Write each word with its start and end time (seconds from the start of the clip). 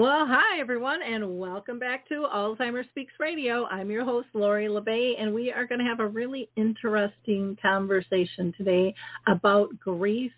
Well, 0.00 0.24
hi 0.26 0.58
everyone, 0.58 1.00
and 1.02 1.38
welcome 1.38 1.78
back 1.78 2.08
to 2.08 2.26
Alzheimer's 2.34 2.88
Speaks 2.88 3.12
Radio. 3.20 3.66
I'm 3.66 3.90
your 3.90 4.02
host, 4.02 4.28
Lori 4.32 4.66
La 4.66 4.80
Bey, 4.80 5.12
and 5.20 5.34
we 5.34 5.52
are 5.52 5.66
going 5.66 5.78
to 5.78 5.84
have 5.84 6.00
a 6.00 6.08
really 6.08 6.48
interesting 6.56 7.54
conversation 7.60 8.54
today 8.56 8.94
about 9.28 9.78
grief 9.78 10.32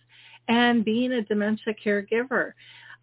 and 0.48 0.84
being 0.84 1.12
a 1.12 1.22
dementia 1.22 1.74
caregiver. 1.86 2.54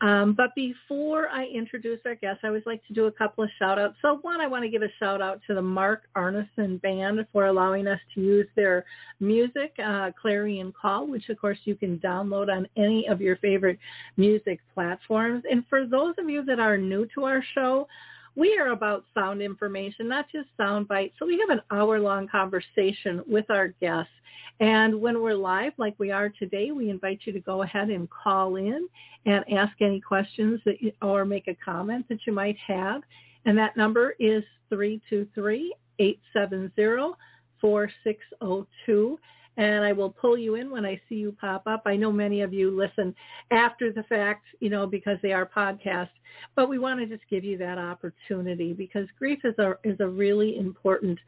Um, 0.02 0.34
but 0.36 0.56
before 0.56 1.28
I 1.28 1.46
introduce 1.46 2.00
our 2.06 2.16
guest, 2.16 2.40
I 2.44 2.48
always 2.48 2.64
like 2.66 2.86
to 2.88 2.94
do 2.94 3.08
a 3.08 3.12
couple 3.12 3.44
of 3.44 3.50
shout 3.60 3.78
outs. 3.78 3.96
So, 4.02 4.20
one, 4.22 4.40
I 4.40 4.48
want 4.48 4.64
to 4.64 4.70
give 4.70 4.82
a 4.82 4.88
shout 4.98 5.22
out 5.22 5.42
to 5.48 5.54
the 5.54 5.62
Mark 5.62 6.04
Arneson 6.16 6.82
Band 6.82 7.20
for 7.34 7.48
allowing 7.48 7.86
us 7.86 8.00
to 8.16 8.22
use 8.22 8.48
their 8.56 8.86
music, 9.20 9.74
uh, 9.84 10.12
Clarion 10.22 10.74
Call, 10.80 11.08
which 11.08 11.28
of 11.30 11.40
course 11.40 11.58
you 11.66 11.76
can 11.76 11.98
download 12.00 12.50
on 12.50 12.66
any 12.78 13.08
of 13.10 13.20
your 13.20 13.36
favorite 13.38 13.78
music 14.16 14.62
platforms. 14.74 15.44
And 15.50 15.66
for 15.70 15.86
those 15.86 16.16
of 16.18 16.30
you 16.30 16.46
that 16.46 16.60
are 16.60 16.78
new 16.78 17.06
to 17.16 17.26
our 17.26 17.44
show, 17.54 17.88
we 18.36 18.58
are 18.58 18.72
about 18.72 19.04
sound 19.14 19.42
information, 19.42 20.08
not 20.08 20.26
just 20.32 20.48
sound 20.56 20.88
bites. 20.88 21.16
So 21.20 21.26
we 21.26 21.44
have 21.46 21.58
an 21.58 21.64
hour 21.72 22.00
long 22.00 22.28
conversation 22.30 23.22
with 23.28 23.46
our 23.50 23.70
guests. 23.82 24.14
And 24.60 25.00
when 25.00 25.22
we're 25.22 25.36
live, 25.36 25.72
like 25.78 25.96
we 25.98 26.12
are 26.12 26.30
today, 26.30 26.72
we 26.72 26.90
invite 26.90 27.22
you 27.24 27.32
to 27.34 27.40
go 27.40 27.64
ahead 27.64 27.90
and 27.90 28.10
call 28.10 28.58
in 28.58 28.90
and 29.26 29.46
ask 29.54 29.74
any 29.82 30.02
questions 30.02 30.60
that 30.66 30.82
you, 30.82 30.92
or 31.02 31.24
make 31.24 31.48
a 31.48 31.56
comment 31.64 32.08
that 32.10 32.20
you 32.28 32.34
might 32.34 32.58
have. 32.68 33.02
And 33.46 33.58
that 33.58 33.78
number 33.78 34.16
is 34.20 34.44
323 34.70 35.74
870 36.00 37.14
4602 37.62 39.20
and 39.60 39.84
I 39.84 39.92
will 39.92 40.10
pull 40.10 40.38
you 40.38 40.56
in 40.56 40.72
when 40.72 40.86
I 40.86 41.02
see 41.10 41.16
you 41.16 41.34
pop 41.34 41.64
up. 41.68 41.84
I 41.86 41.98
know 41.98 42.14
many 42.14 42.42
of 42.42 42.54
you 42.54 42.72
listen 42.72 43.14
after 43.52 43.92
the 43.92 44.04
fact, 44.04 44.46
you 44.62 44.70
know, 44.70 44.88
because 44.88 45.18
they 45.22 45.34
are 45.34 45.46
podcasts, 45.46 46.08
but 46.56 46.70
we 46.70 46.80
want 46.80 47.02
to 47.02 47.06
just 47.06 47.30
give 47.30 47.44
you 47.44 47.58
that 47.58 47.78
opportunity 47.78 48.72
because 48.72 49.06
grief 49.18 49.40
is 49.44 49.56
a 49.60 49.74
is 49.84 50.00
a 50.00 50.08
really 50.08 50.58
important 50.58 51.20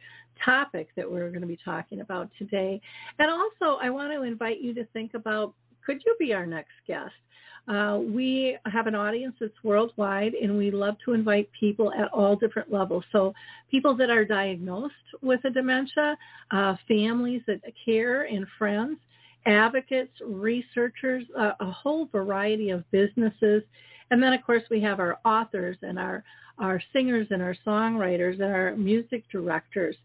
topic 0.46 0.88
that 0.96 1.12
we're 1.12 1.30
going 1.30 1.42
to 1.42 1.48
be 1.48 1.60
talking 1.64 2.00
about 2.00 2.30
today. 2.40 2.80
And 3.20 3.30
also, 3.30 3.78
I 3.82 3.90
want 3.90 4.14
to 4.14 4.24
invite 4.24 4.62
you 4.62 4.74
to 4.76 4.86
think 4.94 5.14
about 5.14 5.54
could 5.86 6.02
you 6.06 6.16
be 6.18 6.32
our 6.32 6.46
next 6.46 6.72
guest? 6.88 7.12
Uh, 7.68 8.00
we 8.00 8.58
have 8.66 8.88
an 8.88 8.96
audience 8.96 9.36
that's 9.40 9.54
worldwide, 9.64 10.34
and 10.34 10.58
we 10.58 10.72
love 10.72 10.96
to 11.06 11.14
invite 11.14 11.50
people 11.58 11.92
at 11.94 12.08
all 12.12 12.36
different 12.36 12.72
levels. 12.72 13.04
So, 13.12 13.34
people 13.70 13.96
that 13.98 14.10
are 14.10 14.26
diagnosed 14.26 14.94
with 15.22 15.40
a 15.46 15.50
dementia, 15.50 16.18
uh, 16.52 16.76
families 16.88 17.42
that 17.48 17.62
care, 17.86 18.24
and 18.24 18.46
friends, 18.58 18.98
advocates, 19.46 20.12
researchers, 20.26 21.24
uh, 21.38 21.52
a 21.60 21.72
whole 21.72 22.08
variety 22.12 22.72
of 22.72 22.90
businesses. 22.92 23.64
And 24.10 24.22
then, 24.22 24.34
of 24.34 24.44
course, 24.44 24.64
we 24.70 24.82
have 24.82 25.00
our 25.00 25.20
authors 25.24 25.78
and 25.82 25.98
our, 25.98 26.24
our 26.58 26.82
singers 26.94 27.28
and 27.30 27.42
our 27.42 27.56
songwriters 27.66 28.42
and 28.42 28.54
our 28.54 28.76
music 28.76 29.24
directors. 29.32 29.96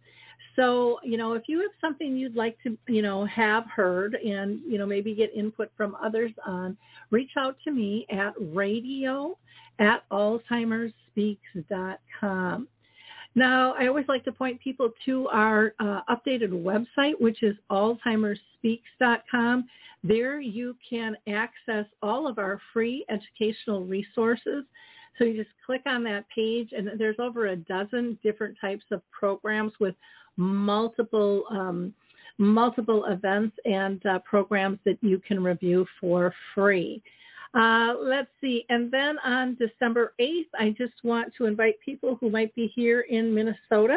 So, 0.56 0.98
you 1.04 1.16
know, 1.18 1.34
if 1.34 1.42
you 1.46 1.60
have 1.60 1.70
something 1.80 2.16
you'd 2.16 2.34
like 2.34 2.56
to, 2.62 2.76
you 2.88 3.02
know, 3.02 3.26
have 3.26 3.64
heard 3.64 4.14
and, 4.14 4.60
you 4.66 4.78
know, 4.78 4.86
maybe 4.86 5.14
get 5.14 5.32
input 5.34 5.70
from 5.76 5.94
others 6.02 6.32
on, 6.46 6.78
reach 7.10 7.32
out 7.38 7.58
to 7.64 7.70
me 7.70 8.06
at 8.10 8.32
radio 8.40 9.36
at 9.78 10.08
alzheimersspeaks.com. 10.10 12.68
Now, 13.34 13.74
I 13.78 13.86
always 13.86 14.06
like 14.08 14.24
to 14.24 14.32
point 14.32 14.58
people 14.62 14.88
to 15.04 15.28
our 15.28 15.74
uh, 15.78 16.00
updated 16.08 16.52
website, 16.52 17.20
which 17.20 17.42
is 17.42 17.54
alzheimersspeaks.com. 17.70 19.66
There 20.02 20.40
you 20.40 20.74
can 20.88 21.18
access 21.28 21.84
all 22.02 22.26
of 22.26 22.38
our 22.38 22.58
free 22.72 23.04
educational 23.10 23.84
resources. 23.84 24.64
So 25.18 25.24
you 25.24 25.36
just 25.36 25.54
click 25.66 25.82
on 25.86 26.02
that 26.04 26.24
page, 26.34 26.70
and 26.72 26.88
there's 26.98 27.18
over 27.18 27.48
a 27.48 27.56
dozen 27.56 28.18
different 28.22 28.56
types 28.60 28.84
of 28.90 29.02
programs 29.10 29.72
with 29.80 29.94
multiple 30.36 31.44
um, 31.50 31.94
multiple 32.38 33.06
events 33.06 33.56
and 33.64 34.04
uh, 34.06 34.18
programs 34.20 34.78
that 34.84 34.98
you 35.00 35.20
can 35.26 35.42
review 35.42 35.86
for 36.00 36.34
free. 36.54 37.02
Uh, 37.54 37.94
let's 37.98 38.28
see. 38.40 38.64
And 38.68 38.92
then 38.92 39.16
on 39.24 39.56
December 39.58 40.12
8th, 40.20 40.48
I 40.58 40.74
just 40.76 40.92
want 41.02 41.32
to 41.38 41.46
invite 41.46 41.74
people 41.82 42.18
who 42.20 42.28
might 42.28 42.54
be 42.54 42.70
here 42.74 43.02
in 43.08 43.34
Minnesota. 43.34 43.96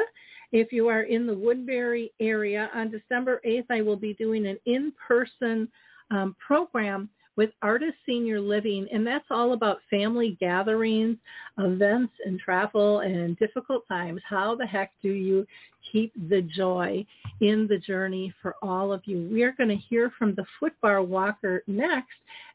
If 0.53 0.71
you 0.71 0.87
are 0.87 1.03
in 1.03 1.27
the 1.27 1.33
Woodbury 1.33 2.11
area, 2.21 2.69
on 2.73 2.89
December 2.89 3.41
8th, 3.45 3.65
I 3.69 3.81
will 3.81 3.97
be 3.97 4.13
doing 4.13 4.47
an 4.47 4.57
in 4.65 4.93
person 5.05 5.67
um, 6.09 6.35
program 6.45 7.09
with 7.35 7.51
Artis 7.61 7.93
Senior 8.05 8.41
Living, 8.41 8.87
and 8.91 9.05
that's 9.05 9.25
all 9.29 9.53
about 9.53 9.77
family 9.89 10.37
gatherings, 10.39 11.17
events, 11.57 12.11
and 12.25 12.39
travel 12.39 12.99
and 12.99 13.37
difficult 13.37 13.87
times. 13.87 14.21
How 14.29 14.55
the 14.55 14.65
heck 14.65 14.91
do 15.01 15.09
you 15.09 15.45
keep 15.91 16.13
the 16.29 16.47
joy 16.57 17.05
in 17.41 17.67
the 17.69 17.77
journey 17.77 18.33
for 18.41 18.55
all 18.61 18.91
of 18.91 19.01
you? 19.05 19.29
We 19.31 19.43
are 19.43 19.53
going 19.53 19.69
to 19.69 19.77
hear 19.89 20.11
from 20.17 20.35
the 20.35 20.45
footbar 20.61 21.05
walker 21.05 21.63
next, 21.67 22.07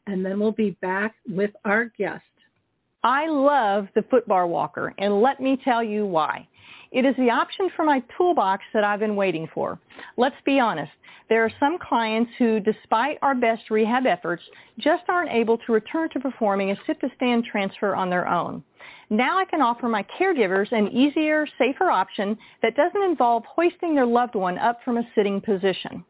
and 0.07 0.25
then 0.25 0.39
we'll 0.39 0.51
be 0.51 0.77
back 0.81 1.15
with 1.27 1.51
our 1.63 1.85
guest. 1.97 2.23
I 3.03 3.27
love 3.27 3.87
the 3.93 4.01
footbar 4.01 4.47
walker, 4.47 4.93
and 4.97 5.21
let 5.21 5.39
me 5.39 5.57
tell 5.63 5.83
you 5.83 6.05
why. 6.05 6.47
It 6.91 7.05
is 7.05 7.15
the 7.17 7.29
option 7.29 7.69
for 7.75 7.83
my 7.83 8.01
toolbox 8.17 8.63
that 8.73 8.83
I've 8.83 8.99
been 8.99 9.15
waiting 9.15 9.47
for. 9.53 9.79
Let's 10.17 10.35
be 10.45 10.59
honest. 10.59 10.91
There 11.27 11.43
are 11.43 11.51
some 11.59 11.77
clients 11.79 12.31
who, 12.37 12.59
despite 12.59 13.17
our 13.21 13.35
best 13.35 13.69
rehab 13.69 14.05
efforts, 14.05 14.43
just 14.77 15.03
aren't 15.09 15.31
able 15.31 15.57
to 15.57 15.73
return 15.73 16.09
to 16.13 16.19
performing 16.19 16.71
a 16.71 16.75
sit 16.85 16.99
to 17.01 17.09
stand 17.15 17.45
transfer 17.51 17.95
on 17.95 18.09
their 18.09 18.27
own. 18.27 18.63
Now 19.09 19.37
I 19.37 19.45
can 19.45 19.61
offer 19.61 19.87
my 19.87 20.03
caregivers 20.19 20.71
an 20.71 20.87
easier, 20.87 21.45
safer 21.59 21.91
option 21.91 22.37
that 22.63 22.75
doesn't 22.75 23.09
involve 23.09 23.43
hoisting 23.45 23.93
their 23.93 24.05
loved 24.05 24.35
one 24.35 24.57
up 24.57 24.79
from 24.83 24.97
a 24.97 25.07
sitting 25.13 25.41
position. 25.41 26.03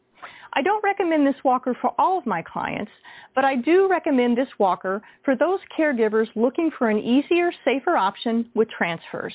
I 0.53 0.61
don't 0.61 0.83
recommend 0.83 1.27
this 1.27 1.43
walker 1.43 1.75
for 1.81 1.91
all 1.99 2.17
of 2.17 2.25
my 2.25 2.41
clients, 2.41 2.91
but 3.35 3.43
I 3.43 3.57
do 3.57 3.89
recommend 3.89 4.37
this 4.37 4.47
walker 4.57 5.01
for 5.25 5.35
those 5.35 5.59
caregivers 5.77 6.27
looking 6.35 6.71
for 6.77 6.89
an 6.89 6.99
easier, 6.99 7.51
safer 7.65 7.97
option 7.97 8.49
with 8.55 8.69
transfers. 8.69 9.33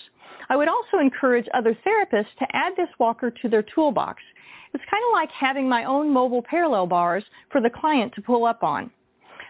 I 0.48 0.56
would 0.56 0.68
also 0.68 0.98
encourage 0.98 1.46
other 1.52 1.76
therapists 1.86 2.34
to 2.38 2.46
add 2.54 2.72
this 2.78 2.88
walker 2.98 3.30
to 3.30 3.48
their 3.50 3.64
toolbox. 3.74 4.22
It's 4.72 4.84
kind 4.90 5.02
of 5.06 5.12
like 5.12 5.28
having 5.38 5.68
my 5.68 5.84
own 5.84 6.10
mobile 6.10 6.42
parallel 6.48 6.86
bars 6.86 7.24
for 7.52 7.60
the 7.60 7.68
client 7.68 8.14
to 8.14 8.22
pull 8.22 8.46
up 8.46 8.62
on. 8.62 8.90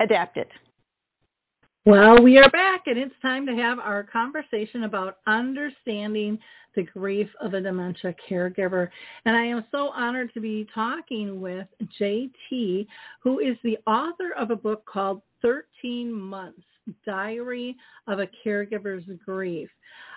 adapt 0.00 0.36
it. 0.36 0.48
Well, 1.86 2.22
we 2.22 2.36
are 2.36 2.50
back, 2.50 2.82
and 2.86 2.98
it's 2.98 3.14
time 3.22 3.46
to 3.46 3.54
have 3.54 3.78
our 3.78 4.02
conversation 4.04 4.84
about 4.84 5.16
understanding 5.26 6.38
the 6.76 6.82
grief 6.82 7.28
of 7.40 7.54
a 7.54 7.60
dementia 7.60 8.14
caregiver. 8.30 8.88
And 9.24 9.34
I 9.34 9.46
am 9.46 9.64
so 9.70 9.88
honored 9.88 10.32
to 10.34 10.40
be 10.40 10.68
talking 10.74 11.40
with 11.40 11.66
Jaye 12.00 12.30
Tee, 12.48 12.86
who 13.22 13.38
is 13.38 13.56
the 13.64 13.78
author 13.86 14.32
of 14.38 14.50
a 14.50 14.56
book 14.56 14.84
called 14.84 15.22
13 15.42 16.12
Months 16.12 16.62
Diary 17.04 17.76
of 18.06 18.18
a 18.18 18.28
Caregiver's 18.44 19.04
Grief. 19.24 19.68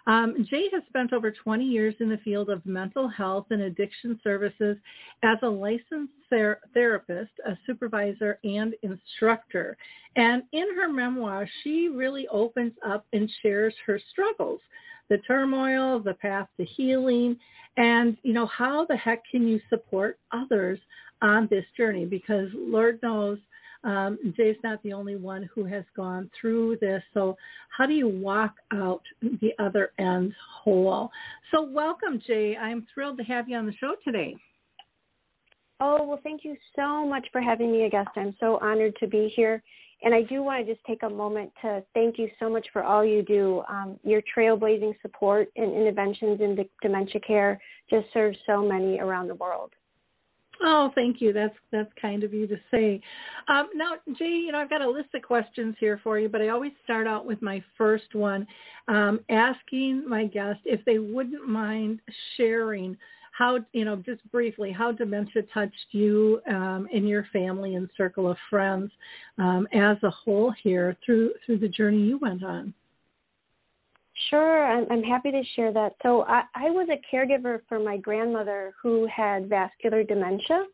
Um, 0.06 0.36
Jaye 0.52 0.68
has 0.74 0.84
spent 0.90 1.14
over 1.14 1.32
20 1.32 1.64
years 1.64 1.96
in 2.00 2.10
the 2.10 2.18
field 2.18 2.50
of 2.50 2.66
mental 2.66 3.08
health 3.08 3.48
and 3.52 3.62
addiction 3.62 4.20
services 4.24 4.78
as 5.24 5.38
a 5.44 5.48
licensed 5.48 6.14
ther- 6.30 6.60
therapist, 6.74 7.32
a 7.46 7.58
supervisor, 7.66 8.40
and 8.44 8.74
instructor. 8.84 9.78
And 10.16 10.44
in 10.52 10.76
her 10.76 10.92
memoir, 10.92 11.48
she 11.64 11.90
really 11.94 12.28
opens 12.32 12.74
up 12.86 13.06
and 13.14 13.30
shares 13.42 13.74
her 13.86 14.00
struggles, 14.12 14.60
the 15.10 15.18
turmoil, 15.20 16.02
the 16.02 16.16
path 16.16 16.48
to 16.58 16.66
healing, 16.76 17.38
and 17.78 18.18
you 18.24 18.34
know 18.34 18.48
how 18.58 18.86
the 18.88 18.98
heck 18.98 19.24
can 19.32 19.48
you 19.48 19.60
support 19.70 20.20
others 20.32 20.80
on 21.22 21.48
this 21.50 21.66
journey? 21.76 22.06
Because 22.06 22.50
Lord 22.54 23.00
knows 23.02 23.40
um, 23.84 24.18
Jaye's 24.38 24.58
not 24.64 24.82
the 24.84 24.94
only 24.94 25.16
one 25.16 25.50
who 25.54 25.66
has 25.66 25.84
gone 25.96 26.30
through 26.40 26.78
this. 26.80 27.02
So, 27.14 27.36
how 27.78 27.86
do 27.86 27.94
you 27.94 28.08
walk 28.08 28.56
out 28.72 29.02
the 29.22 29.52
other 29.60 29.92
end 30.00 30.34
whole? 30.64 31.10
So, 31.52 31.64
welcome, 31.64 32.22
Jaye. 32.30 32.58
I'm 32.58 32.86
thrilled 32.94 33.18
to 33.18 33.24
have 33.24 33.50
you 33.50 33.58
on 33.58 33.66
the 33.66 33.74
show 33.74 33.96
today. 34.04 34.36
Oh, 35.80 36.06
well, 36.06 36.20
thank 36.24 36.46
you 36.46 36.56
so 36.76 37.06
much 37.06 37.28
for 37.32 37.42
having 37.42 37.72
me 37.72 37.84
a 37.84 37.90
guest. 37.90 38.10
I'm 38.16 38.36
so 38.40 38.58
honored 38.62 38.96
to 39.02 39.08
be 39.08 39.32
here. 39.36 39.62
And 40.04 40.14
I 40.14 40.22
do 40.22 40.44
want 40.44 40.66
to 40.66 40.74
just 40.74 40.86
take 40.86 41.04
a 41.04 41.10
moment 41.10 41.52
to 41.62 41.84
thank 41.94 42.18
you 42.18 42.30
so 42.38 42.50
much 42.50 42.68
for 42.74 42.84
all 42.84 43.06
you 43.06 43.24
do. 43.24 43.64
Um, 43.70 43.98
your 44.04 44.22
trailblazing 44.36 44.94
support 45.02 45.50
and 45.56 45.74
interventions 45.74 46.42
in 46.42 46.58
dementia 46.82 47.22
care 47.26 47.60
just 47.90 48.06
serves 48.14 48.38
so 48.46 48.62
many 48.62 49.00
around 49.00 49.30
the 49.30 49.36
world. 49.36 49.72
Oh, 50.62 50.92
thank 50.96 51.18
you. 51.20 51.34
That's 51.34 51.56
that's 51.72 51.92
kind 52.02 52.24
of 52.24 52.34
you 52.34 52.48
to 52.48 52.56
say. 52.72 53.02
Um, 53.48 53.70
now, 53.76 53.94
Jaye, 54.08 54.46
you 54.46 54.52
know 54.52 54.60
I've 54.60 54.70
got 54.70 54.82
a 54.82 54.90
list 54.90 55.10
of 55.16 55.22
questions 55.22 55.76
here 55.80 56.00
for 56.04 56.20
you, 56.20 56.30
but 56.30 56.42
I 56.42 56.50
always 56.50 56.72
start 56.84 57.08
out 57.08 57.26
with 57.26 57.42
my 57.42 57.64
first 57.78 58.14
one, 58.14 58.48
um, 58.88 59.20
asking 59.30 60.08
my 60.08 60.26
guest 60.26 60.60
if 60.66 60.84
they 60.86 61.00
wouldn't 61.00 61.48
mind 61.48 62.00
sharing 62.38 62.98
how 63.38 63.58
you 63.72 63.84
know 63.84 63.96
just 63.98 64.22
briefly 64.32 64.72
how 64.72 64.92
dementia 64.92 65.42
touched 65.54 65.74
you 65.92 66.40
um, 66.48 66.88
and 66.94 67.10
your 67.10 67.26
family 67.34 67.76
and 67.76 67.90
circle 67.98 68.30
of 68.30 68.38
friends 68.50 68.92
um, 69.40 69.68
as 69.74 69.98
a 70.04 70.12
whole 70.12 70.54
here 70.64 70.96
through 71.06 71.32
through 71.46 71.58
the 71.58 71.70
journey 71.70 72.02
you 72.02 72.20
went 72.20 72.44
on. 72.44 72.74
Sure, 74.34 74.66
I'm, 74.66 74.88
I'm 74.90 75.04
happy 75.04 75.30
to 75.30 75.44
share 75.56 75.72
that. 75.74 75.94
So 76.02 76.24
I, 76.24 76.42
I 76.56 76.72
was 76.72 76.90
a 76.90 77.16
caregiver 77.16 77.60
for 77.70 77.78
my 77.78 77.98
grandmother 77.98 78.74
who 78.82 79.08
had 79.16 79.48
vascular 79.48 80.04
dementia. 80.04 80.66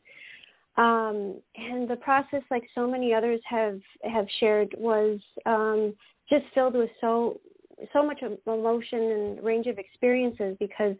Um, 0.77 1.41
and 1.57 1.89
the 1.89 1.97
process, 1.99 2.41
like 2.49 2.63
so 2.73 2.89
many 2.89 3.13
others 3.13 3.41
have 3.49 3.81
have 4.09 4.25
shared, 4.39 4.73
was 4.77 5.19
um, 5.45 5.93
just 6.29 6.45
filled 6.55 6.75
with 6.75 6.89
so 7.01 7.41
so 7.91 8.01
much 8.01 8.23
emotion 8.47 8.99
and 8.99 9.43
range 9.43 9.67
of 9.67 9.77
experiences 9.77 10.55
because 10.57 10.95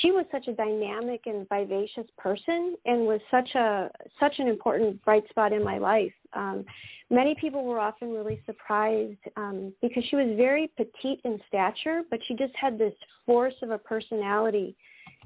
she 0.00 0.12
was 0.12 0.24
such 0.30 0.46
a 0.46 0.52
dynamic 0.52 1.22
and 1.26 1.48
vivacious 1.48 2.06
person 2.16 2.76
and 2.84 3.06
was 3.06 3.20
such 3.30 3.48
a 3.54 3.90
such 4.18 4.34
an 4.38 4.48
important 4.48 5.02
bright 5.04 5.24
spot 5.28 5.52
in 5.52 5.64
my 5.64 5.78
life. 5.78 6.12
Um, 6.32 6.64
many 7.10 7.34
people 7.40 7.64
were 7.64 7.80
often 7.80 8.10
really 8.10 8.40
surprised 8.46 9.18
um, 9.36 9.72
because 9.82 10.04
she 10.08 10.16
was 10.16 10.36
very 10.36 10.70
petite 10.76 11.20
in 11.24 11.40
stature, 11.48 12.02
but 12.10 12.20
she 12.28 12.34
just 12.34 12.54
had 12.60 12.78
this 12.78 12.94
force 13.26 13.54
of 13.62 13.70
a 13.70 13.78
personality 13.78 14.76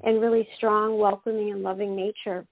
and 0.02 0.20
really 0.20 0.48
strong, 0.56 0.98
welcoming, 0.98 1.52
and 1.52 1.62
loving 1.62 1.94
nature. 1.94 2.46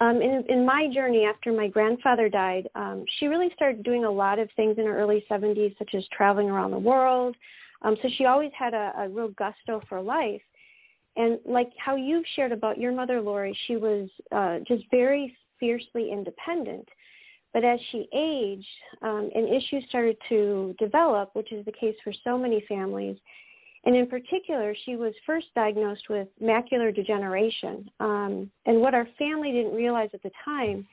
Um, 0.00 0.16
in, 0.16 0.44
in 0.48 0.66
my 0.66 0.88
journey 0.92 1.24
after 1.24 1.52
my 1.52 1.68
grandfather 1.68 2.28
died, 2.28 2.68
um, 2.74 3.04
she 3.18 3.26
really 3.26 3.50
started 3.54 3.84
doing 3.84 4.04
a 4.04 4.10
lot 4.10 4.38
of 4.38 4.48
things 4.56 4.76
in 4.78 4.86
her 4.86 4.98
early 4.98 5.24
70s, 5.30 5.76
such 5.78 5.90
as 5.94 6.02
traveling 6.16 6.48
around 6.50 6.70
the 6.72 6.78
world. 6.78 7.36
Um, 7.82 7.96
so 8.02 8.08
she 8.16 8.24
always 8.24 8.50
had 8.58 8.74
a, 8.74 8.92
a 8.98 9.08
real 9.08 9.28
gusto 9.28 9.80
for 9.88 10.00
life. 10.00 10.40
And 11.16 11.38
like 11.44 11.68
how 11.76 11.96
you've 11.96 12.24
shared 12.36 12.52
about 12.52 12.78
your 12.78 12.92
mother, 12.92 13.20
Lori, 13.20 13.56
she 13.66 13.76
was 13.76 14.08
uh, 14.30 14.58
just 14.66 14.84
very 14.90 15.36
fiercely 15.60 16.10
independent. 16.10 16.88
But 17.52 17.64
as 17.64 17.78
she 17.90 18.08
aged 18.14 18.66
um, 19.02 19.30
and 19.34 19.46
issues 19.48 19.84
started 19.88 20.16
to 20.30 20.74
develop, 20.78 21.30
which 21.34 21.52
is 21.52 21.64
the 21.66 21.72
case 21.72 21.94
for 22.02 22.12
so 22.24 22.38
many 22.38 22.64
families, 22.66 23.18
and 23.84 23.96
in 23.96 24.06
particular, 24.06 24.74
she 24.86 24.96
was 24.96 25.12
first 25.26 25.46
diagnosed 25.54 26.04
with 26.08 26.28
macular 26.40 26.94
degeneration. 26.94 27.90
Um, 27.98 28.50
and 28.64 28.80
what 28.80 28.94
our 28.94 29.08
family 29.18 29.52
didn't 29.52 29.74
realize 29.74 30.10
at 30.14 30.22
the 30.22 30.30
time 30.44 30.86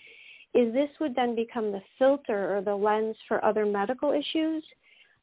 is 0.55 0.73
this 0.73 0.89
would 0.99 1.15
then 1.15 1.35
become 1.35 1.71
the 1.71 1.81
filter 1.99 2.57
or 2.57 2.61
the 2.61 2.75
lens 2.75 3.15
for 3.27 3.43
other 3.45 3.65
medical 3.65 4.11
issues. 4.11 4.63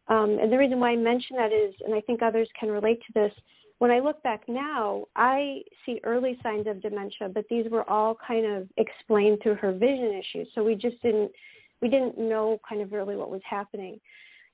Um, 0.09 0.39
and 0.41 0.53
the 0.53 0.57
reason 0.57 0.79
why 0.79 0.91
I 0.91 0.97
mention 0.97 1.37
that 1.37 1.53
is, 1.53 1.75
and 1.85 1.93
I 1.93 2.01
think 2.03 2.23
others 2.23 2.49
can 2.59 2.69
relate 2.69 3.01
to 3.09 3.13
this, 3.13 3.33
when 3.79 3.91
I 3.91 3.99
look 3.99 4.23
back 4.23 4.43
now, 4.49 5.05
I 5.17 5.61
see 5.85 6.01
early 6.05 6.39
signs 6.43 6.67
of 6.67 6.81
dementia, 6.81 7.29
but 7.33 7.45
these 7.51 7.67
were 7.71 7.89
all 7.89 8.17
kind 8.27 8.47
of 8.47 8.69
explained 8.79 9.41
through 9.43 9.57
her 9.57 9.73
vision 9.73 10.19
issues. 10.19 10.49
So 10.55 10.65
we 10.65 10.75
just 10.75 11.01
didn't 11.03 11.31
we 11.83 11.89
didn't 11.89 12.19
know 12.19 12.59
kind 12.67 12.81
of 12.81 12.93
really 12.93 13.17
what 13.17 13.31
was 13.31 13.43
happening. 13.49 14.01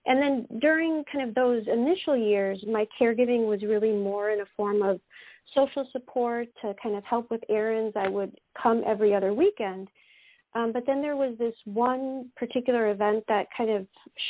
And 0.06 0.20
then 0.20 0.60
during 0.60 1.04
kind 1.12 1.28
of 1.28 1.34
those 1.36 1.62
initial 1.72 2.16
years, 2.16 2.62
my 2.68 2.84
caregiving 3.00 3.46
was 3.46 3.62
really 3.62 3.92
more 3.92 4.30
in 4.30 4.40
a 4.40 4.46
form 4.56 4.82
of 4.82 5.00
social 5.54 5.86
support 5.92 6.48
to 6.62 6.74
kind 6.82 6.96
of 6.96 7.04
help 7.04 7.30
with 7.30 7.42
errands. 7.48 7.96
I 7.96 8.08
would 8.08 8.32
come 8.60 8.82
every 8.84 9.14
other 9.14 9.32
weekend. 9.32 9.86
Um, 10.54 10.72
but 10.72 10.82
then 10.86 11.00
there 11.00 11.16
was 11.16 11.38
this 11.38 11.54
one 11.64 12.30
particular 12.36 12.90
event 12.90 13.24
that 13.28 13.46
kind 13.56 13.70
of 13.70 13.86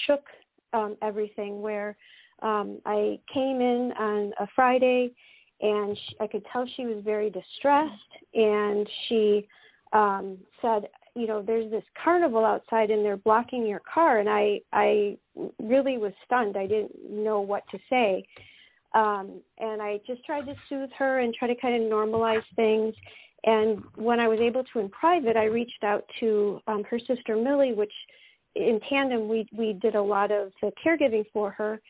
shook 0.06 0.24
um, 0.74 0.96
everything 1.02 1.62
where 1.62 1.96
um, 2.42 2.80
I 2.84 3.18
came 3.32 3.60
in 3.60 3.92
on 3.98 4.32
a 4.40 4.46
Friday, 4.54 5.12
and 5.60 5.96
she, 5.96 6.16
I 6.20 6.26
could 6.26 6.44
tell 6.52 6.66
she 6.76 6.86
was 6.86 7.02
very 7.04 7.30
distressed, 7.30 7.92
and 8.34 8.86
she 9.08 9.48
um, 9.92 10.38
said, 10.60 10.88
"You 11.14 11.28
know, 11.28 11.42
there's 11.42 11.70
this 11.70 11.84
carnival 12.02 12.44
outside, 12.44 12.90
and 12.90 13.04
they're 13.04 13.16
blocking 13.16 13.66
your 13.66 13.80
car." 13.80 14.18
And 14.18 14.28
I, 14.28 14.60
I 14.72 15.16
really 15.60 15.98
was 15.98 16.12
stunned. 16.24 16.56
I 16.56 16.66
didn't 16.66 16.92
know 17.08 17.40
what 17.40 17.62
to 17.70 17.78
say, 17.88 18.26
um, 18.94 19.40
and 19.58 19.80
I 19.80 20.00
just 20.06 20.24
tried 20.26 20.46
to 20.46 20.54
soothe 20.68 20.90
her 20.98 21.20
and 21.20 21.32
try 21.34 21.48
to 21.48 21.60
kind 21.60 21.82
of 21.82 21.90
normalize 21.90 22.42
things. 22.56 22.94
And 23.44 23.82
when 23.96 24.20
I 24.20 24.28
was 24.28 24.38
able 24.40 24.64
to 24.72 24.80
in 24.80 24.88
private, 24.88 25.36
I 25.36 25.44
reached 25.44 25.82
out 25.84 26.04
to 26.20 26.60
um, 26.66 26.84
her 26.84 26.98
sister 26.98 27.36
Millie, 27.36 27.72
which 27.72 27.92
in 28.56 28.80
tandem 28.88 29.28
we 29.28 29.46
we 29.56 29.74
did 29.74 29.94
a 29.94 30.02
lot 30.02 30.32
of 30.32 30.52
the 30.60 30.72
caregiving 30.84 31.24
for 31.32 31.50
her 31.52 31.80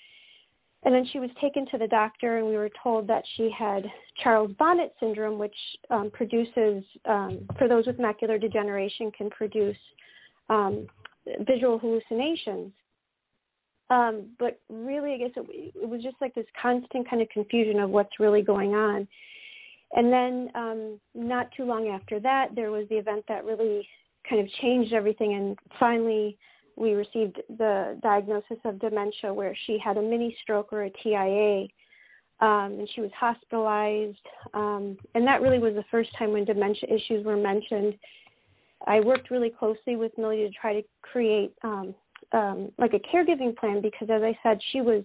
and 0.84 0.94
then 0.94 1.06
she 1.12 1.20
was 1.20 1.30
taken 1.40 1.64
to 1.70 1.78
the 1.78 1.86
doctor, 1.86 2.38
and 2.38 2.46
we 2.46 2.56
were 2.56 2.70
told 2.82 3.06
that 3.06 3.22
she 3.36 3.50
had 3.56 3.84
Charles 4.22 4.50
Bonnet 4.58 4.92
syndrome, 4.98 5.38
which 5.38 5.54
um, 5.90 6.10
produces, 6.12 6.82
um, 7.04 7.46
for 7.56 7.68
those 7.68 7.86
with 7.86 7.98
macular 7.98 8.40
degeneration, 8.40 9.12
can 9.16 9.30
produce 9.30 9.76
um, 10.48 10.86
visual 11.46 11.78
hallucinations. 11.78 12.72
Um, 13.90 14.30
but 14.38 14.58
really, 14.70 15.14
I 15.14 15.18
guess 15.18 15.30
it, 15.36 15.72
it, 15.76 15.88
was 15.88 16.02
just 16.02 16.16
like 16.20 16.34
this 16.34 16.46
constant 16.60 17.08
kind 17.08 17.22
of 17.22 17.28
confusion 17.28 17.78
of 17.78 17.90
what's 17.90 18.18
really 18.18 18.42
going 18.42 18.74
on. 18.74 19.06
And 19.92 20.12
then, 20.12 20.48
um, 20.54 21.00
not 21.14 21.50
too 21.56 21.64
long 21.64 21.88
after 21.88 22.18
that, 22.20 22.48
there 22.56 22.70
was 22.70 22.88
the 22.88 22.96
event 22.96 23.24
that 23.28 23.44
really 23.44 23.86
kind 24.28 24.40
of 24.40 24.48
changed 24.62 24.92
everything, 24.92 25.34
and 25.34 25.58
finally 25.78 26.38
we 26.76 26.92
received 26.92 27.40
the 27.48 27.98
diagnosis 28.02 28.58
of 28.64 28.80
dementia 28.80 29.32
where 29.32 29.56
she 29.66 29.78
had 29.82 29.96
a 29.96 30.02
mini 30.02 30.36
stroke 30.42 30.72
or 30.72 30.84
a 30.84 30.90
TIA. 31.02 31.68
Um, 32.40 32.80
and 32.80 32.88
she 32.94 33.00
was 33.00 33.10
hospitalized. 33.18 34.16
Um, 34.52 34.96
and 35.14 35.26
that 35.26 35.42
really 35.42 35.58
was 35.58 35.74
the 35.74 35.84
first 35.90 36.10
time 36.18 36.32
when 36.32 36.44
dementia 36.44 36.88
issues 36.88 37.24
were 37.24 37.36
mentioned. 37.36 37.94
I 38.86 39.00
worked 39.00 39.30
really 39.30 39.50
closely 39.50 39.96
with 39.96 40.12
Millie 40.18 40.48
to 40.48 40.50
try 40.50 40.74
to 40.74 40.82
create 41.02 41.52
um, 41.62 41.94
um, 42.32 42.72
like 42.78 42.94
a 42.94 42.98
caregiving 43.14 43.56
plan 43.56 43.80
because, 43.80 44.08
as 44.10 44.22
I 44.22 44.36
said, 44.42 44.58
she 44.72 44.80
was 44.80 45.04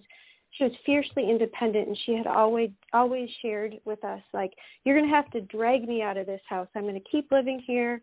she 0.52 0.64
was 0.64 0.72
fiercely 0.86 1.28
independent, 1.28 1.88
and 1.88 1.98
she 2.06 2.14
had 2.14 2.26
always 2.26 2.70
always 2.92 3.28
shared 3.42 3.74
with 3.84 4.02
us 4.04 4.22
like, 4.32 4.52
"You're 4.84 4.96
going 4.96 5.08
to 5.08 5.14
have 5.14 5.30
to 5.32 5.40
drag 5.42 5.86
me 5.86 6.02
out 6.02 6.16
of 6.16 6.26
this 6.26 6.40
house. 6.48 6.68
I'm 6.74 6.82
going 6.82 6.94
to 6.94 7.10
keep 7.10 7.30
living 7.30 7.62
here." 7.66 8.00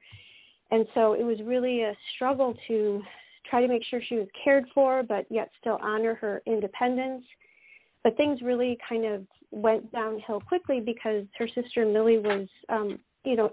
And 0.71 0.85
so 0.93 1.13
it 1.13 1.23
was 1.23 1.37
really 1.43 1.83
a 1.83 1.95
struggle 2.15 2.55
to 2.67 3.01
try 3.49 3.61
to 3.61 3.67
make 3.67 3.83
sure 3.89 4.01
she 4.07 4.15
was 4.15 4.27
cared 4.43 4.65
for, 4.73 5.03
but 5.03 5.25
yet 5.29 5.49
still 5.59 5.79
honor 5.81 6.15
her 6.15 6.41
independence. 6.45 7.23
But 8.03 8.17
things 8.17 8.41
really 8.41 8.77
kind 8.87 9.05
of 9.05 9.25
went 9.51 9.91
downhill 9.91 10.41
quickly 10.41 10.79
because 10.79 11.25
her 11.37 11.47
sister 11.47 11.85
Millie 11.85 12.19
was, 12.19 12.47
um, 12.69 12.99
you 13.23 13.35
know, 13.35 13.51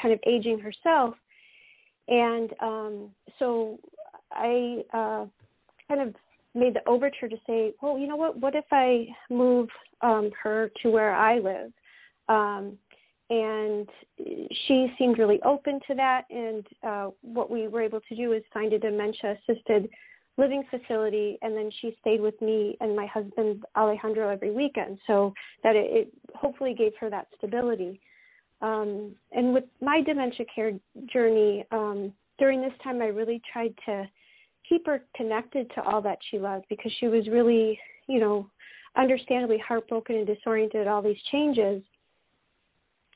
kind 0.00 0.12
of 0.12 0.18
aging 0.26 0.58
herself, 0.58 1.14
and 2.08 2.50
um, 2.60 3.10
so 3.38 3.78
I 4.32 4.82
uh, 4.92 5.26
kind 5.88 6.00
of 6.00 6.14
made 6.54 6.74
the 6.74 6.88
overture 6.88 7.28
to 7.28 7.36
say, 7.46 7.72
well, 7.80 7.98
you 7.98 8.06
know 8.06 8.16
what? 8.16 8.36
What 8.38 8.54
if 8.54 8.64
I 8.72 9.06
move 9.28 9.68
um, 10.00 10.30
her 10.42 10.70
to 10.82 10.90
where 10.90 11.14
I 11.14 11.38
live? 11.38 11.72
Um, 12.28 12.78
and 13.30 13.88
she 14.66 14.92
seemed 14.98 15.18
really 15.18 15.40
open 15.44 15.80
to 15.86 15.94
that. 15.94 16.22
And 16.30 16.66
uh, 16.86 17.10
what 17.22 17.50
we 17.50 17.68
were 17.68 17.80
able 17.80 18.00
to 18.08 18.16
do 18.16 18.32
is 18.32 18.42
find 18.52 18.72
a 18.72 18.78
dementia 18.78 19.38
assisted 19.48 19.88
living 20.36 20.64
facility, 20.70 21.38
and 21.42 21.56
then 21.56 21.70
she 21.80 21.96
stayed 22.00 22.20
with 22.20 22.40
me 22.40 22.76
and 22.80 22.96
my 22.96 23.06
husband 23.06 23.62
Alejandro 23.76 24.28
every 24.28 24.50
weekend, 24.50 24.98
so 25.06 25.32
that 25.62 25.76
it, 25.76 25.90
it 25.90 26.12
hopefully 26.34 26.74
gave 26.76 26.92
her 27.00 27.10
that 27.10 27.28
stability. 27.36 28.00
Um, 28.62 29.14
and 29.32 29.54
with 29.54 29.64
my 29.80 30.02
dementia 30.02 30.46
care 30.54 30.72
journey, 31.12 31.64
um, 31.70 32.12
during 32.38 32.60
this 32.60 32.72
time, 32.82 33.00
I 33.02 33.06
really 33.06 33.40
tried 33.52 33.74
to 33.86 34.08
keep 34.68 34.86
her 34.86 35.02
connected 35.14 35.70
to 35.74 35.82
all 35.82 36.00
that 36.02 36.18
she 36.30 36.38
loved 36.38 36.64
because 36.68 36.92
she 37.00 37.08
was 37.08 37.28
really, 37.28 37.78
you 38.08 38.18
know, 38.18 38.48
understandably 38.96 39.58
heartbroken 39.58 40.16
and 40.16 40.26
disoriented 40.26 40.80
at 40.80 40.88
all 40.88 41.02
these 41.02 41.20
changes. 41.30 41.82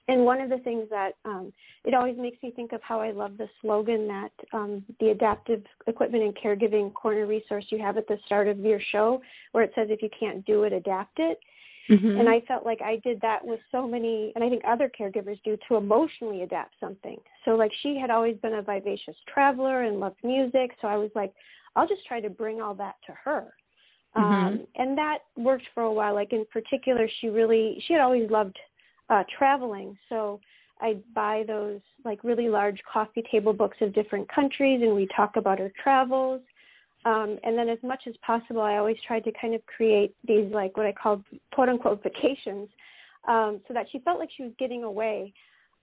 And 0.06 0.24
one 0.24 0.40
of 0.40 0.50
the 0.50 0.58
things 0.58 0.86
that 0.90 1.12
um, 1.24 1.50
it 1.84 1.94
always 1.94 2.16
makes 2.18 2.42
me 2.42 2.52
think 2.54 2.72
of 2.72 2.82
how 2.82 3.00
I 3.00 3.10
love 3.10 3.38
the 3.38 3.48
slogan 3.62 4.06
that 4.08 4.32
um, 4.52 4.84
the 5.00 5.08
adaptive 5.08 5.62
equipment 5.86 6.22
and 6.22 6.36
caregiving 6.36 6.92
corner 6.92 7.26
resource 7.26 7.64
you 7.70 7.78
have 7.78 7.96
at 7.96 8.06
the 8.06 8.18
start 8.26 8.48
of 8.48 8.58
your 8.58 8.80
show, 8.92 9.22
where 9.52 9.64
it 9.64 9.72
says, 9.74 9.88
if 9.90 10.02
you 10.02 10.10
can't 10.18 10.44
do 10.44 10.64
it, 10.64 10.74
adapt 10.74 11.18
it. 11.18 11.38
Mm-hmm. 11.90 12.18
And 12.18 12.28
I 12.28 12.40
felt 12.48 12.64
like 12.64 12.80
I 12.82 12.96
did 13.04 13.20
that 13.20 13.40
with 13.44 13.60
so 13.70 13.86
many, 13.86 14.32
and 14.34 14.44
I 14.44 14.48
think 14.48 14.62
other 14.66 14.90
caregivers 14.98 15.38
do, 15.44 15.56
to 15.68 15.76
emotionally 15.76 16.42
adapt 16.42 16.74
something. 16.80 17.18
So, 17.44 17.52
like, 17.52 17.70
she 17.82 17.98
had 18.00 18.10
always 18.10 18.36
been 18.38 18.54
a 18.54 18.62
vivacious 18.62 19.16
traveler 19.32 19.82
and 19.82 20.00
loved 20.00 20.16
music. 20.24 20.70
So 20.80 20.88
I 20.88 20.96
was 20.96 21.10
like, 21.14 21.32
I'll 21.76 21.88
just 21.88 22.06
try 22.06 22.20
to 22.20 22.30
bring 22.30 22.62
all 22.62 22.74
that 22.74 22.94
to 23.06 23.12
her. 23.24 23.52
Mm-hmm. 24.16 24.22
Um, 24.22 24.66
and 24.76 24.96
that 24.96 25.18
worked 25.36 25.66
for 25.74 25.82
a 25.82 25.92
while. 25.92 26.14
Like, 26.14 26.32
in 26.32 26.46
particular, 26.50 27.06
she 27.20 27.28
really, 27.28 27.82
she 27.86 27.92
had 27.92 28.00
always 28.00 28.30
loved 28.30 28.58
uh, 29.10 29.22
traveling. 29.38 29.96
So 30.08 30.40
I'd 30.80 31.02
buy 31.14 31.44
those, 31.46 31.80
like, 32.04 32.24
really 32.24 32.48
large 32.48 32.80
coffee 32.90 33.22
table 33.30 33.52
books 33.52 33.76
of 33.80 33.94
different 33.94 34.28
countries, 34.32 34.80
and 34.82 34.94
we 34.94 35.08
talk 35.16 35.36
about 35.36 35.58
her 35.58 35.72
travels. 35.82 36.40
Um, 37.04 37.38
and 37.42 37.56
then 37.56 37.68
as 37.68 37.78
much 37.82 38.02
as 38.08 38.14
possible, 38.26 38.62
I 38.62 38.76
always 38.76 38.96
tried 39.06 39.24
to 39.24 39.32
kind 39.38 39.54
of 39.54 39.60
create 39.66 40.14
these 40.26 40.50
like 40.52 40.76
what 40.76 40.86
I 40.86 40.92
call 40.92 41.22
quote 41.52 41.68
unquote 41.68 42.02
vacations, 42.02 42.68
um, 43.28 43.60
so 43.68 43.74
that 43.74 43.86
she 43.92 43.98
felt 44.00 44.18
like 44.18 44.30
she 44.34 44.42
was 44.42 44.52
getting 44.58 44.84
away. 44.84 45.32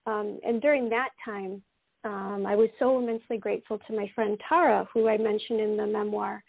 Um, 0.06 0.40
and 0.44 0.60
during 0.60 0.88
that 0.88 1.10
time, 1.24 1.62
um, 2.04 2.44
I 2.46 2.56
was 2.56 2.68
so 2.78 2.98
immensely 2.98 3.38
grateful 3.38 3.78
to 3.86 3.96
my 3.96 4.10
friend 4.14 4.36
Tara, 4.48 4.88
who 4.92 5.08
I 5.08 5.16
mentioned 5.16 5.60
in 5.60 5.76
the 5.76 5.86
memoir, 5.86 6.42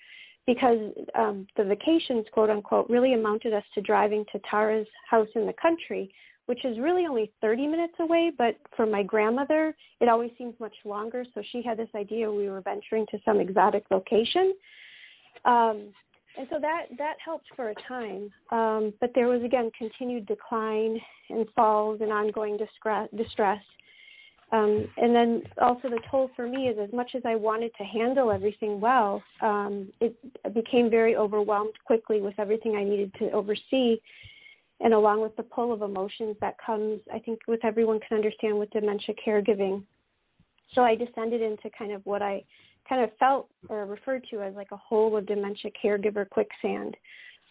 because 0.48 0.80
um, 1.14 1.46
the 1.56 1.66
vacations, 1.66 2.26
quote 2.32 2.50
unquote, 2.50 2.90
really 2.90 3.14
amounted 3.14 3.54
us 3.54 3.64
to 3.76 3.82
driving 3.82 4.26
to 4.32 4.40
Tara's 4.50 4.88
house 5.08 5.30
in 5.36 5.46
the 5.46 5.54
country, 5.62 6.12
which 6.46 6.66
is 6.66 6.78
really 6.80 7.06
only 7.06 7.32
30 7.42 7.68
minutes 7.68 7.94
away, 8.00 8.32
but 8.38 8.56
for 8.76 8.86
my 8.86 9.04
grandmother, 9.04 9.74
it 10.02 10.10
always 10.10 10.32
seems 10.38 10.54
much 10.60 10.76
longer. 10.84 11.26
So 11.34 11.42
she 11.52 11.62
had 11.62 11.78
this 11.78 11.90
idea 11.96 12.30
we 12.32 12.50
were 12.50 12.62
venturing 12.62 13.06
to 13.12 13.20
some 13.24 13.40
exotic 13.40 13.86
location. 13.90 14.54
Um, 15.46 15.94
and 16.38 16.48
so 16.50 16.58
that 16.60 16.86
that 16.98 17.16
helped 17.24 17.46
for 17.56 17.70
a 17.70 17.76
time, 17.88 18.32
um, 18.52 18.94
but 19.00 19.12
there 19.14 19.28
was 19.28 19.44
again 19.44 19.70
continued 19.78 20.26
decline 20.26 21.00
and 21.30 21.46
falls 21.56 22.02
and 22.02 22.12
ongoing 22.12 22.58
distress. 22.58 23.08
distress. 23.16 23.62
Um, 24.52 24.88
and 24.98 25.16
then 25.16 25.42
also 25.62 25.90
the 25.90 26.00
toll 26.12 26.30
for 26.36 26.48
me 26.48 26.68
is 26.68 26.78
as 26.80 26.94
much 26.94 27.12
as 27.16 27.24
I 27.26 27.36
wanted 27.36 27.72
to 27.78 27.84
handle 27.84 28.32
everything 28.32 28.80
well, 28.80 29.24
um, 29.42 29.92
it 30.00 30.16
became 30.54 30.92
very 30.92 31.16
overwhelmed 31.16 31.74
quickly 31.86 32.22
with 32.22 32.36
everything 32.38 32.76
I 32.76 32.84
needed 32.84 33.14
to 33.20 33.32
oversee 33.32 33.98
and 34.84 34.94
along 34.94 35.22
with 35.22 35.36
the 35.38 35.44
pull 35.44 35.72
of 35.74 35.82
emotions 35.82 36.36
that 36.42 36.56
comes, 36.64 37.00
I 37.12 37.18
think, 37.18 37.40
with 37.48 37.64
everyone 37.64 38.02
can 38.08 38.18
understand 38.18 38.60
with 38.60 38.70
dementia 38.72 39.16
caregiving. 39.26 39.84
So 40.76 40.82
I 40.82 40.94
descended 40.96 41.42
into 41.42 41.70
kind 41.78 41.94
of 41.94 42.06
what 42.06 42.22
I 42.22 42.44
kind 42.88 43.02
of 43.02 43.10
felt 43.18 43.48
or 43.70 43.86
referred 43.86 44.26
to 44.32 44.42
as 44.42 44.54
like 44.56 44.72
a 44.74 44.78
hole 44.78 45.16
of 45.16 45.26
dementia 45.26 45.72
caregiver 45.84 46.30
quicksand. 46.30 46.98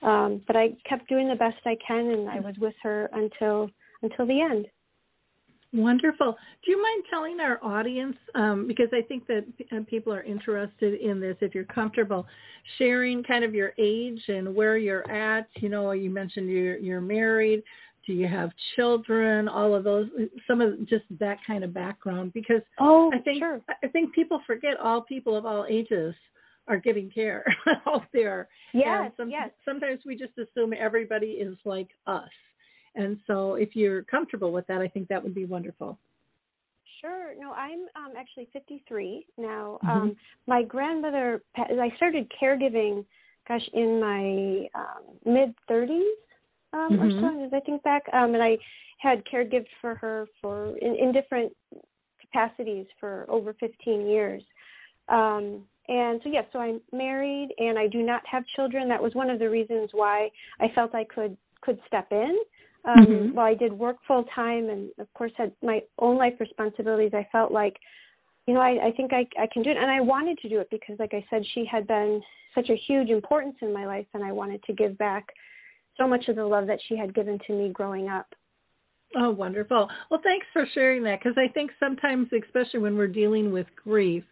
Um, 0.03 0.43
but 0.47 0.57
I 0.57 0.77
kept 0.87 1.09
doing 1.09 1.29
the 1.29 1.35
best 1.35 1.57
I 1.65 1.77
can, 1.87 2.07
and 2.11 2.29
I 2.29 2.41
was 2.41 2.55
with 2.61 2.75
her 2.83 3.09
until 3.13 3.71
until 4.03 4.27
the 4.27 4.41
end. 4.41 4.67
Wonderful. 5.75 6.37
Do 6.65 6.71
you 6.71 6.83
mind 6.83 7.05
telling 7.09 7.41
our 7.41 7.59
audience, 7.65 8.17
um, 8.35 8.67
because 8.67 8.89
I 8.93 9.01
think 9.07 9.27
that 9.27 9.45
uh, 9.73 9.81
people 9.89 10.13
are 10.13 10.23
interested 10.23 11.01
in 11.01 11.19
this, 11.19 11.37
if 11.41 11.55
you're 11.55 11.65
comfortable, 11.65 12.27
sharing 12.79 13.23
kind 13.23 13.43
of 13.43 13.55
your 13.55 13.73
age 13.79 14.21
and 14.29 14.55
where 14.55 14.77
you're 14.77 15.11
at? 15.11 15.49
You 15.57 15.71
know, 15.71 15.93
you 15.93 16.11
mentioned 16.11 16.51
you're, 16.51 16.77
you're 16.77 17.01
married. 17.01 17.63
Do 18.07 18.13
you 18.13 18.29
have 18.29 18.51
children? 18.77 19.49
All 19.49 19.75
of 19.75 19.85
those, 19.85 20.09
some 20.47 20.61
of 20.61 20.79
just 20.89 21.05
that 21.21 21.39
kind 21.47 21.65
of 21.65 21.73
background, 21.73 22.33
because 22.35 22.61
oh, 22.79 23.11
I 23.15 23.19
think 23.21 23.43
sure. 23.43 23.61
I 23.83 23.89
think 23.89 24.13
people 24.13 24.41
forget 24.47 24.73
all 24.83 25.03
people 25.03 25.39
of 25.39 25.47
all 25.47 25.65
ages 25.71 26.15
are 26.69 26.79
getting 26.79 27.11
care 27.11 27.45
out 27.89 28.05
there. 28.13 28.49
Yes, 28.75 29.13
some, 29.17 29.31
yes. 29.31 29.51
Sometimes 29.65 30.01
we 30.05 30.17
just 30.17 30.33
assume 30.37 30.75
everybody 30.79 31.27
is 31.29 31.57
like 31.65 31.89
us 32.07 32.29
and 32.95 33.19
so 33.27 33.55
if 33.55 33.75
you're 33.75 34.03
comfortable 34.03 34.53
with 34.53 34.67
that, 34.67 34.81
I 34.81 34.89
think 34.89 35.09
that 35.09 35.23
would 35.23 35.35
be 35.35 35.45
wonderful. 35.45 35.99
Sure. 37.01 37.35
No, 37.39 37.53
I'm 37.53 37.81
um, 37.97 38.13
actually 38.17 38.49
53 38.53 39.27
now. 39.37 39.79
Mm-hmm. 39.83 39.91
Um, 39.91 40.17
my 40.47 40.63
grandmother, 40.63 41.43
I 41.57 41.89
started 41.97 42.31
caregiving, 42.41 43.05
gosh, 43.49 43.69
in 43.73 44.01
my 44.01 44.69
um, 44.79 45.17
mid 45.27 45.55
30s 45.69 46.01
um, 46.73 46.91
mm-hmm. 46.93 47.03
or 47.03 47.21
so, 47.21 47.45
as 47.45 47.53
I 47.53 47.61
think 47.61 47.83
back. 47.83 48.03
Um, 48.13 48.35
and 48.35 48.43
I 48.43 48.57
had 48.99 49.25
caregived 49.25 49.67
for 49.81 49.97
her 49.97 50.29
for 50.41 50.77
in, 50.79 50.95
in 50.95 51.13
different 51.13 51.53
capacities 52.21 52.87
for 53.01 53.27
over 53.29 53.53
15 53.59 54.07
years. 54.07 54.43
Um, 55.09 55.65
and 55.89 56.21
so, 56.23 56.31
yes, 56.31 56.45
yeah, 56.47 56.53
so 56.53 56.59
I'm 56.61 56.81
married 56.93 57.49
and 57.59 57.77
I 57.77 57.89
do 57.89 58.03
not 58.03 58.23
have 58.31 58.45
children. 58.55 58.89
That 58.89 59.03
was 59.03 59.15
one 59.15 59.29
of 59.29 59.41
the 59.41 59.51
reasons 59.51 59.91
why 59.93 60.31
I 60.61 60.69
felt 60.75 60.95
I 60.95 61.05
could 61.05 61.37
could 61.63 61.79
step 61.87 62.09
in 62.11 62.37
um, 62.85 63.07
mm-hmm. 63.07 63.35
While 63.35 63.47
I 63.47 63.55
did 63.55 63.73
work 63.73 63.97
full 64.09 64.25
time 64.35 64.69
and, 64.69 64.91
of 64.99 65.13
course, 65.15 65.33
had 65.37 65.53
my 65.63 65.81
own 65.99 66.17
life 66.19 66.35
responsibilities, 66.41 67.13
I 67.15 67.27
felt 67.31 67.53
like, 67.53 67.77
you 68.47 68.55
know, 68.55 68.61
I, 68.61 68.89
I 68.89 68.93
think 68.97 69.13
I, 69.13 69.25
I 69.41 69.47
can 69.53 69.63
do 69.63 69.71
it. 69.71 69.77
And 69.77 69.91
I 69.91 70.01
wanted 70.01 70.39
to 70.39 70.49
do 70.49 70.59
it 70.59 70.69
because, 70.71 70.97
like 70.99 71.15
I 71.15 71.25
said, 71.31 71.43
she 71.55 71.65
had 71.71 71.87
been 71.87 72.21
such 72.55 72.69
a 72.71 72.81
huge 72.89 73.09
importance 73.09 73.55
in 73.63 73.73
my 73.73 73.87
life, 73.87 74.07
and 74.15 74.25
I 74.25 74.33
wanted 74.33 74.63
to 74.65 74.73
give 74.73 74.99
back 74.99 75.27
so 75.97 76.09
much 76.09 76.25
of 76.29 76.37
the 76.37 76.45
love 76.45 76.67
that 76.67 76.81
she 76.89 76.97
had 76.97 77.15
given 77.15 77.39
to 77.47 77.53
me 77.53 77.71
growing 77.73 78.09
up. 78.09 78.27
Oh, 79.17 79.31
wonderful. 79.31 79.89
Well, 80.11 80.21
thanks 80.25 80.47
for 80.53 80.65
sharing 80.75 81.05
that 81.05 81.21
because 81.23 81.37
I 81.37 81.53
think 81.53 81.71
sometimes, 81.79 82.29
especially 82.33 82.81
when 82.81 82.97
we're 82.97 83.09
dealing 83.09 83.53
with 83.53 83.67
grief, 83.83 84.25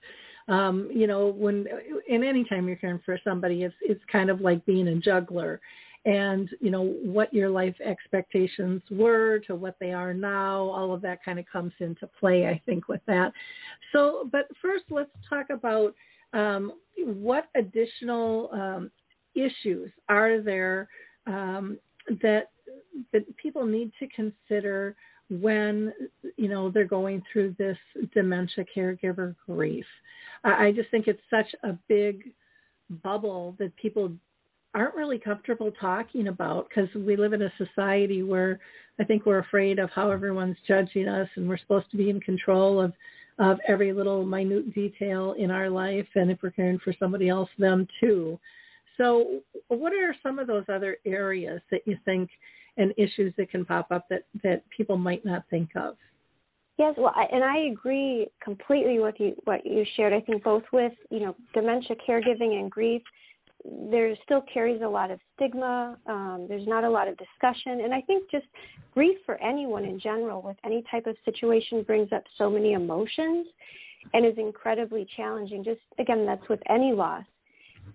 um, 0.49 0.89
you 0.93 1.07
know, 1.07 1.29
when 1.29 1.67
in 2.09 2.25
any 2.25 2.45
time 2.45 2.67
you're 2.67 2.77
caring 2.77 3.01
for 3.05 3.19
somebody, 3.23 3.63
it's 3.63 3.75
it's 3.83 4.01
kind 4.11 4.31
of 4.31 4.41
like 4.41 4.65
being 4.67 4.89
a 4.89 4.97
juggler 4.97 5.61
and 6.05 6.49
you 6.61 6.71
know 6.71 6.83
what 6.83 7.33
your 7.35 7.51
life 7.51 7.75
expectations 7.85 8.81
were 8.91 9.39
to 9.47 9.55
what 9.55 9.77
they 9.81 9.93
are 9.93 10.15
now 10.15 10.61
all 10.61 10.95
of 10.95 11.03
that 11.03 11.23
kind 11.25 11.39
of 11.39 11.45
comes 11.53 11.73
into 11.81 12.09
play 12.19 12.47
i 12.47 12.61
think 12.65 12.89
with 12.89 13.03
that. 13.07 13.33
So 13.93 14.29
but 14.31 14.47
first 14.63 14.85
let's 14.91 15.11
talk 15.29 15.47
about 15.51 15.95
um, 16.33 16.73
what 17.05 17.47
additional 17.57 18.51
um, 18.53 18.91
issues 19.35 19.91
are 20.09 20.41
there 20.41 20.89
um, 21.27 21.79
that 22.23 22.51
that 23.13 23.37
people 23.37 23.67
need 23.67 23.93
to 23.99 24.07
consider 24.09 24.97
when 25.29 25.93
you 26.37 26.49
know 26.49 26.71
they're 26.71 26.85
going 26.85 27.23
through 27.33 27.55
this 27.59 27.77
dementia 28.15 28.65
caregiver 28.77 29.35
grief. 29.47 29.87
I 30.43 30.73
just 30.75 30.91
think 30.91 31.07
it's 31.07 31.21
such 31.29 31.47
a 31.65 31.77
big 31.89 32.33
bubble 33.03 33.55
that 33.59 33.77
people 33.77 34.13
aren't 34.75 34.95
really 34.95 35.19
comfortable 35.19 35.73
talking 35.81 36.29
about 36.29 36.69
because 36.69 36.89
we 36.95 37.17
live 37.17 37.33
in 37.33 37.43
a 37.43 37.53
society 37.59 38.23
where 38.23 38.61
I 39.01 39.05
think 39.05 39.27
we're 39.27 39.39
afraid 39.39 39.79
of 39.79 39.91
how 39.95 40.11
everyone's 40.11 40.57
judging 40.69 41.09
us 41.09 41.29
and 41.37 41.49
we're 41.49 41.59
supposed 41.59 41.91
to 41.91 41.97
be 41.97 42.11
in 42.11 42.21
control 42.21 42.81
of 42.81 42.93
of 43.39 43.59
every 43.67 43.93
little 43.93 44.25
minute 44.25 44.75
detail 44.75 45.35
in 45.39 45.51
our 45.51 45.71
life 45.71 46.07
and 46.15 46.31
if 46.31 46.39
we're 46.43 46.51
caring 46.51 46.79
for 46.85 46.95
somebody 46.99 47.31
else 47.31 47.49
them 47.59 47.89
too. 47.99 48.39
So 48.99 49.41
what 49.69 49.95
are 49.95 50.15
some 50.23 50.39
of 50.39 50.47
those 50.47 50.65
other 50.69 50.99
areas 51.07 51.63
that 51.71 51.81
you 51.87 51.97
think 52.05 52.29
and 52.77 52.93
issues 52.99 53.33
that 53.39 53.51
can 53.51 53.65
pop 53.65 53.91
up 53.91 54.07
that 54.11 54.25
that 54.43 54.63
people 54.77 54.99
might 54.99 55.25
not 55.25 55.45
think 55.49 55.71
of? 55.75 55.97
Yes, 56.79 56.95
well, 56.97 57.13
I, 57.15 57.25
and 57.31 57.45
I 57.45 57.71
agree 57.73 58.29
completely 58.43 59.01
with 59.01 59.15
you 59.19 59.35
what 59.45 59.65
you 59.67 59.85
shared. 59.97 60.13
I 60.13 60.21
think 60.21 60.45
both 60.45 60.63
with 60.73 60.93
you 61.11 61.21
know 61.21 61.37
dementia 61.55 61.97
caregiving 62.07 62.61
and 62.61 62.71
grief, 62.71 63.03
there 63.65 64.15
still 64.25 64.43
carries 64.53 64.83
a 64.83 64.89
lot 64.89 65.11
of 65.11 65.21
stigma. 65.35 65.99
Um, 66.07 66.47
there's 66.49 66.67
not 66.67 66.85
a 66.85 66.91
lot 66.91 67.09
of 67.09 67.17
discussion, 67.19 67.81
and 67.85 67.93
I 67.93 68.01
think 68.03 68.31
just 68.31 68.47
grief 68.95 69.19
for 69.27 69.41
anyone 69.43 69.85
in 69.85 70.01
general 70.01 70.43
with 70.43 70.57
any 70.65 70.83
type 70.91 71.07
of 71.07 71.17
situation 71.25 71.83
brings 71.83 72.13
up 72.13 72.25
so 72.39 72.49
many 72.51 72.73
emotions, 72.73 73.47
and 74.15 74.25
is 74.25 74.39
incredibly 74.39 75.07
challenging. 75.17 75.63
Just 75.63 75.81
again, 75.99 76.25
that's 76.27 76.49
with 76.49 76.61
any 76.69 76.93
loss. 76.93 77.25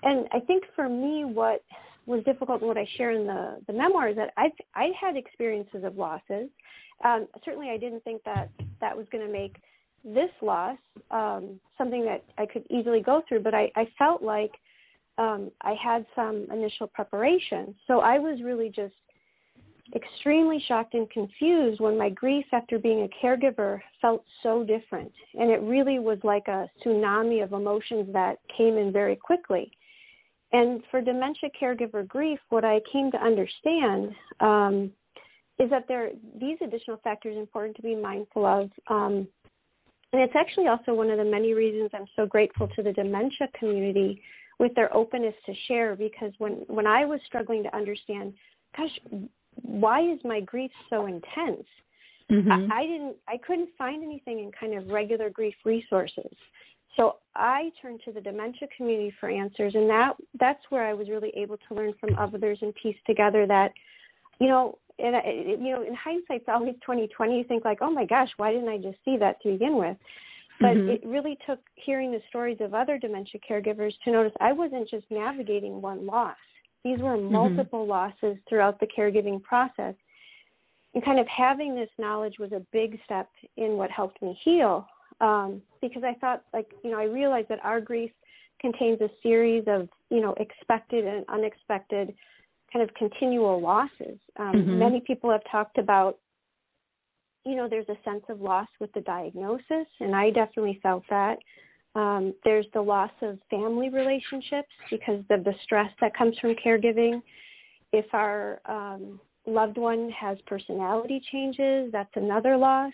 and 0.03 0.27
I 0.31 0.39
think 0.39 0.63
for 0.75 0.87
me, 0.87 1.25
what 1.25 1.63
was 2.05 2.23
difficult 2.23 2.61
and 2.61 2.67
what 2.67 2.77
I 2.77 2.85
share 2.97 3.11
in 3.11 3.25
the 3.25 3.57
the 3.67 3.73
memoir 3.73 4.09
is 4.09 4.15
that 4.17 4.31
I 4.37 4.49
I 4.75 4.89
had 4.99 5.15
experiences 5.17 5.83
of 5.83 5.97
losses. 5.97 6.49
Um, 7.03 7.27
certainly, 7.43 7.69
I 7.69 7.77
didn't 7.77 8.03
think 8.03 8.23
that 8.23 8.49
that 8.81 8.95
was 8.95 9.05
going 9.11 9.25
to 9.25 9.31
make 9.31 9.55
this 10.03 10.29
loss 10.41 10.77
um, 11.11 11.59
something 11.77 12.05
that 12.05 12.23
I 12.37 12.45
could 12.45 12.63
easily 12.69 13.01
go 13.01 13.21
through, 13.27 13.41
but 13.41 13.53
I, 13.53 13.71
I 13.75 13.87
felt 13.97 14.21
like 14.21 14.51
um, 15.17 15.51
I 15.61 15.73
had 15.81 16.05
some 16.15 16.47
initial 16.51 16.87
preparation. 16.87 17.75
So 17.87 17.99
I 17.99 18.19
was 18.19 18.39
really 18.43 18.69
just 18.69 18.93
extremely 19.95 20.63
shocked 20.67 20.93
and 20.95 21.09
confused 21.11 21.79
when 21.79 21.97
my 21.97 22.09
grief 22.09 22.45
after 22.51 22.79
being 22.79 23.03
a 23.03 23.25
caregiver 23.25 23.79
felt 24.01 24.23
so 24.41 24.63
different. 24.63 25.11
And 25.35 25.51
it 25.51 25.61
really 25.61 25.99
was 25.99 26.17
like 26.23 26.47
a 26.47 26.67
tsunami 26.83 27.43
of 27.43 27.53
emotions 27.53 28.09
that 28.13 28.37
came 28.57 28.77
in 28.77 28.91
very 28.91 29.15
quickly. 29.15 29.71
And 30.51 30.81
for 30.89 31.01
dementia 31.01 31.49
caregiver 31.61 32.07
grief, 32.07 32.39
what 32.49 32.65
I 32.65 32.79
came 32.91 33.11
to 33.11 33.17
understand 33.17 34.11
um, 34.39 34.91
is 35.59 35.69
that 35.69 35.85
there 35.87 36.09
these 36.39 36.57
additional 36.61 36.97
factors 37.03 37.37
important 37.37 37.75
to 37.77 37.81
be 37.81 37.95
mindful 37.95 38.45
of. 38.45 38.69
Um, 38.89 39.27
and 40.13 40.21
it's 40.21 40.35
actually 40.35 40.67
also 40.67 40.93
one 40.93 41.09
of 41.09 41.17
the 41.17 41.25
many 41.25 41.53
reasons 41.53 41.91
I'm 41.93 42.07
so 42.15 42.25
grateful 42.25 42.69
to 42.75 42.83
the 42.83 42.93
dementia 42.93 43.49
community 43.59 44.21
with 44.59 44.73
their 44.75 44.93
openness 44.95 45.35
to 45.45 45.53
share 45.67 45.95
because 45.95 46.31
when 46.37 46.63
when 46.67 46.87
I 46.87 47.05
was 47.05 47.19
struggling 47.25 47.63
to 47.63 47.75
understand, 47.75 48.33
gosh, 48.75 49.21
why 49.61 50.01
is 50.01 50.19
my 50.23 50.41
grief 50.41 50.71
so 50.89 51.05
intense? 51.05 51.67
Mm-hmm. 52.31 52.71
I, 52.71 52.81
I 52.81 52.83
didn't 52.83 53.15
I 53.27 53.37
couldn't 53.45 53.69
find 53.77 54.03
anything 54.03 54.39
in 54.39 54.51
kind 54.57 54.77
of 54.77 54.89
regular 54.89 55.29
grief 55.29 55.55
resources. 55.63 56.35
So 56.95 57.17
I 57.35 57.71
turned 57.81 57.99
to 58.05 58.13
the 58.13 58.21
dementia 58.21 58.69
community 58.75 59.13
for 59.19 59.29
answers 59.29 59.75
and 59.75 59.89
that 59.89 60.13
that's 60.39 60.61
where 60.69 60.87
I 60.87 60.93
was 60.93 61.09
really 61.09 61.31
able 61.35 61.57
to 61.67 61.75
learn 61.75 61.93
from 61.99 62.17
others 62.17 62.59
and 62.61 62.73
piece 62.75 62.95
together 63.05 63.45
that 63.47 63.73
you 64.39 64.47
know 64.47 64.77
and 64.99 65.15
you 65.65 65.71
know 65.71 65.83
in 65.83 65.93
hindsight 65.93 66.41
it's 66.41 66.45
always 66.47 66.73
2020 66.81 67.37
you 67.37 67.43
think 67.43 67.65
like 67.65 67.79
oh 67.81 67.91
my 67.91 68.05
gosh 68.05 68.29
why 68.37 68.51
didn't 68.51 68.69
i 68.69 68.77
just 68.77 68.97
see 69.03 69.17
that 69.17 69.41
to 69.41 69.51
begin 69.51 69.77
with 69.77 69.97
but 70.59 70.75
mm-hmm. 70.75 70.89
it 70.89 71.01
really 71.05 71.37
took 71.47 71.59
hearing 71.75 72.11
the 72.11 72.21
stories 72.29 72.57
of 72.61 72.73
other 72.73 72.97
dementia 72.97 73.39
caregivers 73.49 73.91
to 74.03 74.11
notice 74.11 74.33
i 74.39 74.51
wasn't 74.51 74.89
just 74.89 75.05
navigating 75.09 75.81
one 75.81 76.05
loss 76.05 76.35
these 76.83 76.99
were 76.99 77.17
mm-hmm. 77.17 77.33
multiple 77.33 77.81
mm-hmm. 77.81 77.91
losses 77.91 78.37
throughout 78.47 78.79
the 78.79 78.87
caregiving 78.97 79.41
process 79.41 79.95
and 80.93 81.03
kind 81.03 81.19
of 81.19 81.27
having 81.27 81.75
this 81.75 81.89
knowledge 81.97 82.35
was 82.39 82.51
a 82.51 82.65
big 82.71 82.97
step 83.03 83.29
in 83.57 83.71
what 83.71 83.91
helped 83.91 84.21
me 84.21 84.37
heal 84.43 84.87
um, 85.21 85.61
because 85.81 86.03
i 86.03 86.13
thought 86.19 86.43
like 86.53 86.67
you 86.83 86.91
know 86.91 86.99
i 86.99 87.05
realized 87.05 87.47
that 87.49 87.59
our 87.63 87.81
grief 87.81 88.11
contains 88.61 88.99
a 89.01 89.09
series 89.21 89.63
of 89.67 89.87
you 90.09 90.21
know 90.21 90.33
expected 90.39 91.05
and 91.05 91.25
unexpected 91.29 92.13
kind 92.75 92.87
of 92.87 92.93
continual 92.95 93.61
losses. 93.61 94.19
Um, 94.37 94.53
mm-hmm. 94.53 94.79
Many 94.79 95.01
people 95.05 95.31
have 95.31 95.41
talked 95.49 95.77
about, 95.77 96.17
you 97.45 97.55
know, 97.55 97.67
there's 97.69 97.89
a 97.89 97.97
sense 98.03 98.23
of 98.29 98.41
loss 98.41 98.67
with 98.79 98.91
the 98.93 99.01
diagnosis, 99.01 99.87
and 99.99 100.15
I 100.15 100.31
definitely 100.31 100.79
felt 100.81 101.03
that. 101.09 101.37
Um, 101.95 102.33
there's 102.43 102.65
the 102.73 102.81
loss 102.81 103.11
of 103.21 103.39
family 103.49 103.89
relationships 103.89 104.69
because 104.91 105.23
of 105.29 105.43
the 105.43 105.53
stress 105.63 105.89
that 106.01 106.17
comes 106.17 106.35
from 106.39 106.55
caregiving. 106.55 107.21
If 107.93 108.05
our 108.13 108.59
um, 108.65 109.19
loved 109.45 109.77
one 109.77 110.09
has 110.09 110.37
personality 110.45 111.21
changes, 111.31 111.91
that's 111.91 112.09
another 112.15 112.57
loss. 112.57 112.93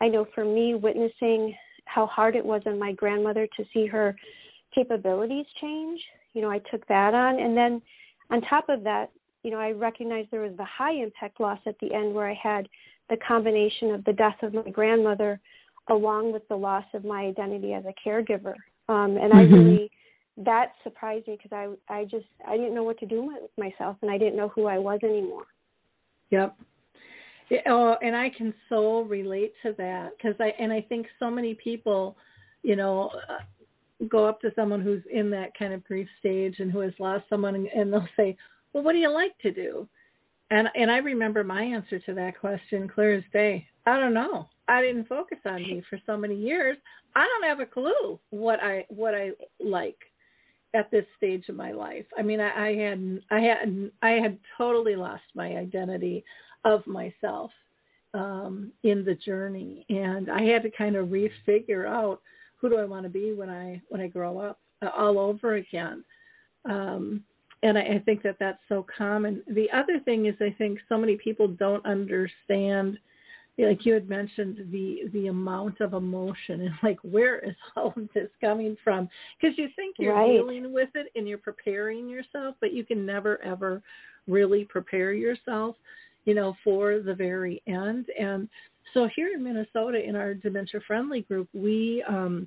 I 0.00 0.08
know 0.08 0.26
for 0.34 0.44
me, 0.44 0.74
witnessing 0.74 1.54
how 1.84 2.06
hard 2.06 2.34
it 2.34 2.44
was 2.44 2.62
on 2.66 2.78
my 2.78 2.92
grandmother 2.92 3.46
to 3.56 3.64
see 3.72 3.86
her 3.86 4.16
capabilities 4.74 5.46
change, 5.60 6.00
you 6.32 6.42
know, 6.42 6.50
I 6.50 6.58
took 6.70 6.86
that 6.88 7.14
on. 7.14 7.38
And 7.40 7.56
then 7.56 7.80
on 8.30 8.40
top 8.42 8.68
of 8.68 8.82
that, 8.84 9.10
you 9.42 9.50
know, 9.50 9.58
I 9.58 9.70
recognized 9.70 10.30
there 10.30 10.40
was 10.40 10.56
the 10.56 10.64
high 10.64 10.94
impact 10.94 11.40
loss 11.40 11.60
at 11.66 11.78
the 11.80 11.94
end 11.94 12.14
where 12.14 12.28
I 12.28 12.34
had 12.34 12.68
the 13.10 13.16
combination 13.26 13.90
of 13.90 14.04
the 14.04 14.12
death 14.12 14.36
of 14.42 14.54
my 14.54 14.70
grandmother 14.70 15.40
along 15.90 16.32
with 16.32 16.46
the 16.48 16.56
loss 16.56 16.84
of 16.94 17.04
my 17.04 17.22
identity 17.22 17.74
as 17.74 17.84
a 17.84 18.08
caregiver. 18.08 18.54
Um, 18.88 19.16
and 19.16 19.32
mm-hmm. 19.32 19.36
I 19.36 19.42
really 19.42 19.90
that 20.36 20.72
surprised 20.82 21.28
me 21.28 21.38
because 21.40 21.52
I 21.88 21.92
I 21.92 22.04
just 22.04 22.26
I 22.46 22.56
didn't 22.56 22.74
know 22.74 22.82
what 22.82 22.98
to 22.98 23.06
do 23.06 23.22
with 23.22 23.50
myself 23.56 23.96
and 24.02 24.10
I 24.10 24.18
didn't 24.18 24.36
know 24.36 24.48
who 24.48 24.66
I 24.66 24.78
was 24.78 25.00
anymore. 25.02 25.44
Yep. 26.30 26.56
Yeah, 27.50 27.58
oh, 27.68 27.96
and 28.00 28.16
I 28.16 28.30
can 28.36 28.54
so 28.68 29.02
relate 29.02 29.52
to 29.62 29.74
that 29.76 30.10
because 30.16 30.34
I 30.40 30.50
and 30.60 30.72
I 30.72 30.80
think 30.80 31.06
so 31.18 31.30
many 31.30 31.54
people, 31.54 32.16
you 32.62 32.74
know, 32.74 33.10
go 34.08 34.26
up 34.26 34.40
to 34.40 34.50
someone 34.56 34.80
who's 34.80 35.02
in 35.12 35.30
that 35.30 35.56
kind 35.58 35.72
of 35.72 35.84
grief 35.84 36.08
stage 36.18 36.56
and 36.58 36.72
who 36.72 36.80
has 36.80 36.92
lost 36.98 37.24
someone 37.28 37.54
and, 37.54 37.66
and 37.68 37.92
they'll 37.92 38.08
say, 38.16 38.36
"Well, 38.72 38.82
what 38.82 38.92
do 38.92 38.98
you 38.98 39.10
like 39.10 39.38
to 39.42 39.52
do?" 39.52 39.86
And 40.50 40.68
and 40.74 40.90
I 40.90 40.98
remember 40.98 41.42
my 41.44 41.62
answer 41.62 41.98
to 42.00 42.14
that 42.14 42.38
question 42.38 42.88
clear 42.88 43.14
as 43.14 43.24
day. 43.32 43.66
I 43.86 43.98
don't 43.98 44.14
know. 44.14 44.48
I 44.68 44.80
didn't 44.80 45.08
focus 45.08 45.38
on 45.44 45.62
me 45.62 45.82
for 45.88 45.98
so 46.06 46.16
many 46.16 46.36
years. 46.36 46.76
I 47.14 47.26
don't 47.26 47.48
have 47.48 47.60
a 47.60 47.70
clue 47.70 48.18
what 48.30 48.60
I 48.62 48.86
what 48.88 49.14
I 49.14 49.30
like 49.60 49.98
at 50.74 50.90
this 50.90 51.04
stage 51.16 51.44
of 51.48 51.56
my 51.56 51.72
life. 51.72 52.06
I 52.18 52.22
mean, 52.22 52.40
I, 52.40 52.68
I 52.68 52.74
had 52.74 53.20
I 53.30 53.40
had 53.40 53.90
I 54.02 54.10
had 54.22 54.38
totally 54.58 54.96
lost 54.96 55.22
my 55.34 55.56
identity 55.56 56.24
of 56.64 56.86
myself 56.86 57.50
um, 58.14 58.72
in 58.82 59.04
the 59.04 59.14
journey, 59.14 59.84
and 59.88 60.30
I 60.30 60.42
had 60.42 60.62
to 60.62 60.70
kind 60.70 60.96
of 60.96 61.08
refigure 61.08 61.86
out 61.86 62.20
who 62.56 62.68
do 62.68 62.76
I 62.76 62.84
want 62.84 63.04
to 63.04 63.10
be 63.10 63.32
when 63.32 63.50
I 63.50 63.80
when 63.88 64.00
I 64.00 64.08
grow 64.08 64.38
up 64.38 64.58
uh, 64.82 64.88
all 64.96 65.18
over 65.18 65.54
again. 65.56 66.04
Um, 66.64 67.22
and 67.64 67.78
I, 67.78 67.80
I 67.96 68.02
think 68.04 68.22
that 68.22 68.36
that's 68.38 68.60
so 68.68 68.86
common. 68.96 69.42
The 69.48 69.66
other 69.74 69.98
thing 70.04 70.26
is, 70.26 70.34
I 70.40 70.54
think 70.58 70.78
so 70.88 70.98
many 70.98 71.16
people 71.16 71.48
don't 71.48 71.84
understand, 71.86 72.98
like 73.58 73.86
you 73.86 73.94
had 73.94 74.08
mentioned, 74.08 74.58
the 74.70 75.08
the 75.12 75.28
amount 75.28 75.80
of 75.80 75.94
emotion 75.94 76.60
and 76.60 76.74
like 76.82 76.98
where 77.02 77.38
is 77.38 77.56
all 77.76 77.94
of 77.96 78.08
this 78.14 78.28
coming 78.40 78.76
from? 78.84 79.08
Because 79.40 79.56
you 79.56 79.68
think 79.74 79.96
you're 79.98 80.14
right. 80.14 80.30
dealing 80.30 80.72
with 80.72 80.90
it 80.94 81.10
and 81.16 81.26
you're 81.26 81.38
preparing 81.38 82.08
yourself, 82.08 82.54
but 82.60 82.74
you 82.74 82.84
can 82.84 83.04
never 83.06 83.42
ever 83.42 83.82
really 84.28 84.64
prepare 84.64 85.12
yourself, 85.14 85.74
you 86.26 86.34
know, 86.34 86.54
for 86.62 87.00
the 87.00 87.14
very 87.14 87.62
end. 87.66 88.06
And 88.18 88.48
so 88.92 89.08
here 89.16 89.30
in 89.34 89.42
Minnesota, 89.42 90.02
in 90.06 90.16
our 90.16 90.34
dementia 90.34 90.80
friendly 90.86 91.22
group, 91.22 91.48
we 91.54 92.04
um, 92.06 92.46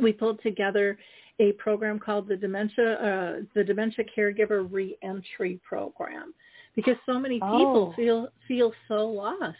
we 0.00 0.12
pulled 0.12 0.42
together 0.42 0.98
a 1.38 1.52
program 1.52 1.98
called 1.98 2.28
the 2.28 2.36
dementia 2.36 2.94
uh, 2.94 3.40
the 3.54 3.64
dementia 3.64 4.04
caregiver 4.16 4.66
reentry 4.70 5.60
program 5.68 6.32
because 6.74 6.96
so 7.04 7.18
many 7.18 7.36
people 7.36 7.92
oh. 7.92 7.96
feel 7.96 8.28
feel 8.48 8.72
so 8.88 8.94
lost 8.94 9.56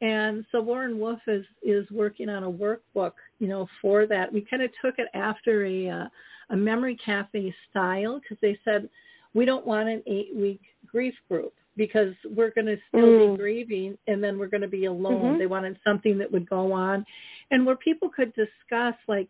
and 0.00 0.44
so 0.50 0.60
Warren 0.60 0.98
Wolf 0.98 1.20
is 1.26 1.44
is 1.62 1.90
working 1.90 2.28
on 2.28 2.44
a 2.44 2.50
workbook 2.50 3.12
you 3.38 3.48
know 3.48 3.66
for 3.82 4.06
that 4.06 4.32
we 4.32 4.46
kind 4.48 4.62
of 4.62 4.70
took 4.84 4.94
it 4.98 5.08
after 5.14 5.64
a 5.66 5.88
uh, 5.88 6.04
a 6.50 6.56
memory 6.56 6.96
cafe 7.04 7.54
style 7.70 8.20
because 8.20 8.38
they 8.40 8.58
said 8.64 8.88
we 9.34 9.44
don't 9.44 9.66
want 9.66 9.88
an 9.88 10.02
eight 10.06 10.34
week 10.34 10.60
grief 10.86 11.14
group 11.28 11.52
because 11.76 12.12
we're 12.36 12.50
going 12.50 12.66
to 12.66 12.76
still 12.88 13.00
mm. 13.00 13.32
be 13.32 13.38
grieving 13.38 13.98
and 14.06 14.22
then 14.22 14.38
we're 14.38 14.48
going 14.48 14.60
to 14.60 14.68
be 14.68 14.86
alone 14.86 15.22
mm-hmm. 15.22 15.38
they 15.38 15.46
wanted 15.46 15.78
something 15.84 16.18
that 16.18 16.30
would 16.30 16.48
go 16.48 16.72
on 16.72 17.04
and 17.50 17.64
where 17.64 17.76
people 17.76 18.10
could 18.14 18.32
discuss 18.34 18.94
like 19.08 19.28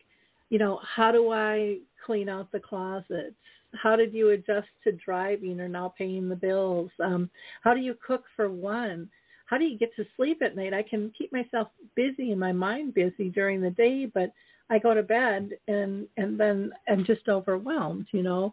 you 0.50 0.58
know, 0.58 0.80
how 0.96 1.10
do 1.10 1.30
I 1.32 1.78
clean 2.04 2.28
out 2.28 2.52
the 2.52 2.60
closets? 2.60 3.36
How 3.80 3.96
did 3.96 4.12
you 4.12 4.30
adjust 4.30 4.68
to 4.84 4.92
driving 4.92 5.60
or 5.60 5.68
now 5.68 5.94
paying 5.96 6.28
the 6.28 6.36
bills? 6.36 6.90
Um, 7.02 7.30
how 7.62 7.72
do 7.72 7.80
you 7.80 7.94
cook 8.04 8.24
for 8.36 8.50
one? 8.50 9.08
How 9.46 9.58
do 9.58 9.64
you 9.64 9.78
get 9.78 9.94
to 9.96 10.04
sleep 10.16 10.42
at 10.44 10.56
night? 10.56 10.74
I 10.74 10.82
can 10.82 11.12
keep 11.16 11.32
myself 11.32 11.68
busy 11.96 12.30
and 12.30 12.40
my 12.40 12.52
mind 12.52 12.94
busy 12.94 13.30
during 13.30 13.60
the 13.60 13.70
day, 13.70 14.10
but 14.12 14.32
I 14.70 14.78
go 14.78 14.94
to 14.94 15.02
bed 15.02 15.50
and 15.66 16.06
and 16.16 16.38
then 16.38 16.72
I'm 16.88 17.04
just 17.04 17.28
overwhelmed, 17.28 18.06
you 18.12 18.22
know. 18.22 18.52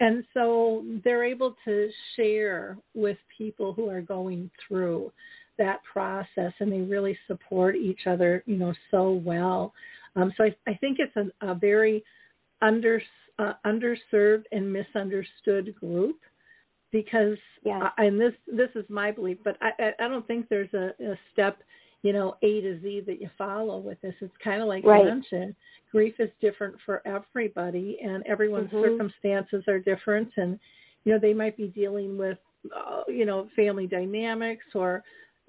And 0.00 0.24
so 0.32 0.84
they're 1.04 1.24
able 1.24 1.56
to 1.64 1.90
share 2.16 2.78
with 2.94 3.18
people 3.36 3.72
who 3.72 3.88
are 3.90 4.00
going 4.00 4.50
through 4.66 5.12
that 5.58 5.80
process 5.92 6.52
and 6.60 6.70
they 6.70 6.80
really 6.80 7.18
support 7.26 7.74
each 7.74 8.02
other, 8.06 8.42
you 8.46 8.56
know, 8.56 8.72
so 8.90 9.10
well. 9.10 9.74
Um, 10.16 10.32
so 10.36 10.44
I, 10.44 10.56
I, 10.66 10.74
think 10.74 10.98
it's 11.00 11.16
a, 11.16 11.50
a 11.50 11.54
very 11.54 12.02
under, 12.62 13.00
uh, 13.38 13.52
underserved 13.66 14.44
and 14.52 14.72
misunderstood 14.72 15.74
group 15.74 16.16
because, 16.92 17.36
yes. 17.64 17.82
uh, 17.82 17.90
and 17.98 18.20
this 18.20 18.32
this 18.46 18.70
is 18.74 18.84
my 18.88 19.10
belief, 19.10 19.38
but 19.44 19.56
I, 19.60 19.92
I 19.98 20.08
don't 20.08 20.26
think 20.26 20.48
there's 20.48 20.72
a, 20.74 20.90
a 21.02 21.18
step, 21.32 21.58
you 22.02 22.12
know, 22.12 22.36
A 22.42 22.60
to 22.60 22.80
Z 22.80 23.02
that 23.06 23.20
you 23.20 23.28
follow 23.36 23.78
with 23.78 24.00
this. 24.00 24.14
It's 24.20 24.32
kind 24.42 24.62
of 24.62 24.68
like 24.68 24.84
right. 24.84 25.04
you 25.04 25.10
mentioned, 25.10 25.54
grief 25.92 26.14
is 26.18 26.30
different 26.40 26.76
for 26.86 27.02
everybody, 27.06 27.98
and 28.02 28.24
everyone's 28.26 28.70
mm-hmm. 28.70 28.92
circumstances 28.96 29.64
are 29.68 29.78
different, 29.78 30.30
and 30.36 30.58
you 31.04 31.12
know 31.12 31.18
they 31.20 31.34
might 31.34 31.56
be 31.56 31.68
dealing 31.68 32.16
with, 32.16 32.38
uh, 32.74 33.02
you 33.08 33.26
know, 33.26 33.48
family 33.54 33.86
dynamics 33.86 34.64
or 34.74 35.02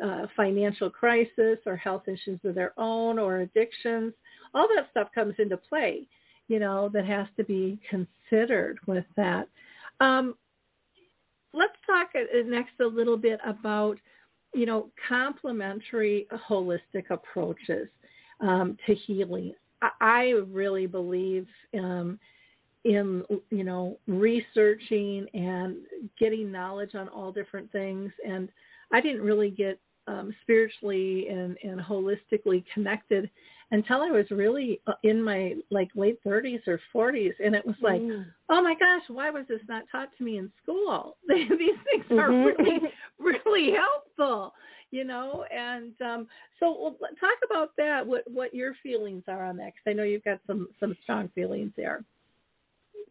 uh, 0.03 0.25
financial 0.35 0.89
crisis 0.89 1.59
or 1.65 1.75
health 1.75 2.03
issues 2.07 2.39
of 2.43 2.55
their 2.55 2.73
own 2.77 3.19
or 3.19 3.39
addictions 3.39 4.13
all 4.53 4.67
that 4.75 4.89
stuff 4.91 5.09
comes 5.13 5.35
into 5.37 5.57
play 5.57 6.07
you 6.49 6.59
know, 6.59 6.89
that 6.89 7.05
has 7.05 7.27
to 7.37 7.45
be 7.45 7.79
considered 7.89 8.79
with 8.87 9.05
that. 9.15 9.47
Um, 10.01 10.35
let's 11.53 11.73
talk 11.85 12.09
uh, 12.15 12.47
next 12.47 12.73
a 12.81 12.85
little 12.85 13.17
bit 13.17 13.39
about, 13.47 13.97
you 14.53 14.65
know, 14.65 14.89
complementary 15.07 16.27
holistic 16.49 17.11
approaches 17.11 17.87
um, 18.41 18.77
to 18.85 18.95
healing. 19.07 19.53
I, 19.81 19.89
I 20.01 20.23
really 20.51 20.87
believe 20.87 21.47
um, 21.75 22.19
in, 22.83 23.23
you 23.51 23.63
know, 23.63 23.99
researching 24.07 25.27
and 25.33 25.77
getting 26.19 26.51
knowledge 26.51 26.95
on 26.95 27.07
all 27.09 27.31
different 27.31 27.71
things. 27.71 28.11
And 28.27 28.49
I 28.91 29.01
didn't 29.01 29.21
really 29.21 29.51
get 29.51 29.79
um, 30.07 30.33
spiritually 30.41 31.27
and, 31.29 31.55
and 31.61 31.79
holistically 31.79 32.63
connected 32.73 33.29
until 33.71 34.01
I 34.01 34.09
was 34.09 34.25
really 34.31 34.81
uh, 34.87 34.93
in 35.03 35.23
my 35.23 35.53
like 35.69 35.89
late 35.95 36.19
30s 36.25 36.67
or 36.67 36.79
40s, 36.93 37.33
and 37.43 37.55
it 37.55 37.65
was 37.65 37.75
like, 37.81 38.01
mm. 38.01 38.25
oh 38.49 38.61
my 38.61 38.73
gosh, 38.73 39.03
why 39.09 39.29
was 39.29 39.45
this 39.47 39.61
not 39.67 39.83
taught 39.91 40.09
to 40.17 40.23
me 40.23 40.37
in 40.37 40.51
school? 40.63 41.17
These 41.27 41.47
things 41.49 42.05
are 42.11 42.29
mm-hmm. 42.29 42.63
really, 42.63 42.79
really 43.19 43.75
helpful, 43.75 44.53
you 44.91 45.03
know. 45.03 45.45
And 45.55 45.93
um, 46.01 46.27
so, 46.59 46.75
well, 46.79 46.97
talk 47.19 47.37
about 47.49 47.71
that. 47.77 48.05
What 48.05 48.23
what 48.31 48.53
your 48.53 48.73
feelings 48.81 49.23
are 49.27 49.45
on 49.45 49.57
that? 49.57 49.67
Because 49.67 49.87
I 49.87 49.93
know 49.93 50.03
you've 50.03 50.23
got 50.23 50.39
some 50.47 50.69
some 50.79 50.95
strong 51.03 51.29
feelings 51.35 51.71
there. 51.77 52.03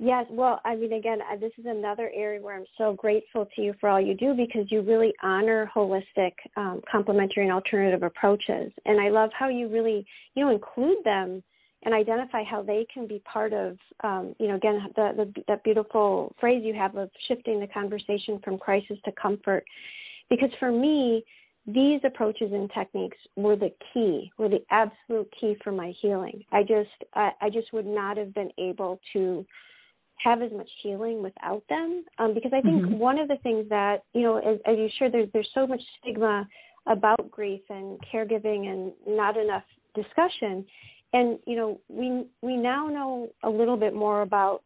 Yes, 0.00 0.26
well, 0.30 0.60
I 0.64 0.76
mean, 0.76 0.92
again, 0.92 1.18
this 1.40 1.50
is 1.58 1.66
another 1.66 2.10
area 2.14 2.40
where 2.40 2.56
I'm 2.56 2.66
so 2.76 2.92
grateful 2.92 3.48
to 3.56 3.62
you 3.62 3.74
for 3.80 3.88
all 3.88 4.00
you 4.00 4.14
do 4.14 4.32
because 4.32 4.70
you 4.70 4.80
really 4.82 5.12
honor 5.24 5.68
holistic, 5.74 6.32
um, 6.56 6.80
complementary, 6.90 7.42
and 7.42 7.52
alternative 7.52 8.04
approaches. 8.04 8.72
And 8.84 9.00
I 9.00 9.08
love 9.08 9.30
how 9.36 9.48
you 9.48 9.68
really, 9.68 10.06
you 10.34 10.44
know, 10.44 10.52
include 10.52 10.98
them 11.04 11.42
and 11.82 11.94
identify 11.94 12.44
how 12.44 12.62
they 12.62 12.86
can 12.92 13.08
be 13.08 13.20
part 13.30 13.52
of, 13.52 13.76
um, 14.04 14.36
you 14.38 14.46
know, 14.46 14.54
again, 14.54 14.86
the, 14.94 15.12
the 15.16 15.42
that 15.48 15.64
beautiful 15.64 16.34
phrase 16.38 16.62
you 16.64 16.74
have 16.74 16.96
of 16.96 17.10
shifting 17.26 17.58
the 17.58 17.66
conversation 17.66 18.40
from 18.44 18.56
crisis 18.56 18.98
to 19.04 19.12
comfort. 19.20 19.64
Because 20.30 20.50
for 20.60 20.70
me, 20.70 21.24
these 21.66 22.00
approaches 22.04 22.52
and 22.52 22.70
techniques 22.72 23.16
were 23.36 23.56
the 23.56 23.72
key, 23.92 24.30
were 24.38 24.48
the 24.48 24.64
absolute 24.70 25.28
key 25.40 25.56
for 25.62 25.72
my 25.72 25.92
healing. 26.00 26.44
I 26.52 26.62
just, 26.62 26.90
I, 27.14 27.30
I 27.40 27.50
just 27.50 27.72
would 27.72 27.86
not 27.86 28.16
have 28.16 28.32
been 28.32 28.50
able 28.58 29.00
to 29.12 29.44
have 30.24 30.42
as 30.42 30.52
much 30.52 30.68
healing 30.82 31.22
without 31.22 31.62
them. 31.68 32.04
Um, 32.18 32.34
because 32.34 32.52
i 32.54 32.60
think 32.60 32.82
mm-hmm. 32.82 32.98
one 32.98 33.18
of 33.18 33.28
the 33.28 33.36
things 33.42 33.68
that 33.68 34.04
you 34.14 34.22
know 34.22 34.38
as, 34.38 34.58
as 34.66 34.76
you 34.76 34.88
sure 34.98 35.10
there's 35.10 35.28
there's 35.32 35.48
so 35.54 35.66
much 35.66 35.80
stigma 36.00 36.46
about 36.88 37.30
grief 37.30 37.60
and 37.68 37.98
caregiving 38.12 38.66
and 38.68 38.92
not 39.06 39.36
enough 39.36 39.62
discussion. 39.94 40.64
And 41.12 41.38
you 41.46 41.56
know 41.56 41.80
we 41.88 42.26
we 42.42 42.56
now 42.56 42.88
know 42.88 43.28
a 43.42 43.50
little 43.50 43.76
bit 43.76 43.94
more 43.94 44.22
about 44.22 44.62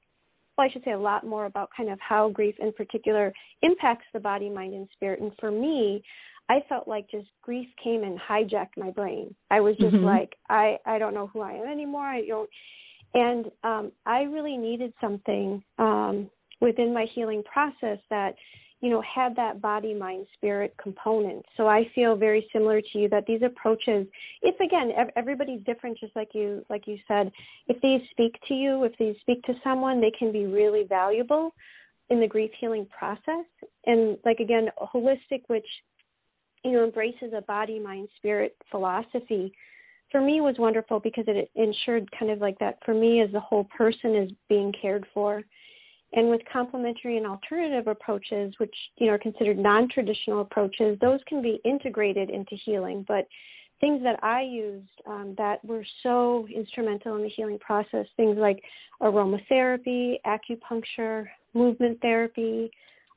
well 0.56 0.66
i 0.68 0.72
should 0.72 0.84
say 0.84 0.92
a 0.92 0.98
lot 0.98 1.24
more 1.24 1.46
about 1.46 1.70
kind 1.76 1.88
of 1.88 1.98
how 2.00 2.30
grief 2.30 2.56
in 2.58 2.72
particular 2.72 3.32
impacts 3.62 4.06
the 4.12 4.20
body 4.20 4.48
mind 4.48 4.74
and 4.74 4.88
spirit. 4.92 5.20
And 5.20 5.32
for 5.38 5.50
me 5.50 6.02
i 6.48 6.58
felt 6.68 6.88
like 6.88 7.08
just 7.10 7.28
grief 7.42 7.68
came 7.82 8.02
and 8.02 8.18
hijacked 8.18 8.76
my 8.76 8.90
brain. 8.90 9.34
I 9.50 9.60
was 9.60 9.76
just 9.76 9.94
mm-hmm. 9.94 10.04
like 10.04 10.34
i 10.48 10.78
i 10.84 10.98
don't 10.98 11.14
know 11.14 11.28
who 11.28 11.40
i 11.42 11.52
am 11.52 11.68
anymore. 11.68 12.06
I 12.06 12.26
don't 12.26 12.50
and 13.14 13.46
um, 13.62 13.92
I 14.06 14.22
really 14.22 14.56
needed 14.56 14.92
something 15.00 15.62
um, 15.78 16.30
within 16.60 16.94
my 16.94 17.06
healing 17.14 17.42
process 17.42 17.98
that, 18.10 18.34
you 18.80 18.90
know, 18.90 19.02
had 19.02 19.36
that 19.36 19.60
body, 19.60 19.94
mind, 19.94 20.26
spirit 20.34 20.74
component. 20.82 21.44
So 21.56 21.68
I 21.68 21.84
feel 21.94 22.16
very 22.16 22.48
similar 22.52 22.80
to 22.80 22.98
you 22.98 23.08
that 23.10 23.24
these 23.26 23.42
approaches, 23.42 24.06
if 24.40 24.58
again, 24.60 24.92
everybody's 25.14 25.62
different, 25.64 25.98
just 25.98 26.16
like 26.16 26.30
you, 26.34 26.64
like 26.70 26.86
you 26.86 26.96
said, 27.06 27.30
if 27.68 27.80
these 27.82 28.00
speak 28.10 28.34
to 28.48 28.54
you, 28.54 28.84
if 28.84 28.92
these 28.98 29.14
speak 29.20 29.42
to 29.44 29.54
someone, 29.62 30.00
they 30.00 30.12
can 30.18 30.32
be 30.32 30.46
really 30.46 30.84
valuable 30.88 31.54
in 32.10 32.18
the 32.20 32.26
grief 32.26 32.50
healing 32.60 32.86
process. 32.96 33.46
And 33.86 34.18
like 34.24 34.40
again, 34.40 34.68
holistic, 34.94 35.42
which 35.46 35.66
you 36.64 36.72
know 36.72 36.84
embraces 36.84 37.32
a 37.36 37.42
body, 37.42 37.78
mind, 37.78 38.08
spirit 38.18 38.56
philosophy 38.70 39.52
for 40.12 40.20
me 40.20 40.40
was 40.40 40.54
wonderful 40.58 41.00
because 41.00 41.24
it 41.26 41.50
ensured 41.56 42.08
kind 42.16 42.30
of 42.30 42.38
like 42.38 42.58
that 42.60 42.78
for 42.84 42.94
me 42.94 43.20
as 43.20 43.32
the 43.32 43.40
whole 43.40 43.64
person 43.76 44.14
is 44.14 44.30
being 44.48 44.72
cared 44.80 45.06
for. 45.12 45.42
And 46.12 46.28
with 46.28 46.42
complementary 46.52 47.16
and 47.16 47.26
alternative 47.26 47.88
approaches 47.88 48.54
which 48.58 48.74
you 48.98 49.06
know 49.06 49.14
are 49.14 49.18
considered 49.18 49.58
non-traditional 49.58 50.42
approaches 50.42 50.98
those 51.00 51.20
can 51.26 51.42
be 51.42 51.58
integrated 51.64 52.28
into 52.28 52.54
healing. 52.64 53.04
But 53.08 53.26
things 53.82 54.00
that 54.04 54.22
i 54.22 54.40
used 54.40 54.88
um, 55.06 55.34
that 55.36 55.62
were 55.64 55.84
so 56.02 56.46
instrumental 56.54 57.16
in 57.16 57.22
the 57.22 57.28
healing 57.28 57.58
process 57.58 58.06
things 58.16 58.38
like 58.38 58.62
aromatherapy 59.02 60.14
acupuncture 60.24 61.26
movement 61.52 62.00
therapy 62.00 62.70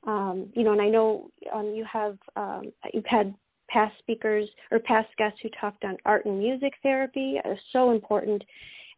um, 0.08 0.50
you 0.56 0.64
know 0.64 0.74
and 0.74 0.82
i 0.82 0.90
know 0.90 1.30
um, 1.54 1.68
you 1.76 1.86
have 1.92 2.18
um, 2.36 2.72
you've 2.94 3.06
had 3.06 3.34
past 3.70 3.94
speakers 4.00 4.48
or 4.72 4.80
past 4.80 5.08
guests 5.18 5.40
who 5.42 5.50
talked 5.60 5.84
on 5.84 5.98
art 6.06 6.26
and 6.26 6.40
music 6.40 6.74
therapy 6.84 7.40
are 7.44 7.58
so 7.74 7.92
important. 7.92 8.44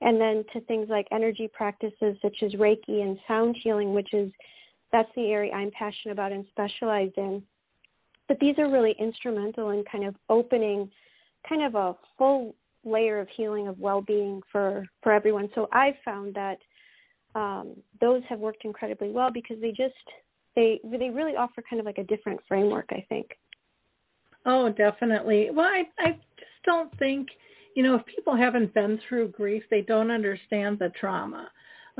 And 0.02 0.22
then 0.22 0.44
to 0.54 0.62
things 0.62 0.88
like 0.90 1.08
energy 1.12 1.50
practices 1.52 2.18
such 2.22 2.38
as 2.44 2.52
reiki 2.54 3.02
and 3.02 3.18
sound 3.28 3.58
healing 3.64 3.94
which 3.94 4.14
is 4.14 4.32
that's 4.92 5.10
the 5.16 5.32
area 5.32 5.52
i'm 5.54 5.72
passionate 5.72 6.14
about 6.14 6.32
and 6.32 6.46
specialized 6.52 7.18
in. 7.18 7.42
But 8.28 8.40
these 8.40 8.56
are 8.60 8.70
really 8.70 8.96
instrumental 9.00 9.72
in 9.72 9.84
kind 9.92 10.06
of 10.06 10.16
opening 10.30 10.92
kind 11.48 11.64
of 11.64 11.76
a 11.76 11.96
full 12.18 12.56
layer 12.84 13.20
of 13.20 13.28
healing 13.36 13.68
of 13.68 13.80
well-being 13.80 14.42
for 14.52 14.86
for 15.02 15.12
everyone. 15.12 15.50
So 15.56 15.68
i've 15.72 15.96
found 16.06 16.36
that 16.36 16.58
um, 17.36 17.76
those 18.02 18.22
have 18.30 18.40
worked 18.40 18.66
incredibly 18.66 19.12
well 19.12 19.32
because 19.32 19.58
they 19.62 19.70
just 19.70 19.94
they 20.56 20.80
they 20.84 21.10
really 21.10 21.36
offer 21.36 21.64
kind 21.68 21.80
of 21.80 21.86
like 21.86 22.00
a 22.00 22.04
different 22.04 22.40
framework 22.48 22.88
i 22.90 23.06
think 23.10 23.28
Oh, 24.48 24.70
definitely. 24.70 25.50
Well, 25.54 25.66
I 25.66 25.84
I 26.00 26.12
just 26.12 26.66
don't 26.66 26.98
think, 26.98 27.28
you 27.76 27.84
know, 27.84 27.96
if 27.96 28.06
people 28.06 28.36
haven't 28.36 28.74
been 28.74 29.00
through 29.08 29.30
grief, 29.30 29.64
they 29.70 29.82
don't 29.82 30.10
understand 30.12 30.80
the 30.80 30.92
trauma 31.00 31.50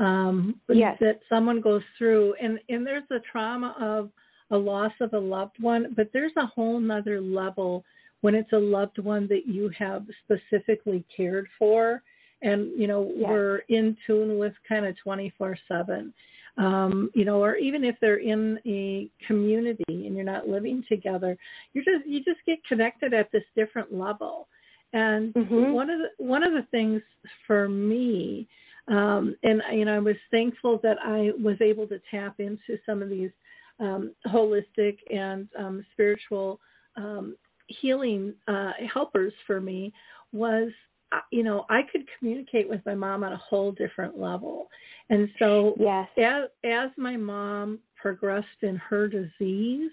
um 0.00 0.54
yes. 0.68 0.96
that 1.00 1.18
someone 1.28 1.60
goes 1.60 1.82
through 1.96 2.32
and 2.40 2.60
and 2.68 2.86
there's 2.86 3.02
the 3.10 3.20
trauma 3.32 3.74
of 3.80 4.10
a 4.50 4.56
loss 4.56 4.92
of 5.00 5.12
a 5.12 5.18
loved 5.18 5.56
one, 5.60 5.92
but 5.96 6.08
there's 6.12 6.32
a 6.36 6.46
whole 6.46 6.80
nother 6.80 7.20
level 7.20 7.84
when 8.20 8.34
it's 8.34 8.52
a 8.52 8.58
loved 8.58 8.98
one 8.98 9.28
that 9.28 9.46
you 9.46 9.70
have 9.78 10.06
specifically 10.24 11.04
cared 11.14 11.46
for 11.58 12.02
and 12.42 12.78
you 12.78 12.86
know 12.86 13.12
yes. 13.14 13.28
we're 13.28 13.58
in 13.68 13.96
tune 14.06 14.38
with 14.38 14.52
kind 14.68 14.86
of 14.86 14.94
24 15.02 15.58
7 15.68 16.14
um, 16.58 17.10
you 17.14 17.24
know, 17.24 17.42
or 17.42 17.56
even 17.56 17.84
if 17.84 17.94
they're 18.00 18.18
in 18.18 18.58
a 18.66 19.08
community 19.26 19.84
and 19.88 20.16
you're 20.16 20.24
not 20.24 20.48
living 20.48 20.84
together, 20.88 21.36
you 21.72 21.82
just 21.84 22.06
you 22.06 22.18
just 22.18 22.40
get 22.46 22.58
connected 22.68 23.14
at 23.14 23.30
this 23.32 23.44
different 23.56 23.94
level. 23.94 24.48
And 24.92 25.32
mm-hmm. 25.34 25.72
one 25.72 25.88
of 25.88 26.00
the 26.00 26.24
one 26.24 26.42
of 26.42 26.52
the 26.52 26.66
things 26.70 27.00
for 27.46 27.68
me, 27.68 28.48
um, 28.88 29.36
and 29.44 29.62
you 29.72 29.84
know, 29.84 29.94
I 29.94 30.00
was 30.00 30.16
thankful 30.30 30.80
that 30.82 30.96
I 31.04 31.30
was 31.40 31.56
able 31.60 31.86
to 31.88 32.00
tap 32.10 32.36
into 32.40 32.78
some 32.84 33.02
of 33.02 33.08
these 33.08 33.30
um, 33.78 34.12
holistic 34.26 34.96
and 35.10 35.48
um, 35.56 35.86
spiritual 35.92 36.58
um, 36.96 37.36
healing 37.80 38.34
uh, 38.48 38.72
helpers 38.92 39.32
for 39.46 39.60
me 39.60 39.92
was 40.32 40.70
uh, 41.12 41.20
you 41.30 41.44
know 41.44 41.66
I 41.70 41.82
could 41.92 42.02
communicate 42.18 42.68
with 42.68 42.80
my 42.84 42.94
mom 42.94 43.22
on 43.22 43.32
a 43.32 43.36
whole 43.36 43.70
different 43.70 44.18
level 44.18 44.68
and 45.10 45.28
so, 45.38 45.74
yes. 45.78 46.08
as, 46.18 46.48
as 46.64 46.90
my 46.96 47.16
mom 47.16 47.78
progressed 48.00 48.46
in 48.62 48.76
her 48.76 49.08
disease, 49.08 49.90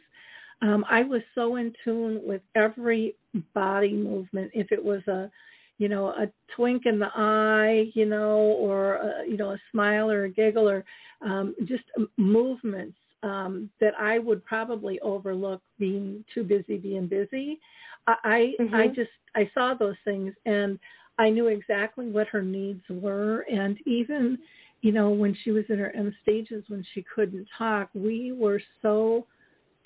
um, 0.62 0.86
I 0.90 1.04
was 1.04 1.22
so 1.34 1.58
in 1.58 1.74
tune 1.84 2.22
with 2.24 2.42
every 2.56 3.16
body 3.54 3.94
movement. 3.94 4.52
If 4.54 4.72
it 4.72 4.84
was 4.84 5.02
a, 5.08 5.30
you 5.78 5.90
know, 5.90 6.08
a 6.08 6.28
twink 6.56 6.84
in 6.86 7.00
the 7.00 7.10
eye, 7.16 7.92
you 7.94 8.06
know, 8.06 8.38
or 8.38 8.96
a, 8.96 9.28
you 9.28 9.38
know, 9.38 9.52
a 9.52 9.62
smile 9.72 10.10
or 10.10 10.26
a 10.26 10.30
giggle, 10.30 10.70
or 10.70 10.86
um, 11.22 11.56
just 11.66 11.84
movements 12.18 12.98
um, 13.24 13.70
that 13.82 13.94
I 14.00 14.20
would 14.20 14.46
probably 14.46 15.00
overlook 15.02 15.62
being 15.80 16.24
too 16.34 16.44
busy 16.44 16.78
being 16.78 17.08
busy. 17.08 17.60
I 18.08 18.54
mm-hmm. 18.60 18.76
I 18.76 18.88
just 18.88 19.10
I 19.36 19.50
saw 19.54 19.74
those 19.74 19.96
things 20.06 20.34
and 20.46 20.78
I 21.18 21.30
knew 21.30 21.48
exactly 21.48 22.08
what 22.10 22.28
her 22.28 22.42
needs 22.42 22.84
were, 22.90 23.42
and 23.52 23.78
even 23.86 24.38
you 24.86 24.92
know, 24.92 25.10
when 25.10 25.36
she 25.44 25.50
was 25.50 25.64
in 25.70 25.80
her 25.80 25.90
end 25.96 26.14
stages, 26.22 26.64
when 26.68 26.86
she 26.94 27.04
couldn't 27.16 27.48
talk, 27.58 27.90
we 27.96 28.32
were 28.32 28.62
so 28.84 29.26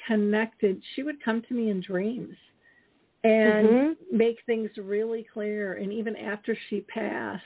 connected. 0.05 0.81
She 0.93 1.03
would 1.03 1.23
come 1.23 1.41
to 1.47 1.53
me 1.53 1.69
in 1.69 1.81
dreams 1.81 2.35
and 3.23 3.69
mm-hmm. 3.69 4.17
make 4.17 4.39
things 4.45 4.69
really 4.77 5.25
clear. 5.33 5.75
And 5.75 5.93
even 5.93 6.17
after 6.17 6.57
she 6.69 6.81
passed, 6.81 7.41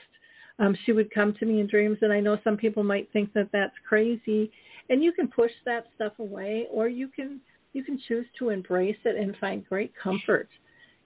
um, 0.58 0.76
she 0.84 0.90
would 0.90 1.14
come 1.14 1.32
to 1.38 1.46
me 1.46 1.60
in 1.60 1.68
dreams. 1.68 1.98
And 2.02 2.12
I 2.12 2.18
know 2.18 2.38
some 2.42 2.56
people 2.56 2.82
might 2.82 3.08
think 3.12 3.32
that 3.34 3.50
that's 3.52 3.74
crazy, 3.88 4.50
and 4.90 5.04
you 5.04 5.12
can 5.12 5.28
push 5.28 5.52
that 5.64 5.84
stuff 5.94 6.14
away, 6.18 6.66
or 6.72 6.88
you 6.88 7.06
can 7.06 7.40
you 7.72 7.84
can 7.84 8.00
choose 8.08 8.26
to 8.40 8.48
embrace 8.48 8.96
it 9.04 9.16
and 9.16 9.36
find 9.40 9.64
great 9.68 9.92
comfort 10.02 10.48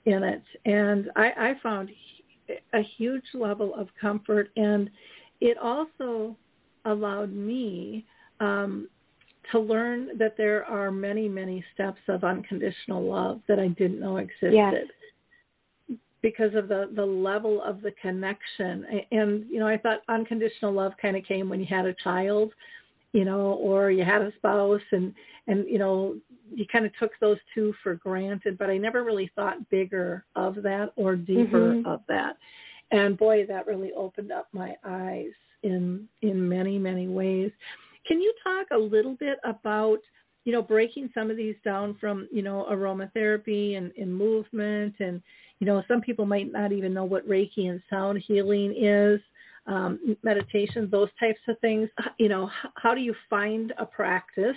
in 0.07 0.23
it. 0.23 0.43
And 0.65 1.11
I, 1.15 1.29
I 1.37 1.53
found 1.63 1.91
a 2.73 2.81
huge 2.97 3.25
level 3.35 3.75
of 3.75 3.89
comfort 4.01 4.49
and 4.57 4.89
it 5.41 5.57
also 5.59 6.37
allowed 6.85 7.33
me 7.33 8.05
um, 8.41 8.89
to 9.53 9.59
learn 9.59 10.19
that 10.19 10.37
there 10.37 10.65
are 10.65 10.91
many, 10.91 11.29
many 11.29 11.65
steps 11.75 12.01
of 12.09 12.25
unconditional 12.25 13.03
love 13.03 13.41
that 13.49 13.59
I 13.59 13.69
didn't 13.69 14.01
know 14.01 14.19
existed. 14.19 14.53
Yes. 14.53 14.75
Because 16.21 16.55
of 16.57 16.67
the 16.67 16.91
the 16.97 17.05
level 17.05 17.63
of 17.63 17.81
the 17.81 17.93
connection, 18.03 18.85
and 19.13 19.49
you 19.49 19.61
know, 19.61 19.69
I 19.69 19.79
thought 19.79 20.01
unconditional 20.09 20.73
love 20.73 20.93
kind 21.01 21.17
of 21.17 21.23
came 21.25 21.49
when 21.49 21.61
you 21.61 21.67
had 21.71 21.87
a 21.87 21.95
child, 22.03 22.53
you 23.13 23.25
know, 23.25 23.53
or 23.53 23.93
you 23.93 24.05
had 24.05 24.23
a 24.23 24.33
spouse, 24.37 24.81
and 24.91 25.15
and 25.47 25.65
you 25.69 25.79
know, 25.79 26.17
you 26.53 26.67
kind 26.73 26.85
of 26.85 26.93
took 26.99 27.13
those 27.21 27.39
two 27.55 27.73
for 27.85 27.95
granted. 27.95 28.59
But 28.59 28.69
I 28.69 28.79
never 28.79 29.05
really 29.05 29.31
thought 29.37 29.71
bigger 29.71 30.25
of 30.35 30.57
that 30.57 30.91
or 30.97 31.15
deeper 31.15 31.75
Mhm. 31.75 31.87
of 31.87 32.01
that. 32.09 32.37
And 32.91 33.19
boy, 33.19 33.45
that 33.47 33.67
really 33.67 33.93
opened 33.93 34.33
up 34.33 34.49
my 34.53 34.75
eyes 34.85 35.33
in 35.63 36.09
in 36.23 36.49
many 36.49 36.79
many 36.79 37.09
ways. 37.09 37.51
Can 38.07 38.21
you 38.21 38.33
talk 38.43 38.69
a 38.73 38.79
little 38.79 39.15
bit 39.15 39.39
about 39.45 39.99
you 40.45 40.53
know 40.53 40.63
breaking 40.63 41.11
some 41.15 41.31
of 41.31 41.37
these 41.37 41.57
down 41.65 41.97
from 42.01 42.29
you 42.33 42.43
know 42.43 42.67
aromatherapy 42.71 43.77
and, 43.77 43.93
and 43.99 44.15
movement 44.15 44.95
and 45.01 45.21
you 45.59 45.67
know 45.67 45.83
some 45.89 46.01
people 46.01 46.25
might 46.25 46.51
not 46.51 46.73
even 46.73 46.95
know 46.95 47.05
what 47.05 47.29
Reiki 47.29 47.69
and 47.69 47.83
sound 47.91 48.23
healing 48.27 48.75
is, 48.77 49.21
um, 49.67 50.17
meditation, 50.23 50.89
those 50.91 51.11
types 51.21 51.41
of 51.49 51.59
things. 51.61 51.89
You 52.19 52.29
know 52.29 52.49
how 52.77 52.95
do 52.95 53.01
you 53.01 53.15
find 53.29 53.73
a 53.79 53.85
practice 53.85 54.57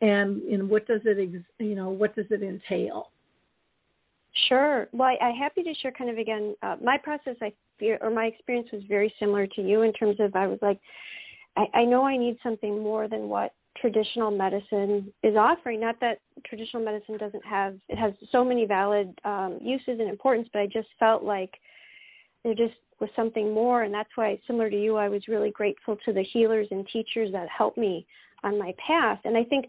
and 0.00 0.42
and 0.42 0.68
what 0.68 0.86
does 0.86 1.00
it 1.04 1.42
you 1.58 1.74
know 1.74 1.90
what 1.90 2.14
does 2.14 2.26
it 2.30 2.42
entail? 2.42 3.10
Sure. 4.48 4.88
Well, 4.92 5.08
I, 5.08 5.24
I'm 5.24 5.36
happy 5.36 5.62
to 5.62 5.72
share 5.82 5.92
kind 5.92 6.10
of 6.10 6.18
again 6.18 6.54
uh, 6.62 6.76
my 6.82 6.98
process. 7.02 7.36
I 7.40 7.52
fear, 7.78 7.98
or 8.00 8.10
my 8.10 8.26
experience 8.26 8.68
was 8.72 8.82
very 8.88 9.12
similar 9.18 9.46
to 9.46 9.62
you 9.62 9.82
in 9.82 9.92
terms 9.92 10.16
of 10.20 10.34
I 10.36 10.46
was 10.46 10.58
like, 10.62 10.80
I, 11.56 11.64
I 11.74 11.84
know 11.84 12.04
I 12.04 12.16
need 12.16 12.36
something 12.42 12.82
more 12.82 13.08
than 13.08 13.28
what 13.28 13.52
traditional 13.80 14.30
medicine 14.30 15.12
is 15.22 15.36
offering. 15.36 15.80
Not 15.80 15.96
that 16.00 16.18
traditional 16.46 16.84
medicine 16.84 17.18
doesn't 17.18 17.44
have 17.44 17.74
it 17.88 17.96
has 17.96 18.12
so 18.32 18.44
many 18.44 18.66
valid 18.66 19.18
um, 19.24 19.58
uses 19.62 20.00
and 20.00 20.08
importance, 20.08 20.48
but 20.52 20.60
I 20.60 20.66
just 20.66 20.88
felt 20.98 21.22
like 21.22 21.52
there 22.44 22.54
just 22.54 22.74
was 23.00 23.10
something 23.14 23.52
more, 23.52 23.82
and 23.82 23.92
that's 23.92 24.08
why, 24.14 24.38
similar 24.46 24.70
to 24.70 24.80
you, 24.80 24.96
I 24.96 25.08
was 25.08 25.28
really 25.28 25.50
grateful 25.50 25.96
to 26.04 26.12
the 26.12 26.24
healers 26.32 26.66
and 26.70 26.86
teachers 26.92 27.30
that 27.32 27.46
helped 27.48 27.76
me 27.76 28.06
on 28.42 28.58
my 28.58 28.72
path. 28.86 29.18
And 29.24 29.36
I 29.36 29.44
think 29.44 29.66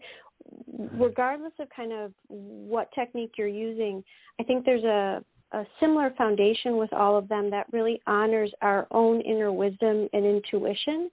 regardless 0.98 1.52
of 1.58 1.68
kind 1.74 1.92
of 1.92 2.12
what 2.28 2.90
technique 2.94 3.32
you're 3.36 3.46
using, 3.46 4.02
I 4.40 4.42
think 4.44 4.64
there's 4.64 4.84
a, 4.84 5.24
a 5.52 5.64
similar 5.80 6.12
foundation 6.16 6.76
with 6.76 6.92
all 6.92 7.16
of 7.16 7.28
them 7.28 7.50
that 7.50 7.66
really 7.72 8.00
honors 8.06 8.52
our 8.62 8.86
own 8.90 9.20
inner 9.20 9.52
wisdom 9.52 10.08
and 10.12 10.24
intuition. 10.24 11.10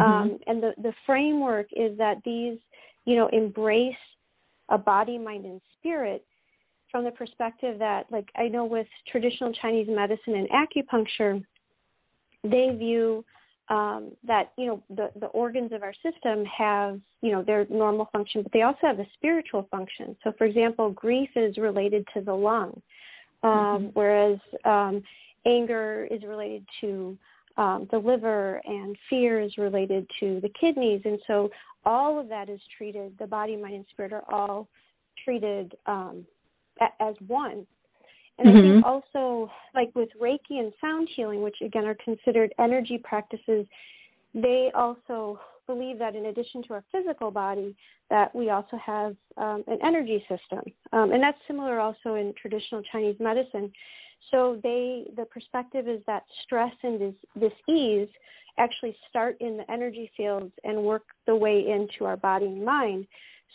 Um, 0.00 0.38
and 0.46 0.62
the, 0.62 0.72
the 0.80 0.94
framework 1.04 1.66
is 1.76 1.98
that 1.98 2.14
these, 2.24 2.58
you 3.04 3.14
know, 3.14 3.28
embrace 3.30 3.94
a 4.70 4.78
body, 4.78 5.18
mind, 5.18 5.44
and 5.44 5.60
spirit 5.78 6.24
from 6.90 7.04
the 7.04 7.10
perspective 7.10 7.78
that, 7.78 8.04
like, 8.10 8.28
I 8.34 8.48
know 8.48 8.64
with 8.64 8.86
traditional 9.10 9.52
Chinese 9.60 9.88
medicine 9.90 10.34
and 10.34 10.48
acupuncture, 10.48 11.44
they 12.42 12.74
view 12.74 13.22
um, 13.68 14.12
that 14.26 14.52
you 14.56 14.66
know 14.66 14.82
the 14.90 15.10
the 15.18 15.26
organs 15.26 15.72
of 15.72 15.82
our 15.82 15.94
system 16.02 16.44
have 16.44 17.00
you 17.20 17.32
know 17.32 17.42
their 17.42 17.66
normal 17.70 18.08
function, 18.12 18.42
but 18.42 18.52
they 18.52 18.62
also 18.62 18.78
have 18.82 18.98
a 18.98 19.06
spiritual 19.14 19.68
function. 19.70 20.16
So, 20.24 20.32
for 20.36 20.44
example, 20.44 20.90
grief 20.90 21.30
is 21.36 21.56
related 21.56 22.06
to 22.14 22.20
the 22.20 22.34
lung, 22.34 22.80
um, 23.42 23.50
Mhm. 23.50 23.90
whereas 23.94 24.38
um, 24.64 25.02
anger 25.46 26.06
is 26.10 26.22
related 26.22 26.66
to 26.80 27.16
um, 27.56 27.86
the 27.90 27.98
liver, 27.98 28.60
and 28.64 28.96
fear 29.10 29.40
is 29.40 29.56
related 29.58 30.08
to 30.20 30.40
the 30.40 30.48
kidneys. 30.48 31.02
And 31.04 31.20
so, 31.26 31.50
all 31.84 32.18
of 32.18 32.28
that 32.28 32.48
is 32.48 32.60
treated. 32.76 33.16
The 33.18 33.26
body, 33.26 33.56
mind, 33.56 33.74
and 33.74 33.86
spirit 33.90 34.12
are 34.12 34.24
all 34.28 34.68
treated 35.24 35.76
um, 35.86 36.26
a- 36.80 37.02
as 37.02 37.14
one. 37.26 37.66
And 38.42 38.50
I 38.50 38.60
think 38.60 38.84
Mhm. 38.84 38.84
also, 38.84 39.52
like 39.72 39.94
with 39.94 40.10
Reiki 40.18 40.58
and 40.58 40.74
sound 40.80 41.08
healing, 41.08 41.42
which 41.42 41.60
again 41.60 41.86
are 41.86 41.94
considered 41.94 42.52
energy 42.58 42.98
practices, 42.98 43.66
they 44.34 44.72
also 44.74 45.38
believe 45.66 45.98
that 45.98 46.16
in 46.16 46.26
addition 46.26 46.62
to 46.64 46.74
our 46.74 46.84
physical 46.90 47.30
body, 47.30 47.76
that 48.10 48.34
we 48.34 48.50
also 48.50 48.76
have 48.78 49.16
um, 49.36 49.62
an 49.68 49.78
energy 49.82 50.24
system, 50.28 50.64
um, 50.92 51.12
and 51.12 51.22
that's 51.22 51.38
similar 51.46 51.78
also 51.78 52.14
in 52.14 52.34
traditional 52.34 52.82
Chinese 52.90 53.18
medicine. 53.20 53.72
So 54.32 54.58
they, 54.62 55.06
the 55.14 55.24
perspective 55.26 55.86
is 55.86 56.02
that 56.06 56.24
stress 56.42 56.74
and 56.82 56.98
dis, 56.98 57.14
dis-ease 57.38 58.08
actually 58.58 58.96
start 59.08 59.36
in 59.40 59.56
the 59.56 59.70
energy 59.70 60.10
fields 60.16 60.52
and 60.64 60.82
work 60.82 61.04
the 61.26 61.36
way 61.36 61.68
into 61.68 62.04
our 62.04 62.16
body 62.16 62.46
and 62.46 62.64
mind. 62.64 63.06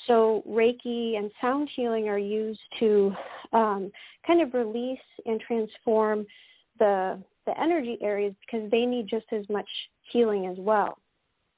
So 0.06 0.44
Reiki 0.48 1.18
and 1.18 1.32
sound 1.42 1.70
healing 1.76 2.08
are 2.08 2.20
used 2.20 2.60
to 2.80 3.14
um, 3.54 3.92
kind 4.26 4.42
of 4.42 4.54
release 4.54 5.00
and 5.26 5.42
transform 5.42 6.26
the 6.80 7.22
the 7.46 7.60
energy 7.60 7.98
areas 8.02 8.34
because 8.46 8.70
they 8.72 8.86
need 8.86 9.08
just 9.10 9.26
as 9.32 9.48
much 9.50 9.68
healing 10.12 10.48
as 10.48 10.58
well. 10.60 11.00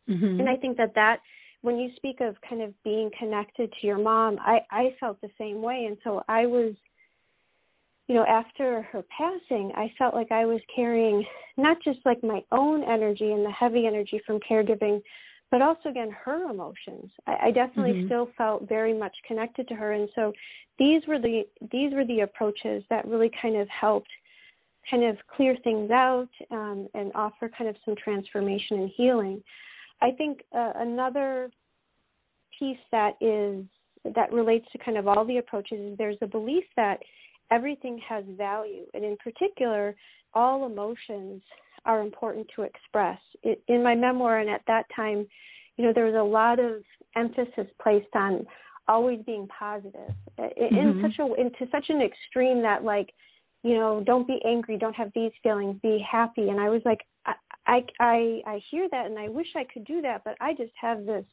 Mhm. 0.07 0.39
And 0.39 0.49
I 0.49 0.55
think 0.55 0.77
that 0.77 0.93
that 0.95 1.19
when 1.61 1.77
you 1.77 1.91
speak 1.95 2.21
of 2.21 2.39
kind 2.41 2.61
of 2.61 2.73
being 2.83 3.11
connected 3.17 3.71
to 3.73 3.87
your 3.87 3.97
mom, 3.97 4.39
I 4.39 4.61
I 4.71 4.95
felt 4.99 5.19
the 5.21 5.31
same 5.37 5.61
way, 5.61 5.85
and 5.85 5.97
so 6.03 6.23
I 6.27 6.45
was 6.45 6.75
you 8.09 8.15
know, 8.15 8.25
after 8.25 8.81
her 8.91 9.03
passing, 9.15 9.71
I 9.75 9.93
felt 9.99 10.15
like 10.15 10.31
I 10.31 10.43
was 10.43 10.59
carrying 10.75 11.23
not 11.57 11.77
just 11.83 11.99
like 12.05 12.23
my 12.23 12.43
own 12.51 12.83
energy 12.83 13.31
and 13.31 13.45
the 13.45 13.51
heavy 13.51 13.85
energy 13.85 14.19
from 14.25 14.39
caregiving, 14.39 14.99
but 15.51 15.61
also 15.61 15.89
again 15.89 16.11
her 16.11 16.49
emotions. 16.49 17.11
I, 17.27 17.47
I 17.47 17.51
definitely 17.51 17.93
Mhm. 17.93 18.05
still 18.05 18.25
felt 18.37 18.63
very 18.63 18.93
much 18.93 19.15
connected 19.23 19.67
to 19.67 19.75
her, 19.75 19.93
and 19.93 20.09
so 20.15 20.33
these 20.77 21.05
were 21.07 21.19
the 21.19 21.47
these 21.71 21.93
were 21.93 22.05
the 22.05 22.21
approaches 22.21 22.83
that 22.89 23.05
really 23.07 23.29
kind 23.41 23.55
of 23.55 23.67
helped 23.69 24.11
kind 24.89 25.03
of 25.03 25.17
clear 25.27 25.55
things 25.57 25.91
out 25.91 26.29
um, 26.51 26.87
and 26.93 27.11
offer 27.13 27.49
kind 27.49 27.69
of 27.69 27.75
some 27.85 27.95
transformation 27.95 28.79
and 28.79 28.89
healing. 28.95 29.43
I 30.01 30.11
think 30.11 30.43
uh, 30.55 30.73
another 30.75 31.51
piece 32.57 32.79
that 32.91 33.15
is 33.21 33.65
that 34.15 34.31
relates 34.31 34.65
to 34.71 34.77
kind 34.77 34.97
of 34.97 35.07
all 35.07 35.25
the 35.25 35.37
approaches 35.37 35.79
is 35.79 35.97
there's 35.97 36.17
a 36.21 36.27
belief 36.27 36.63
that 36.75 36.99
everything 37.51 37.99
has 38.07 38.23
value, 38.37 38.85
and 38.93 39.03
in 39.03 39.17
particular, 39.17 39.95
all 40.33 40.65
emotions 40.65 41.41
are 41.85 42.01
important 42.01 42.47
to 42.55 42.63
express. 42.63 43.19
In 43.67 43.83
my 43.83 43.95
memoir, 43.95 44.39
and 44.39 44.49
at 44.49 44.61
that 44.67 44.85
time, 44.95 45.27
you 45.77 45.85
know, 45.85 45.93
there 45.93 46.05
was 46.05 46.15
a 46.15 46.23
lot 46.23 46.59
of 46.59 46.83
emphasis 47.15 47.67
placed 47.81 48.13
on 48.15 48.45
always 48.87 49.19
being 49.25 49.47
positive 49.47 50.13
in, 50.57 50.93
Mhm. 50.95 51.01
such 51.01 51.19
a 51.19 51.33
into 51.35 51.67
such 51.67 51.89
an 51.89 52.01
extreme 52.01 52.61
that 52.61 52.83
like, 52.83 53.13
you 53.63 53.75
know, 53.75 54.01
don't 54.01 54.27
be 54.27 54.43
angry, 54.43 54.77
don't 54.77 54.95
have 54.95 55.11
these 55.13 55.31
feelings, 55.43 55.79
be 55.81 55.99
happy. 55.99 56.49
And 56.49 56.59
I 56.59 56.69
was 56.69 56.83
like, 56.85 57.05
I 57.25 57.35
I 57.67 57.85
I, 57.99 58.41
I 58.45 58.57
hear 58.71 58.89
that, 58.89 59.05
and 59.05 59.17
I 59.19 59.29
wish 59.29 59.55
I 59.55 59.63
could 59.63 59.85
do 59.85 60.01
that, 60.01 60.23
but 60.23 60.35
I 60.41 60.53
just 60.53 60.73
have 60.81 61.05
this 61.05 61.25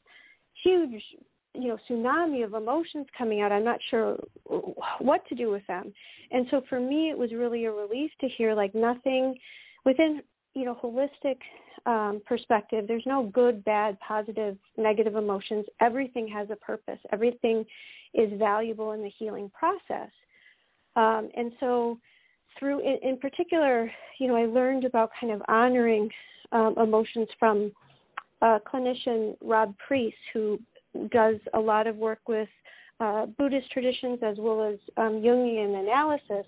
huge 0.63 1.03
you 1.55 1.69
know 1.69 1.79
tsunami 1.89 2.45
of 2.45 2.55
emotions 2.55 3.07
coming 3.17 3.41
out 3.41 3.51
i'm 3.51 3.65
not 3.65 3.81
sure 3.91 4.19
what 4.99 5.27
to 5.27 5.35
do 5.35 5.51
with 5.51 5.67
them 5.67 5.93
and 6.31 6.47
so 6.51 6.61
for 6.69 6.79
me 6.79 7.11
it 7.11 7.17
was 7.17 7.33
really 7.33 7.65
a 7.65 7.73
relief 7.73 8.11
to 8.21 8.29
hear 8.29 8.55
like 8.55 8.75
nothing 8.75 9.35
within 9.85 10.21
you 10.57 10.65
know 10.65 10.77
holistic 10.83 11.37
um, 11.87 12.21
perspective. 12.27 12.87
There's 12.89 13.07
no 13.07 13.31
good 13.33 13.65
bad 13.65 13.99
positive 14.01 14.57
negative 14.77 15.15
emotions. 15.15 15.67
Everything 15.81 16.27
has 16.29 16.49
a 16.51 16.57
purpose. 16.57 16.99
Everything 17.13 17.65
is 18.15 18.31
valuable 18.39 18.93
in 18.93 19.03
the 19.03 19.11
healing 19.19 19.51
process. 19.51 20.11
Um, 20.97 21.29
and 21.37 21.53
so 21.61 21.99
through 22.59 22.81
in, 22.81 23.11
in 23.11 23.19
particular 23.19 23.91
you 24.19 24.27
know 24.27 24.35
i 24.35 24.47
learned 24.47 24.87
about 24.87 25.11
kind 25.21 25.31
of 25.31 25.43
honoring 25.47 26.09
um, 26.53 26.75
emotions 26.83 27.29
from 27.39 27.71
uh, 28.41 28.59
clinician 28.73 29.37
rob 29.43 29.75
priest 29.87 30.17
who 30.33 30.59
does 31.11 31.37
a 31.53 31.59
lot 31.59 31.87
of 31.87 31.97
work 31.97 32.21
with 32.27 32.49
uh, 33.01 33.27
Buddhist 33.39 33.71
traditions 33.73 34.21
as 34.23 34.37
well 34.39 34.63
as 34.63 34.79
um, 34.97 35.21
Jungian 35.23 35.79
analysis. 35.81 36.47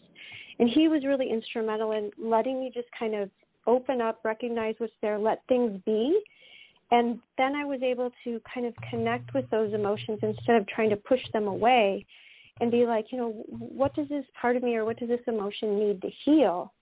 And 0.59 0.69
he 0.75 0.89
was 0.89 1.05
really 1.05 1.31
instrumental 1.31 1.93
in 1.93 2.11
letting 2.19 2.61
me 2.61 2.71
just 2.73 2.89
kind 2.99 3.15
of 3.15 3.31
open 3.69 4.01
up, 4.01 4.21
recognize 4.25 4.75
what's 4.79 4.93
there, 5.03 5.19
let 5.19 5.43
things 5.49 5.81
be. 5.85 6.19
And 6.91 7.19
then 7.37 7.55
I 7.55 7.65
was 7.65 7.81
able 7.83 8.11
to 8.25 8.41
kind 8.53 8.67
of 8.67 8.73
connect 8.91 9.35
with 9.35 9.49
those 9.51 9.75
emotions 9.75 10.19
instead 10.23 10.57
of 10.57 10.67
trying 10.67 10.91
to 10.91 10.97
push 10.97 11.21
them 11.33 11.47
away 11.47 12.05
and 12.61 12.71
be 12.71 12.87
like, 12.87 13.07
you 13.13 13.19
know, 13.19 13.31
what 13.49 13.95
does 13.95 14.09
this 14.09 14.25
part 14.41 14.57
of 14.57 14.63
me 14.63 14.75
or 14.75 14.85
what 14.85 14.99
does 14.99 15.09
this 15.09 15.21
emotion 15.27 15.79
need 15.79 16.01
to 16.03 16.09
heal? 16.25 16.73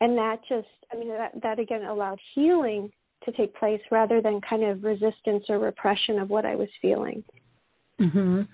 And 0.00 0.18
that 0.18 0.40
just, 0.48 0.68
I 0.92 0.96
mean, 0.96 1.08
that, 1.08 1.32
that 1.42 1.58
again 1.58 1.84
allowed 1.84 2.18
healing 2.34 2.90
to 3.24 3.32
take 3.32 3.54
place 3.56 3.80
rather 3.90 4.20
than 4.20 4.40
kind 4.48 4.64
of 4.64 4.82
resistance 4.82 5.44
or 5.48 5.58
repression 5.58 6.18
of 6.18 6.28
what 6.28 6.44
I 6.44 6.54
was 6.54 6.68
feeling. 6.82 7.24
Mhm. 8.00 8.46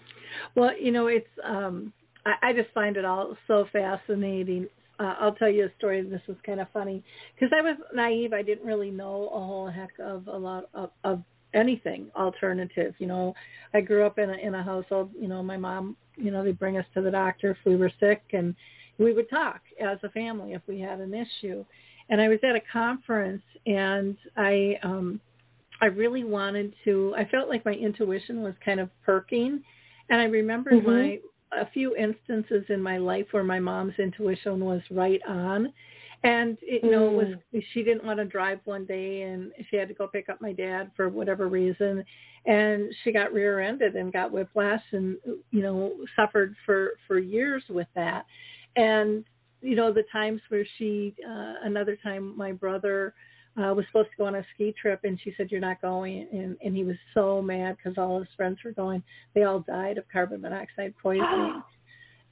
Well, 0.54 0.78
you 0.78 0.92
know, 0.92 1.08
it's 1.08 1.26
um 1.42 1.92
I, 2.24 2.50
I 2.50 2.52
just 2.52 2.70
find 2.72 2.96
it 2.96 3.04
all 3.04 3.36
so 3.48 3.64
fascinating 3.72 4.68
uh, 5.02 5.14
I'll 5.18 5.34
tell 5.34 5.50
you 5.50 5.64
a 5.64 5.68
story. 5.78 6.02
This 6.08 6.20
was 6.28 6.36
kind 6.46 6.60
of 6.60 6.68
funny 6.72 7.02
because 7.34 7.52
I 7.56 7.62
was 7.62 7.76
naive. 7.92 8.32
I 8.32 8.42
didn't 8.42 8.66
really 8.66 8.90
know 8.90 9.28
a 9.28 9.38
whole 9.38 9.70
heck 9.70 9.90
of 9.98 10.28
a 10.28 10.36
lot 10.36 10.68
of, 10.74 10.90
of 11.02 11.22
anything 11.54 12.10
alternative. 12.14 12.94
You 12.98 13.08
know, 13.08 13.34
I 13.74 13.80
grew 13.80 14.06
up 14.06 14.18
in 14.18 14.30
a 14.30 14.34
in 14.34 14.54
a 14.54 14.62
household. 14.62 15.10
You 15.18 15.28
know, 15.28 15.42
my 15.42 15.56
mom. 15.56 15.96
You 16.16 16.30
know, 16.30 16.44
they'd 16.44 16.58
bring 16.58 16.76
us 16.76 16.84
to 16.94 17.00
the 17.00 17.10
doctor 17.10 17.52
if 17.52 17.56
we 17.64 17.74
were 17.74 17.90
sick, 17.98 18.22
and 18.32 18.54
we 18.98 19.12
would 19.12 19.30
talk 19.30 19.60
as 19.80 19.98
a 20.04 20.10
family 20.10 20.52
if 20.52 20.62
we 20.68 20.78
had 20.78 21.00
an 21.00 21.14
issue. 21.14 21.64
And 22.10 22.20
I 22.20 22.28
was 22.28 22.38
at 22.42 22.54
a 22.54 22.60
conference, 22.72 23.42
and 23.66 24.16
I 24.36 24.74
um 24.82 25.20
I 25.80 25.86
really 25.86 26.22
wanted 26.22 26.74
to. 26.84 27.14
I 27.18 27.24
felt 27.30 27.48
like 27.48 27.64
my 27.64 27.72
intuition 27.72 28.42
was 28.42 28.54
kind 28.64 28.78
of 28.78 28.88
perking, 29.04 29.62
and 30.08 30.20
I 30.20 30.24
remembered 30.24 30.74
mm-hmm. 30.74 30.90
my 30.90 31.18
a 31.60 31.68
few 31.70 31.96
instances 31.96 32.64
in 32.68 32.82
my 32.82 32.98
life 32.98 33.26
where 33.30 33.44
my 33.44 33.60
mom's 33.60 33.94
intuition 33.98 34.60
was 34.60 34.80
right 34.90 35.20
on. 35.28 35.72
And 36.24 36.56
it, 36.62 36.84
you 36.84 36.90
know 36.90 37.10
mm. 37.10 37.16
was 37.16 37.62
she 37.74 37.82
didn't 37.82 38.04
want 38.04 38.20
to 38.20 38.24
drive 38.24 38.60
one 38.64 38.86
day 38.86 39.22
and 39.22 39.50
she 39.70 39.76
had 39.76 39.88
to 39.88 39.94
go 39.94 40.06
pick 40.06 40.28
up 40.28 40.40
my 40.40 40.52
dad 40.52 40.92
for 40.96 41.08
whatever 41.08 41.48
reason. 41.48 42.04
And 42.46 42.92
she 43.02 43.12
got 43.12 43.32
rear-ended 43.32 43.96
and 43.96 44.12
got 44.12 44.32
whiplash 44.32 44.82
and 44.92 45.16
you 45.50 45.62
know 45.62 45.94
suffered 46.14 46.54
for 46.64 46.92
for 47.08 47.18
years 47.18 47.64
with 47.68 47.88
that. 47.96 48.24
And 48.76 49.24
you 49.60 49.74
know 49.74 49.92
the 49.92 50.04
times 50.12 50.40
where 50.48 50.66
she 50.78 51.14
uh 51.28 51.54
another 51.64 51.98
time 52.02 52.36
my 52.36 52.52
brother 52.52 53.14
uh 53.58 53.74
was 53.74 53.84
supposed 53.86 54.08
to 54.10 54.16
go 54.16 54.26
on 54.26 54.34
a 54.36 54.46
ski 54.54 54.74
trip 54.80 55.00
and 55.04 55.18
she 55.22 55.32
said 55.36 55.50
you're 55.50 55.60
not 55.60 55.80
going 55.82 56.26
and 56.32 56.56
and 56.62 56.74
he 56.74 56.84
was 56.84 56.96
so 57.14 57.42
mad 57.42 57.76
because 57.76 57.98
all 57.98 58.18
his 58.18 58.28
friends 58.36 58.58
were 58.64 58.72
going. 58.72 59.02
They 59.34 59.44
all 59.44 59.60
died 59.60 59.98
of 59.98 60.04
carbon 60.10 60.40
monoxide 60.40 60.94
poisoning. 61.02 61.62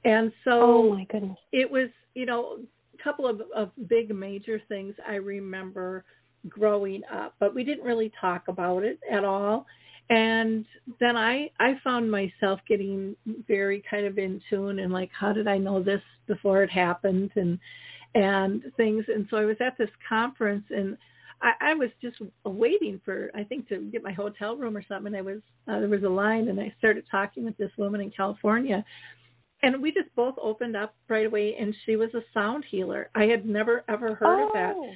And 0.03 0.31
so 0.43 0.51
oh 0.51 0.95
my 0.95 1.05
goodness. 1.11 1.37
it 1.51 1.69
was 1.69 1.89
you 2.15 2.25
know 2.25 2.57
a 2.99 3.03
couple 3.03 3.27
of 3.27 3.39
of 3.55 3.69
big 3.87 4.09
major 4.09 4.59
things 4.67 4.95
i 5.07 5.13
remember 5.13 6.03
growing 6.49 7.03
up 7.13 7.35
but 7.39 7.53
we 7.53 7.63
didn't 7.63 7.83
really 7.83 8.11
talk 8.19 8.47
about 8.47 8.81
it 8.83 8.99
at 9.11 9.23
all. 9.23 9.67
And 10.09 10.65
then 10.99 11.15
i 11.15 11.51
i 11.59 11.73
found 11.83 12.09
myself 12.09 12.59
getting 12.67 13.15
very 13.47 13.83
kind 13.87 14.07
of 14.07 14.17
in 14.17 14.41
tune 14.49 14.79
and 14.79 14.91
like 14.91 15.11
how 15.17 15.33
did 15.33 15.47
i 15.47 15.59
know 15.59 15.83
this 15.83 16.01
before 16.31 16.63
it 16.63 16.69
happened? 16.69 17.31
And 17.35 17.59
and 18.13 18.63
things 18.77 19.05
and 19.07 19.27
so 19.29 19.37
i 19.37 19.45
was 19.45 19.57
at 19.65 19.77
this 19.77 19.89
conference 20.09 20.65
and 20.69 20.97
I, 21.41 21.71
I 21.71 21.73
was 21.73 21.89
just 22.01 22.17
waiting 22.45 23.01
for 23.03 23.31
I 23.35 23.43
think 23.43 23.67
to 23.69 23.79
get 23.91 24.03
my 24.03 24.13
hotel 24.13 24.55
room 24.55 24.77
or 24.77 24.83
something. 24.87 25.13
And 25.13 25.17
I 25.17 25.21
was 25.21 25.41
uh, 25.67 25.79
there 25.79 25.89
was 25.89 26.03
a 26.03 26.09
line, 26.09 26.47
and 26.47 26.59
I 26.59 26.73
started 26.77 27.05
talking 27.09 27.45
with 27.45 27.57
this 27.57 27.71
woman 27.77 28.01
in 28.01 28.11
California, 28.11 28.83
and 29.63 29.81
we 29.81 29.91
just 29.91 30.13
both 30.15 30.35
opened 30.41 30.75
up 30.75 30.93
right 31.07 31.25
away. 31.25 31.55
And 31.59 31.73
she 31.85 31.95
was 31.95 32.09
a 32.13 32.21
sound 32.33 32.65
healer. 32.69 33.09
I 33.15 33.23
had 33.23 33.45
never 33.45 33.83
ever 33.89 34.15
heard 34.15 34.41
oh. 34.41 34.47
of 34.47 34.53
that. 34.53 34.73
Oh. 34.75 34.91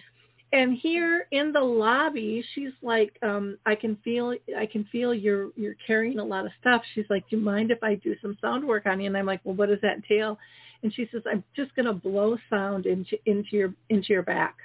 And 0.51 0.77
here 0.81 1.27
in 1.31 1.51
the 1.51 1.59
lobby, 1.59 2.43
she's 2.53 2.73
like, 2.81 3.17
um, 3.23 3.57
"I 3.65 3.75
can 3.75 3.97
feel, 4.03 4.35
I 4.57 4.67
can 4.67 4.85
feel 4.91 5.13
you're 5.13 5.49
you're 5.55 5.75
carrying 5.87 6.19
a 6.19 6.23
lot 6.23 6.45
of 6.45 6.51
stuff." 6.59 6.81
She's 6.93 7.05
like, 7.09 7.27
"Do 7.29 7.37
you 7.37 7.41
mind 7.41 7.71
if 7.71 7.83
I 7.83 7.95
do 7.95 8.15
some 8.21 8.37
sound 8.39 8.65
work 8.65 8.85
on 8.85 9.01
you?" 9.01 9.07
And 9.07 9.17
I'm 9.17 9.25
like, 9.25 9.41
"Well, 9.43 9.55
what 9.55 9.69
does 9.69 9.81
that 9.81 9.95
entail?" 9.95 10.37
And 10.85 10.93
she 10.93 11.07
says, 11.11 11.23
"I'm 11.25 11.43
just 11.55 11.75
going 11.75 11.87
to 11.87 11.93
blow 11.93 12.37
sound 12.47 12.85
into 12.85 13.17
into 13.25 13.49
your 13.53 13.73
into 13.89 14.09
your 14.09 14.21
back." 14.21 14.55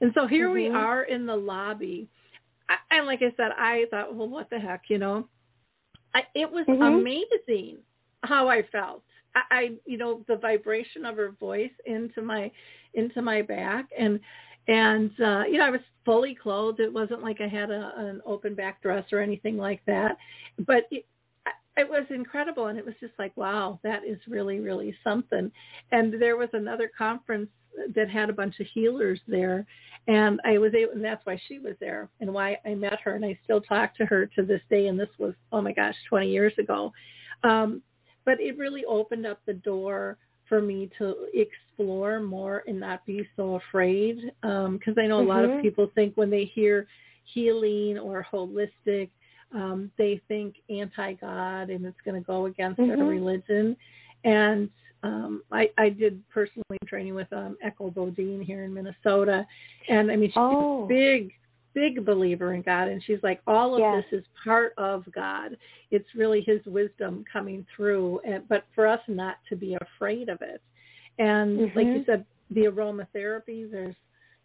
And 0.00 0.12
so 0.14 0.26
here 0.26 0.46
mm-hmm. 0.46 0.54
we 0.54 0.68
are 0.70 1.02
in 1.02 1.26
the 1.26 1.36
lobby. 1.36 2.08
I, 2.70 2.96
and 2.96 3.06
like 3.06 3.18
I 3.20 3.36
said, 3.36 3.50
I 3.58 3.84
thought, 3.90 4.14
well, 4.14 4.30
what 4.30 4.48
the 4.48 4.58
heck, 4.58 4.84
you 4.88 4.96
know? 4.96 5.28
I, 6.14 6.20
it 6.34 6.50
was 6.50 6.64
mm-hmm. 6.66 6.82
amazing 6.82 7.80
how 8.22 8.48
I 8.48 8.62
felt. 8.72 9.02
I, 9.36 9.40
I, 9.54 9.68
you 9.84 9.98
know, 9.98 10.24
the 10.26 10.36
vibration 10.36 11.04
of 11.04 11.16
her 11.16 11.34
voice 11.38 11.70
into 11.84 12.22
my 12.22 12.50
into 12.94 13.20
my 13.20 13.42
back, 13.42 13.90
and 13.98 14.20
and 14.68 15.10
uh, 15.20 15.42
you 15.50 15.58
know, 15.58 15.66
I 15.66 15.70
was 15.70 15.80
fully 16.06 16.34
clothed. 16.40 16.80
It 16.80 16.92
wasn't 16.94 17.22
like 17.22 17.42
I 17.42 17.48
had 17.48 17.70
a, 17.70 17.92
an 17.96 18.22
open 18.24 18.54
back 18.54 18.80
dress 18.80 19.04
or 19.12 19.20
anything 19.20 19.58
like 19.58 19.82
that, 19.86 20.16
but 20.58 20.84
it, 20.90 21.04
it 21.76 21.88
was 21.88 22.04
incredible 22.10 22.66
and 22.66 22.78
it 22.78 22.84
was 22.84 22.94
just 23.00 23.14
like 23.18 23.36
wow 23.36 23.78
that 23.82 24.00
is 24.06 24.18
really 24.28 24.60
really 24.60 24.94
something 25.02 25.50
and 25.90 26.20
there 26.20 26.36
was 26.36 26.48
another 26.52 26.90
conference 26.96 27.48
that 27.94 28.10
had 28.10 28.28
a 28.28 28.34
bunch 28.34 28.54
of 28.60 28.66
healers 28.74 29.20
there 29.26 29.66
and 30.06 30.40
i 30.44 30.58
was 30.58 30.72
able 30.74 30.92
and 30.92 31.04
that's 31.04 31.24
why 31.24 31.40
she 31.48 31.58
was 31.58 31.74
there 31.80 32.08
and 32.20 32.32
why 32.32 32.56
i 32.66 32.74
met 32.74 32.98
her 33.02 33.14
and 33.14 33.24
i 33.24 33.38
still 33.44 33.60
talk 33.62 33.94
to 33.96 34.04
her 34.04 34.26
to 34.26 34.42
this 34.42 34.60
day 34.68 34.86
and 34.86 34.98
this 34.98 35.08
was 35.18 35.34
oh 35.52 35.62
my 35.62 35.72
gosh 35.72 35.94
20 36.08 36.28
years 36.28 36.52
ago 36.58 36.92
um 37.44 37.82
but 38.24 38.40
it 38.40 38.58
really 38.58 38.84
opened 38.84 39.26
up 39.26 39.40
the 39.46 39.54
door 39.54 40.18
for 40.48 40.60
me 40.60 40.90
to 40.98 41.14
explore 41.32 42.20
more 42.20 42.62
and 42.66 42.78
not 42.78 43.04
be 43.06 43.26
so 43.36 43.58
afraid 43.68 44.16
because 44.42 44.66
um, 44.66 44.98
i 44.98 45.06
know 45.06 45.18
a 45.18 45.20
mm-hmm. 45.20 45.28
lot 45.28 45.44
of 45.44 45.50
mm-hmm. 45.50 45.62
people 45.62 45.90
think 45.94 46.14
when 46.16 46.30
they 46.30 46.50
hear 46.54 46.86
healing 47.32 47.98
or 47.98 48.26
holistic 48.30 49.08
um, 49.54 49.90
they 49.98 50.20
think 50.28 50.56
anti 50.70 51.14
God 51.14 51.70
and 51.70 51.84
it's 51.84 52.00
going 52.04 52.20
to 52.20 52.26
go 52.26 52.46
against 52.46 52.80
mm-hmm. 52.80 52.96
their 52.96 53.06
religion. 53.06 53.76
And 54.24 54.70
um, 55.02 55.42
I, 55.50 55.66
I 55.78 55.88
did 55.88 56.22
personally 56.30 56.78
training 56.86 57.14
with 57.14 57.32
um, 57.32 57.56
Echo 57.64 57.90
Bodine 57.90 58.42
here 58.42 58.64
in 58.64 58.72
Minnesota, 58.72 59.44
and 59.88 60.10
I 60.10 60.16
mean 60.16 60.28
she's 60.28 60.36
oh. 60.36 60.84
a 60.84 60.86
big, 60.86 61.32
big 61.74 62.04
believer 62.04 62.54
in 62.54 62.62
God, 62.62 62.88
and 62.88 63.02
she's 63.04 63.18
like, 63.22 63.40
all 63.46 63.74
of 63.74 63.80
yes. 63.80 64.04
this 64.10 64.20
is 64.20 64.26
part 64.44 64.74
of 64.78 65.04
God. 65.12 65.56
It's 65.90 66.06
really 66.16 66.44
His 66.46 66.60
wisdom 66.66 67.24
coming 67.32 67.66
through, 67.74 68.20
and 68.20 68.48
but 68.48 68.64
for 68.74 68.86
us 68.86 69.00
not 69.08 69.36
to 69.48 69.56
be 69.56 69.76
afraid 69.80 70.28
of 70.28 70.40
it. 70.40 70.62
And 71.18 71.58
mm-hmm. 71.58 71.78
like 71.78 71.86
you 71.86 72.04
said, 72.06 72.24
the 72.50 72.62
aromatherapy, 72.62 73.68
there's 73.68 73.96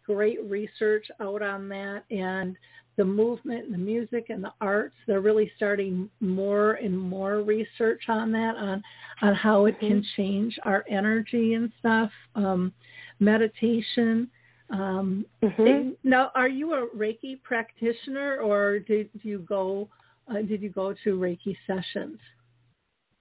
great 0.04 0.42
research 0.44 1.06
out 1.20 1.40
on 1.40 1.68
that, 1.68 2.02
and 2.10 2.56
the 2.98 3.04
movement 3.04 3.64
and 3.64 3.72
the 3.72 3.78
music 3.78 4.26
and 4.28 4.44
the 4.44 4.52
arts 4.60 4.94
they're 5.06 5.20
really 5.20 5.50
starting 5.56 6.10
more 6.20 6.72
and 6.74 6.98
more 6.98 7.42
research 7.42 8.02
on 8.08 8.32
that 8.32 8.54
on 8.56 8.82
on 9.22 9.34
how 9.34 9.64
it 9.64 9.78
can 9.80 10.00
mm-hmm. 10.00 10.22
change 10.22 10.54
our 10.64 10.84
energy 10.90 11.54
and 11.54 11.72
stuff 11.78 12.10
um 12.34 12.72
meditation 13.20 14.28
um 14.70 15.24
mm-hmm. 15.42 15.90
now 16.02 16.30
are 16.34 16.48
you 16.48 16.74
a 16.74 16.86
reiki 16.96 17.40
practitioner 17.42 18.38
or 18.40 18.80
did 18.80 19.08
you 19.22 19.38
go 19.48 19.88
uh, 20.28 20.42
did 20.42 20.60
you 20.60 20.68
go 20.68 20.92
to 21.04 21.16
reiki 21.16 21.56
sessions 21.66 22.18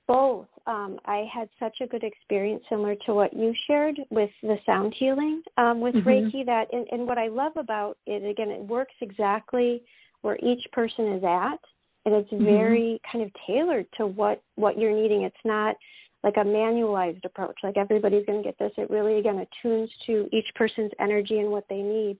both. 0.07 0.47
Um, 0.65 0.99
I 1.05 1.25
had 1.33 1.49
such 1.59 1.77
a 1.81 1.87
good 1.87 2.03
experience, 2.03 2.63
similar 2.69 2.95
to 3.05 3.13
what 3.13 3.33
you 3.33 3.53
shared 3.67 3.99
with 4.09 4.29
the 4.41 4.57
sound 4.65 4.95
healing 4.97 5.41
um, 5.57 5.79
with 5.79 5.95
mm-hmm. 5.95 6.07
Reiki. 6.07 6.45
That 6.45 6.67
and, 6.71 6.87
and 6.91 7.07
what 7.07 7.17
I 7.17 7.27
love 7.27 7.53
about 7.55 7.97
it, 8.05 8.25
again, 8.29 8.49
it 8.49 8.61
works 8.61 8.93
exactly 9.01 9.81
where 10.21 10.37
each 10.37 10.63
person 10.73 11.13
is 11.13 11.23
at, 11.23 11.59
and 12.05 12.15
it's 12.15 12.31
mm-hmm. 12.31 12.43
very 12.43 13.01
kind 13.11 13.23
of 13.23 13.31
tailored 13.45 13.85
to 13.97 14.07
what 14.07 14.41
what 14.55 14.77
you're 14.77 14.95
needing. 14.95 15.23
It's 15.23 15.35
not 15.45 15.75
like 16.23 16.37
a 16.37 16.43
manualized 16.43 17.23
approach, 17.25 17.55
like 17.63 17.77
everybody's 17.77 18.25
going 18.25 18.41
to 18.41 18.47
get 18.47 18.57
this. 18.59 18.71
It 18.77 18.89
really 18.89 19.19
again 19.19 19.45
attunes 19.45 19.89
to 20.07 20.27
each 20.33 20.47
person's 20.55 20.91
energy 20.99 21.39
and 21.39 21.49
what 21.49 21.65
they 21.69 21.81
need. 21.81 22.17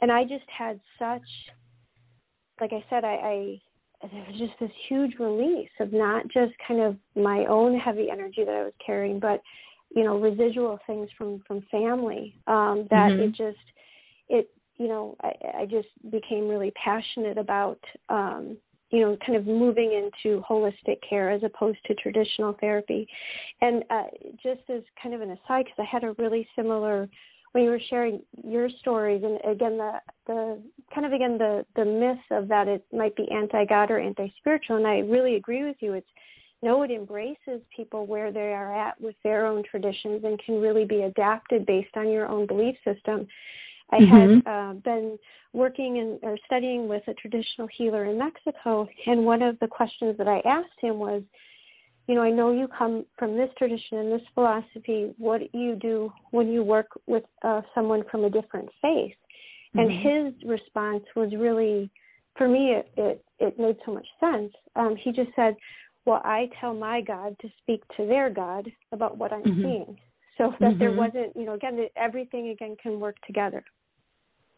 And 0.00 0.10
I 0.10 0.22
just 0.22 0.44
had 0.56 0.80
such, 0.98 1.22
like 2.60 2.72
I 2.72 2.84
said, 2.90 3.04
I, 3.04 3.14
I 3.14 3.60
there 4.12 4.24
was 4.28 4.38
just 4.38 4.58
this 4.60 4.70
huge 4.88 5.14
release 5.18 5.70
of 5.80 5.92
not 5.92 6.24
just 6.24 6.52
kind 6.66 6.80
of 6.80 6.96
my 7.16 7.46
own 7.46 7.78
heavy 7.78 8.08
energy 8.10 8.44
that 8.44 8.54
I 8.54 8.64
was 8.64 8.72
carrying, 8.84 9.18
but 9.20 9.40
you 9.94 10.04
know 10.04 10.18
residual 10.18 10.78
things 10.86 11.08
from 11.16 11.42
from 11.46 11.62
family 11.70 12.34
um 12.46 12.86
that 12.90 13.10
mm-hmm. 13.10 13.22
it 13.22 13.28
just 13.30 13.64
it 14.28 14.50
you 14.76 14.88
know 14.88 15.16
I, 15.22 15.60
I 15.60 15.66
just 15.66 15.88
became 16.10 16.48
really 16.48 16.72
passionate 16.82 17.38
about 17.38 17.78
um 18.08 18.56
you 18.90 19.00
know 19.00 19.16
kind 19.24 19.36
of 19.36 19.46
moving 19.46 19.92
into 19.92 20.42
holistic 20.42 20.98
care 21.08 21.30
as 21.30 21.42
opposed 21.42 21.78
to 21.86 21.94
traditional 21.94 22.56
therapy 22.60 23.06
and 23.60 23.84
uh 23.90 24.04
just 24.42 24.68
as 24.68 24.82
kind 25.02 25.14
of 25.14 25.20
an 25.20 25.30
aside 25.30 25.64
because 25.64 25.78
i 25.78 25.84
had 25.90 26.04
a 26.04 26.14
really 26.18 26.46
similar 26.56 27.08
when 27.54 27.62
you 27.62 27.70
were 27.70 27.80
sharing 27.88 28.20
your 28.42 28.68
stories 28.80 29.22
and 29.22 29.38
again 29.48 29.78
the 29.78 29.92
the 30.26 30.60
kind 30.92 31.06
of 31.06 31.12
again 31.12 31.38
the 31.38 31.64
the 31.76 31.84
myth 31.84 32.18
of 32.32 32.48
that 32.48 32.66
it 32.66 32.84
might 32.92 33.14
be 33.14 33.28
anti 33.30 33.64
god 33.64 33.92
or 33.92 33.98
anti 33.98 34.32
spiritual 34.38 34.76
and 34.76 34.86
i 34.86 34.98
really 34.98 35.36
agree 35.36 35.64
with 35.64 35.76
you 35.78 35.92
it's 35.92 36.08
no 36.62 36.82
it 36.82 36.90
embraces 36.90 37.62
people 37.74 38.06
where 38.06 38.32
they 38.32 38.52
are 38.52 38.74
at 38.74 39.00
with 39.00 39.14
their 39.22 39.46
own 39.46 39.62
traditions 39.70 40.24
and 40.24 40.42
can 40.44 40.60
really 40.60 40.84
be 40.84 41.02
adapted 41.02 41.64
based 41.64 41.96
on 41.96 42.10
your 42.10 42.26
own 42.26 42.44
belief 42.44 42.74
system 42.84 43.24
i 43.92 43.98
mm-hmm. 43.98 44.40
had 44.46 44.52
uh, 44.52 44.72
been 44.84 45.16
working 45.52 45.98
in 45.98 46.18
or 46.24 46.36
studying 46.46 46.88
with 46.88 47.06
a 47.06 47.14
traditional 47.14 47.68
healer 47.78 48.06
in 48.06 48.18
mexico 48.18 48.88
and 49.06 49.24
one 49.24 49.42
of 49.42 49.56
the 49.60 49.68
questions 49.68 50.18
that 50.18 50.26
i 50.26 50.40
asked 50.44 50.80
him 50.80 50.98
was 50.98 51.22
you 52.06 52.14
know, 52.14 52.22
I 52.22 52.30
know 52.30 52.52
you 52.52 52.68
come 52.68 53.06
from 53.18 53.36
this 53.36 53.48
tradition 53.56 53.98
and 53.98 54.12
this 54.12 54.26
philosophy. 54.34 55.14
What 55.18 55.40
do 55.40 55.58
you 55.58 55.76
do 55.76 56.12
when 56.30 56.48
you 56.48 56.62
work 56.62 56.88
with 57.06 57.24
uh, 57.42 57.62
someone 57.74 58.02
from 58.10 58.24
a 58.24 58.30
different 58.30 58.68
faith? 58.82 59.14
Mm-hmm. 59.74 59.78
And 59.78 60.34
his 60.34 60.48
response 60.48 61.04
was 61.16 61.32
really, 61.36 61.90
for 62.36 62.46
me, 62.46 62.72
it, 62.72 62.90
it, 62.96 63.24
it 63.38 63.58
made 63.58 63.76
so 63.86 63.94
much 63.94 64.06
sense. 64.20 64.52
Um, 64.76 64.96
he 65.02 65.12
just 65.12 65.30
said, 65.34 65.56
Well, 66.04 66.20
I 66.24 66.50
tell 66.60 66.74
my 66.74 67.00
God 67.00 67.36
to 67.40 67.48
speak 67.62 67.82
to 67.96 68.06
their 68.06 68.28
God 68.28 68.70
about 68.92 69.16
what 69.16 69.32
I'm 69.32 69.42
mm-hmm. 69.42 69.62
seeing. 69.62 69.98
so 70.38 70.52
that 70.60 70.70
mm-hmm. 70.70 70.78
there 70.78 70.92
wasn't, 70.92 71.34
you 71.36 71.44
know, 71.44 71.54
again, 71.54 71.76
that 71.76 71.90
everything 71.96 72.48
again 72.48 72.76
can 72.82 73.00
work 73.00 73.16
together. 73.26 73.64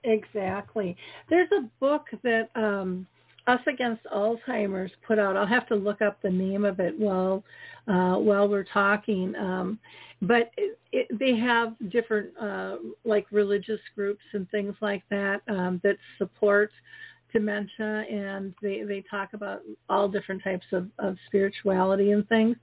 Exactly. 0.05 0.97
There's 1.28 1.49
a 1.53 1.68
book 1.80 2.07
that 2.22 2.49
um 2.55 3.07
us 3.47 3.61
Against 3.66 4.05
Alzheimer's 4.07 4.90
put 5.07 5.18
out. 5.18 5.36
I'll 5.36 5.47
have 5.47 5.68
to 5.68 5.76
look 5.76 6.03
up 6.03 6.20
the 6.22 6.30
name 6.30 6.64
of 6.64 6.80
it 6.80 6.99
while 6.99 7.44
uh, 7.88 8.16
while 8.16 8.49
we're 8.49 8.66
talking. 8.72 9.34
Um, 9.36 9.78
but 10.22 10.51
it, 10.57 10.78
it, 10.92 11.07
they 11.18 11.36
have 11.38 11.74
different 11.90 12.30
uh, 12.40 12.76
like 13.05 13.26
religious 13.30 13.80
groups 13.94 14.22
and 14.32 14.51
things 14.51 14.74
like 14.80 15.03
that 15.11 15.42
um, 15.49 15.80
that 15.84 15.97
support 16.18 16.70
dementia, 17.32 18.05
and 18.11 18.55
they 18.62 18.82
they 18.86 19.05
talk 19.11 19.30
about 19.34 19.61
all 19.88 20.09
different 20.09 20.42
types 20.42 20.66
of, 20.72 20.88
of 20.99 21.16
spirituality 21.28 22.12
and 22.12 22.26
things. 22.28 22.57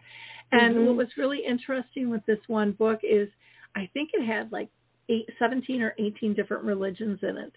And 0.51 0.75
mm-hmm. 0.75 0.85
what 0.87 0.97
was 0.97 1.07
really 1.17 1.39
interesting 1.47 2.09
with 2.09 2.25
this 2.25 2.39
one 2.47 2.73
book 2.73 2.99
is 3.03 3.29
I 3.75 3.89
think 3.93 4.09
it 4.13 4.25
had 4.25 4.51
like 4.51 4.69
eight, 5.09 5.27
17 5.39 5.81
or 5.81 5.93
18 5.99 6.33
different 6.33 6.63
religions 6.63 7.19
in 7.21 7.37
it. 7.37 7.53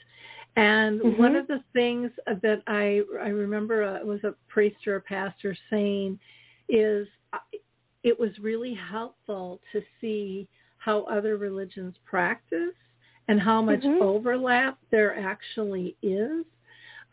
And 0.56 1.00
mm-hmm. 1.00 1.20
one 1.20 1.36
of 1.36 1.46
the 1.46 1.62
things 1.72 2.10
that 2.26 2.62
I 2.66 3.02
I 3.22 3.28
remember 3.28 3.82
uh, 3.82 4.04
was 4.04 4.24
a 4.24 4.34
priest 4.48 4.86
or 4.86 4.96
a 4.96 5.00
pastor 5.00 5.56
saying 5.70 6.18
is 6.68 7.06
uh, 7.32 7.38
it 8.02 8.18
was 8.18 8.30
really 8.40 8.76
helpful 8.90 9.60
to 9.72 9.82
see 10.00 10.48
how 10.78 11.02
other 11.04 11.36
religions 11.36 11.94
practice 12.04 12.74
and 13.28 13.40
how 13.40 13.60
much 13.60 13.80
mm-hmm. 13.80 14.02
overlap 14.02 14.78
there 14.90 15.18
actually 15.18 15.96
is 16.02 16.44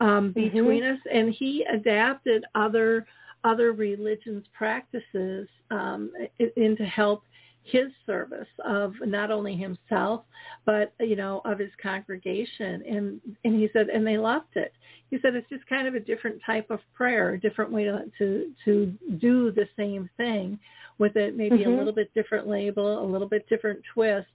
um, 0.00 0.32
mm-hmm. 0.32 0.40
between 0.40 0.82
mm-hmm. 0.82 0.94
us. 0.94 1.00
And 1.12 1.34
he 1.38 1.64
adapted 1.72 2.44
other 2.54 3.06
other 3.44 3.72
religions' 3.72 4.46
practices 4.56 5.46
um, 5.70 6.10
in 6.56 6.76
to 6.78 6.84
help 6.84 7.24
his 7.70 7.90
service 8.04 8.48
of 8.64 8.92
not 9.02 9.30
only 9.30 9.56
himself 9.56 10.24
but 10.66 10.92
you 11.00 11.16
know 11.16 11.40
of 11.44 11.58
his 11.58 11.70
congregation. 11.82 12.82
And 12.88 13.20
and 13.44 13.54
he 13.58 13.68
said 13.72 13.88
and 13.88 14.06
they 14.06 14.18
loved 14.18 14.56
it. 14.56 14.72
He 15.10 15.18
said 15.22 15.34
it's 15.34 15.48
just 15.48 15.66
kind 15.66 15.88
of 15.88 15.94
a 15.94 16.00
different 16.00 16.40
type 16.44 16.70
of 16.70 16.80
prayer 16.94 17.34
a 17.34 17.40
different 17.40 17.72
way 17.72 17.84
to 17.84 18.04
to, 18.18 18.52
to 18.64 18.92
do 19.20 19.50
the 19.52 19.66
same 19.76 20.08
thing 20.16 20.58
with 20.98 21.16
it 21.16 21.36
maybe 21.36 21.58
mm-hmm. 21.58 21.72
a 21.72 21.76
little 21.76 21.92
bit 21.92 22.12
different 22.14 22.46
label 22.46 23.04
a 23.04 23.08
little 23.10 23.28
bit 23.28 23.48
different 23.48 23.80
twist. 23.92 24.28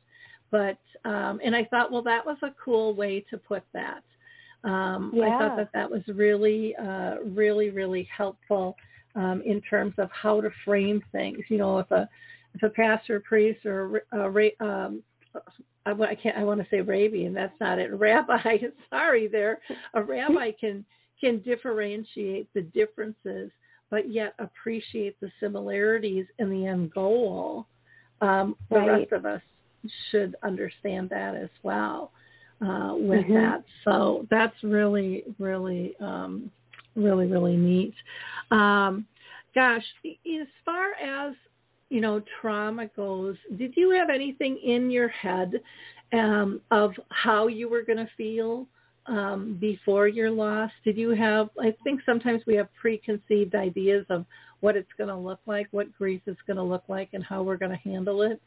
But 0.51 0.79
um 1.05 1.39
and 1.43 1.55
i 1.55 1.65
thought 1.65 1.91
well 1.91 2.03
that 2.03 2.25
was 2.25 2.37
a 2.43 2.53
cool 2.63 2.95
way 2.95 3.23
to 3.29 3.37
put 3.37 3.63
that. 3.73 4.03
Um 4.63 5.11
yeah. 5.13 5.25
i 5.25 5.39
thought 5.39 5.57
that 5.57 5.69
that 5.73 5.89
was 5.89 6.01
really 6.07 6.75
uh 6.75 7.15
really 7.25 7.69
really 7.69 8.07
helpful 8.15 8.75
um 9.15 9.41
in 9.45 9.61
terms 9.61 9.93
of 9.99 10.09
how 10.11 10.41
to 10.41 10.49
frame 10.65 11.01
things. 11.11 11.39
You 11.49 11.59
know 11.59 11.79
if 11.79 11.91
a 11.91 12.09
if 12.55 12.63
a 12.63 12.69
pastor, 12.69 13.19
priest, 13.19 13.65
or 13.65 14.01
a, 14.11 14.63
um, 14.63 15.03
I, 15.85 15.91
I 15.91 16.15
can't, 16.15 16.37
I 16.37 16.43
want 16.43 16.59
to 16.61 16.67
say 16.69 16.81
rabbi, 16.81 17.25
and 17.25 17.35
that's 17.35 17.59
not 17.59 17.79
it. 17.79 17.91
Rabbi, 17.93 18.57
sorry, 18.89 19.27
there, 19.27 19.59
a 19.93 20.03
rabbi 20.03 20.51
can 20.59 20.85
can 21.19 21.41
differentiate 21.41 22.47
the 22.53 22.61
differences, 22.61 23.51
but 23.89 24.09
yet 24.09 24.33
appreciate 24.39 25.19
the 25.19 25.29
similarities 25.39 26.25
in 26.37 26.49
the 26.49 26.65
end 26.65 26.93
goal. 26.93 27.67
Um, 28.21 28.55
the 28.69 28.77
right. 28.77 28.99
rest 28.99 29.11
of 29.11 29.25
us 29.25 29.41
should 30.11 30.35
understand 30.43 31.09
that 31.09 31.35
as 31.35 31.49
well 31.61 32.11
uh, 32.61 32.93
with 32.95 33.25
mm-hmm. 33.25 33.33
that. 33.33 33.63
So 33.85 34.27
that's 34.29 34.55
really, 34.63 35.23
really, 35.39 35.95
um, 35.99 36.51
really, 36.95 37.27
really 37.27 37.57
neat. 37.57 37.93
Um, 38.51 39.05
gosh, 39.55 39.83
as 40.05 40.47
far 40.65 40.93
as 40.93 41.35
you 41.89 42.01
know 42.01 42.21
trauma 42.39 42.87
goes 42.95 43.35
did 43.57 43.73
you 43.75 43.91
have 43.91 44.09
anything 44.13 44.59
in 44.63 44.89
your 44.89 45.09
head 45.09 45.53
um 46.13 46.61
of 46.71 46.91
how 47.09 47.47
you 47.47 47.69
were 47.69 47.83
going 47.83 47.97
to 47.97 48.09
feel 48.17 48.67
um 49.07 49.57
before 49.59 50.07
your 50.07 50.31
loss? 50.31 50.71
Did 50.83 50.97
you 50.97 51.11
have 51.11 51.49
i 51.59 51.73
think 51.83 52.01
sometimes 52.05 52.41
we 52.45 52.55
have 52.55 52.67
preconceived 52.79 53.55
ideas 53.55 54.05
of 54.09 54.25
what 54.59 54.75
it's 54.75 54.89
going 54.97 55.09
to 55.09 55.15
look 55.15 55.39
like 55.45 55.67
what 55.71 55.91
grief 55.97 56.21
is 56.27 56.37
going 56.45 56.57
to 56.57 56.63
look 56.63 56.83
like 56.87 57.09
and 57.13 57.23
how 57.23 57.43
we're 57.43 57.57
going 57.57 57.71
to 57.71 57.89
handle 57.89 58.21
it? 58.23 58.41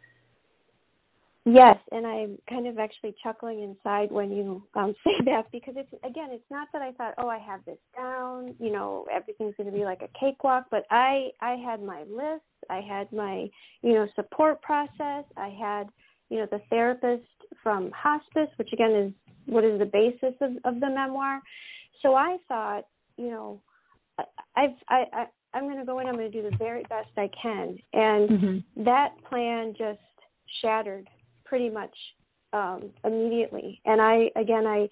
Yes, 1.45 1.77
and 1.91 2.07
I'm 2.07 2.39
kind 2.49 2.69
of 2.69 2.79
actually 2.79 3.17
chuckling 3.21 3.63
inside 3.63 4.13
when 4.13 4.31
you 4.31 4.63
um, 4.75 4.95
say 5.05 5.25
that 5.25 5.51
because 5.51 5.75
it's 5.77 5.93
again, 6.05 6.29
it's 6.31 6.45
not 6.51 6.69
that 6.73 6.83
I 6.83 6.93
thought, 6.93 7.15
oh, 7.19 7.29
I 7.29 7.39
have 7.39 7.65
this 7.65 7.79
down, 7.97 8.55
you 8.61 8.71
know, 8.71 9.07
everything's 9.13 9.55
going 9.57 9.71
to 9.71 9.77
be 9.77 9.85
like 9.85 10.03
a 10.03 10.19
cakewalk, 10.19 10.67
but 10.71 10.85
I 10.91 11.31
I 11.41 11.57
had 11.57 11.83
my 11.83 12.03
list, 12.03 12.45
I 12.73 12.81
had 12.81 13.13
my 13.13 13.49
you 13.83 13.95
know 13.95 14.07
support 14.15 14.63
process, 14.63 15.25
I 15.37 15.57
had 15.61 15.89
you 16.31 16.39
know 16.39 16.47
the 16.51 16.61
therapist 16.71 17.25
from 17.63 17.91
hospice, 17.95 18.49
which 18.57 18.71
again 18.73 18.93
is 18.93 19.13
what 19.47 19.65
is 19.65 19.79
the 19.79 19.87
basis 19.87 20.35
of, 20.41 20.53
of 20.65 20.81
the 20.81 20.89
memoir. 20.89 21.41
So 22.01 22.15
I 22.15 22.39
thought, 22.49 22.85
you 23.17 23.31
know, 23.31 23.61
I've 24.57 24.71
I, 24.89 25.05
I 25.13 25.25
I'm 25.55 25.65
going 25.65 25.79
to 25.79 25.85
go 25.85 25.99
in, 25.99 26.07
I'm 26.07 26.15
going 26.15 26.31
to 26.31 26.43
do 26.43 26.49
the 26.49 26.57
very 26.57 26.83
best 26.85 27.11
I 27.17 27.29
can, 27.41 27.79
and 27.93 28.31
mm-hmm. 28.31 28.85
that 28.85 29.11
plan 29.29 29.75
just 29.77 30.01
shattered 30.63 31.09
pretty 31.45 31.69
much 31.69 31.95
um, 32.53 32.91
immediately. 33.05 33.81
And 33.85 34.01
I, 34.01 34.31
again, 34.41 34.67
I, 34.67 34.89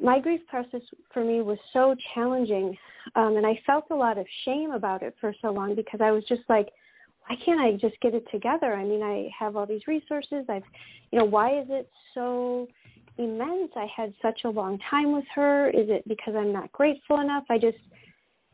my 0.00 0.18
grief 0.18 0.40
process 0.48 0.80
for 1.12 1.24
me 1.24 1.42
was 1.42 1.58
so 1.72 1.94
challenging, 2.14 2.76
um, 3.14 3.36
and 3.36 3.46
I 3.46 3.58
felt 3.66 3.84
a 3.90 3.94
lot 3.94 4.18
of 4.18 4.26
shame 4.44 4.72
about 4.72 5.02
it 5.02 5.14
for 5.20 5.32
so 5.40 5.52
long 5.52 5.76
because 5.76 6.00
I 6.02 6.10
was 6.10 6.24
just 6.28 6.42
like, 6.48 6.68
why 7.26 7.36
can't 7.44 7.60
I 7.60 7.72
just 7.72 8.00
get 8.00 8.14
it 8.14 8.24
together? 8.30 8.74
I 8.74 8.84
mean, 8.84 9.02
I 9.02 9.28
have 9.38 9.56
all 9.56 9.66
these 9.66 9.86
resources. 9.86 10.44
I've, 10.48 10.62
you 11.10 11.18
know, 11.18 11.24
why 11.24 11.58
is 11.58 11.66
it 11.70 11.88
so 12.14 12.68
immense? 13.16 13.70
I 13.76 13.86
had 13.94 14.12
such 14.20 14.40
a 14.44 14.48
long 14.50 14.78
time 14.90 15.12
with 15.12 15.24
her. 15.34 15.70
Is 15.70 15.88
it 15.88 16.06
because 16.06 16.34
I'm 16.36 16.52
not 16.52 16.70
grateful 16.72 17.20
enough? 17.20 17.44
I 17.48 17.58
just, 17.58 17.78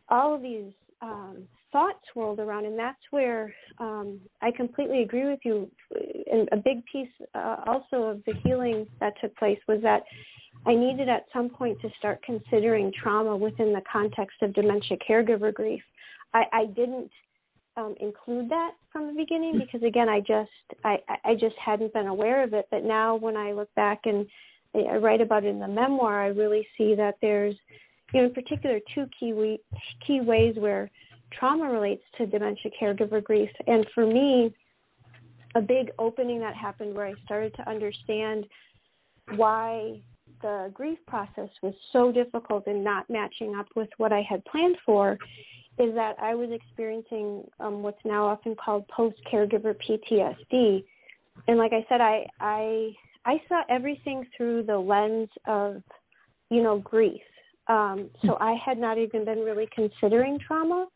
all 0.09 0.35
of 0.35 0.43
these 0.43 0.73
um, 1.03 1.49
thoughts 1.73 1.99
swirled 2.13 2.39
around, 2.39 2.65
and 2.65 2.79
that's 2.79 2.99
where 3.11 3.53
um, 3.79 4.21
I 4.41 4.51
completely 4.53 5.03
agree 5.03 5.27
with 5.27 5.41
you. 5.45 5.69
And 6.31 6.49
a 6.53 6.57
big 6.57 6.85
piece 6.91 7.09
uh, 7.35 7.57
also 7.67 8.03
of 8.03 8.23
the 8.25 8.35
healing 8.45 8.87
that 9.01 9.15
took 9.21 9.37
place 9.37 9.59
was 9.67 9.81
that 9.83 10.03
I 10.67 10.75
needed 10.75 11.09
at 11.09 11.25
some 11.33 11.49
point 11.49 11.81
to 11.81 11.89
start 11.99 12.23
considering 12.23 12.93
trauma 13.03 13.37
within 13.37 13.73
the 13.73 13.83
context 13.91 14.37
of 14.43 14.53
dementia 14.53 14.99
caregiver 15.09 15.53
grief. 15.53 15.83
I, 16.35 16.45
I 16.53 16.67
didn't 16.67 17.11
um, 17.81 17.95
include 18.01 18.49
that 18.51 18.73
from 18.93 19.07
the 19.07 19.13
beginning 19.13 19.59
because 19.59 19.83
again, 19.87 20.09
I 20.09 20.21
just 20.21 20.51
I, 20.85 20.99
I 21.25 21.35
just 21.35 21.57
hadn't 21.65 21.93
been 21.93 22.07
aware 22.07 22.43
of 22.45 22.53
it. 22.53 22.67
But 22.71 22.85
now, 22.85 23.17
when 23.17 23.37
I 23.37 23.53
look 23.53 23.75
back 23.75 24.01
and 24.05 24.27
I 24.75 24.97
write 24.97 25.21
about 25.21 25.45
it 25.45 25.49
in 25.49 25.61
the 25.61 25.69
memoir, 25.69 26.23
I 26.23 26.29
really 26.29 26.67
see 26.77 26.95
that 26.97 27.17
there's 27.21 27.57
you 28.13 28.21
know, 28.21 28.27
in 28.29 28.35
particular, 28.35 28.81
two 28.95 29.07
key 29.19 29.33
we, 29.33 29.59
key 30.07 30.21
ways 30.21 30.55
where 30.59 30.91
trauma 31.39 31.71
relates 31.71 32.03
to 32.19 32.27
dementia 32.27 32.71
caregiver 32.81 33.23
grief. 33.23 33.51
And 33.67 33.87
for 33.95 34.07
me, 34.07 34.55
a 35.55 35.61
big 35.61 35.91
opening 35.99 36.41
that 36.41 36.55
happened 36.55 36.95
where 36.95 37.07
I 37.07 37.15
started 37.25 37.55
to 37.55 37.69
understand 37.69 38.47
why 39.37 40.01
the 40.43 40.71
grief 40.75 40.99
process 41.07 41.49
was 41.63 41.75
so 41.93 42.11
difficult 42.11 42.67
and 42.67 42.83
not 42.83 43.09
matching 43.11 43.55
up 43.55 43.67
with 43.77 43.89
what 43.99 44.13
I 44.13 44.23
had 44.29 44.45
planned 44.45 44.77
for 44.85 45.19
is 45.81 45.95
that 45.95 46.17
I 46.21 46.35
was 46.35 46.51
experiencing 46.53 47.45
um, 47.59 47.83
what's 47.83 48.05
now 48.05 48.27
often 48.27 48.55
called 48.55 48.87
post 48.89 49.17
caregiver 49.33 49.75
PTSD. 49.75 50.85
And 51.49 51.59
like 51.59 51.73
I 51.73 51.85
said, 51.89 52.01
I 52.01 52.27
I 52.41 52.91
I 53.25 53.41
saw 53.49 53.63
everything 53.69 54.27
through 54.37 54.65
the 54.65 54.79
lens 54.79 55.29
of, 55.47 55.83
you 56.51 56.63
know, 56.63 56.79
grief. 56.79 57.21
Um, 57.69 58.11
so 58.25 58.37
I 58.41 58.57
had 58.65 58.79
not 58.79 58.99
even 58.99 59.25
been 59.25 59.39
really 59.41 59.69
considering 59.75 60.39
trauma. 60.47 60.89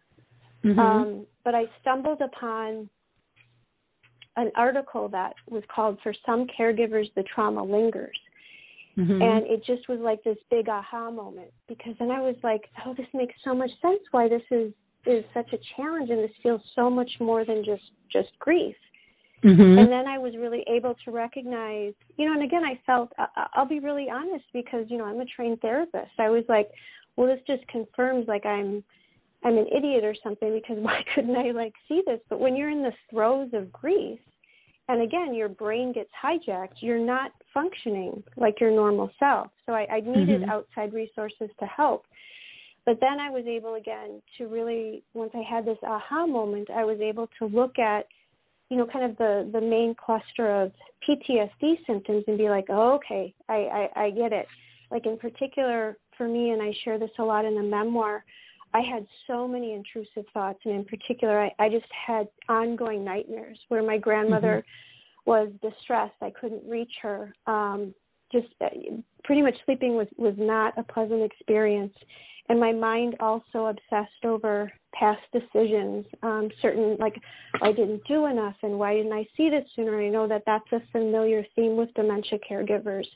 Mm-hmm. 0.64 0.78
Um, 0.78 1.26
but 1.44 1.54
I 1.54 1.64
stumbled 1.80 2.20
upon 2.22 2.88
an 4.36 4.50
article 4.56 5.08
that 5.10 5.34
was 5.48 5.62
called 5.74 5.98
For 6.02 6.14
Some 6.26 6.46
Caregivers, 6.58 7.12
the 7.14 7.22
Trauma 7.34 7.62
Lingers. 7.62 8.16
Mm-hmm. 8.98 9.22
And 9.22 9.46
it 9.46 9.64
just 9.66 9.88
was 9.88 9.98
like 9.98 10.22
this 10.22 10.36
big 10.50 10.68
aha 10.68 11.10
moment 11.10 11.50
because 11.68 11.94
then 11.98 12.10
I 12.10 12.20
was 12.20 12.36
like, 12.42 12.62
oh, 12.86 12.94
this 12.94 13.06
makes 13.12 13.34
so 13.44 13.54
much 13.54 13.70
sense 13.82 14.00
why 14.12 14.28
this 14.28 14.42
is 14.50 14.72
is 15.06 15.24
such 15.34 15.52
a 15.52 15.58
challenge 15.76 16.08
and 16.08 16.20
this 16.20 16.30
feels 16.42 16.62
so 16.74 16.88
much 16.88 17.10
more 17.20 17.44
than 17.44 17.62
just 17.64 17.82
just 18.12 18.30
grief. 18.38 18.76
Mm-hmm. 19.44 19.78
And 19.78 19.92
then 19.92 20.06
I 20.06 20.16
was 20.16 20.34
really 20.38 20.64
able 20.68 20.94
to 21.04 21.10
recognize, 21.10 21.92
you 22.16 22.24
know, 22.24 22.32
and 22.32 22.42
again, 22.42 22.62
I 22.64 22.80
felt, 22.86 23.12
I'll 23.52 23.68
be 23.68 23.78
really 23.78 24.08
honest 24.08 24.44
because, 24.54 24.86
you 24.88 24.96
know, 24.96 25.04
I'm 25.04 25.20
a 25.20 25.26
trained 25.26 25.60
therapist. 25.60 26.12
I 26.18 26.30
was 26.30 26.44
like, 26.48 26.70
well, 27.16 27.26
this 27.26 27.40
just 27.46 27.66
confirms 27.68 28.26
like 28.26 28.46
I'm, 28.46 28.82
I'm 29.44 29.58
an 29.58 29.66
idiot 29.66 30.02
or 30.02 30.14
something 30.24 30.50
because 30.54 30.78
why 30.82 31.00
couldn't 31.14 31.36
I 31.36 31.50
like 31.50 31.74
see 31.88 32.00
this? 32.06 32.20
But 32.30 32.40
when 32.40 32.56
you're 32.56 32.70
in 32.70 32.82
the 32.82 32.92
throes 33.10 33.50
of 33.52 33.70
grief, 33.70 34.18
and 34.88 35.02
again, 35.02 35.34
your 35.34 35.50
brain 35.50 35.92
gets 35.92 36.10
hijacked, 36.22 36.80
you're 36.80 37.04
not 37.04 37.32
functioning 37.54 38.22
like 38.36 38.60
your 38.60 38.70
normal 38.70 39.10
self. 39.18 39.48
So 39.64 39.72
I, 39.72 39.86
I 39.90 40.00
needed 40.00 40.42
mm-hmm. 40.42 40.50
outside 40.50 40.92
resources 40.92 41.48
to 41.60 41.66
help. 41.66 42.04
But 42.84 42.98
then 43.00 43.18
I 43.18 43.30
was 43.30 43.46
able 43.46 43.76
again 43.76 44.20
to 44.36 44.46
really, 44.46 45.02
once 45.14 45.30
I 45.34 45.42
had 45.48 45.64
this 45.64 45.78
aha 45.82 46.26
moment, 46.26 46.68
I 46.70 46.84
was 46.84 47.00
able 47.00 47.30
to 47.38 47.46
look 47.46 47.78
at 47.78 48.04
you 48.70 48.78
know, 48.78 48.86
kind 48.86 49.04
of 49.04 49.16
the 49.18 49.48
the 49.52 49.60
main 49.60 49.94
cluster 49.94 50.62
of 50.62 50.72
PTSD 51.08 51.86
symptoms 51.86 52.24
and 52.26 52.38
be 52.38 52.48
like, 52.48 52.66
oh, 52.70 52.94
okay, 52.94 53.34
I, 53.48 53.88
I 53.96 54.04
I 54.04 54.10
get 54.10 54.32
it. 54.32 54.46
Like 54.90 55.06
in 55.06 55.18
particular 55.18 55.96
for 56.16 56.28
me, 56.28 56.50
and 56.50 56.62
I 56.62 56.72
share 56.84 56.98
this 56.98 57.10
a 57.18 57.22
lot 57.22 57.44
in 57.44 57.54
the 57.54 57.62
memoir. 57.62 58.24
I 58.72 58.80
had 58.80 59.06
so 59.28 59.46
many 59.46 59.72
intrusive 59.72 60.24
thoughts, 60.32 60.58
and 60.64 60.74
in 60.74 60.84
particular, 60.84 61.40
I, 61.40 61.52
I 61.58 61.68
just 61.68 61.86
had 62.06 62.26
ongoing 62.48 63.04
nightmares 63.04 63.58
where 63.68 63.82
my 63.82 63.98
grandmother 63.98 64.64
mm-hmm. 64.66 64.93
Was 65.26 65.50
distressed. 65.62 66.14
I 66.20 66.30
couldn't 66.30 66.68
reach 66.68 66.92
her. 67.02 67.32
Um, 67.46 67.94
just 68.32 68.46
uh, 68.60 68.66
pretty 69.22 69.42
much 69.42 69.54
sleeping 69.64 69.96
was 69.96 70.08
was 70.16 70.34
not 70.36 70.76
a 70.78 70.82
pleasant 70.82 71.22
experience, 71.22 71.94
and 72.48 72.58
my 72.60 72.72
mind 72.72 73.16
also 73.20 73.66
obsessed 73.66 74.24
over 74.24 74.70
past 74.98 75.22
decisions. 75.32 76.04
Um 76.22 76.48
certain 76.62 76.96
like 76.98 77.14
i 77.62 77.72
didn't 77.72 78.02
do 78.06 78.26
enough 78.26 78.54
and 78.62 78.78
why 78.78 78.94
didn't 78.94 79.12
i 79.12 79.26
see 79.36 79.50
this 79.50 79.64
sooner? 79.74 80.00
I 80.00 80.08
know 80.08 80.28
that 80.28 80.42
that's 80.46 80.70
a 80.72 80.80
familiar 80.92 81.44
theme 81.56 81.76
with 81.76 81.92
dementia 81.94 82.38
caregivers. 82.48 83.06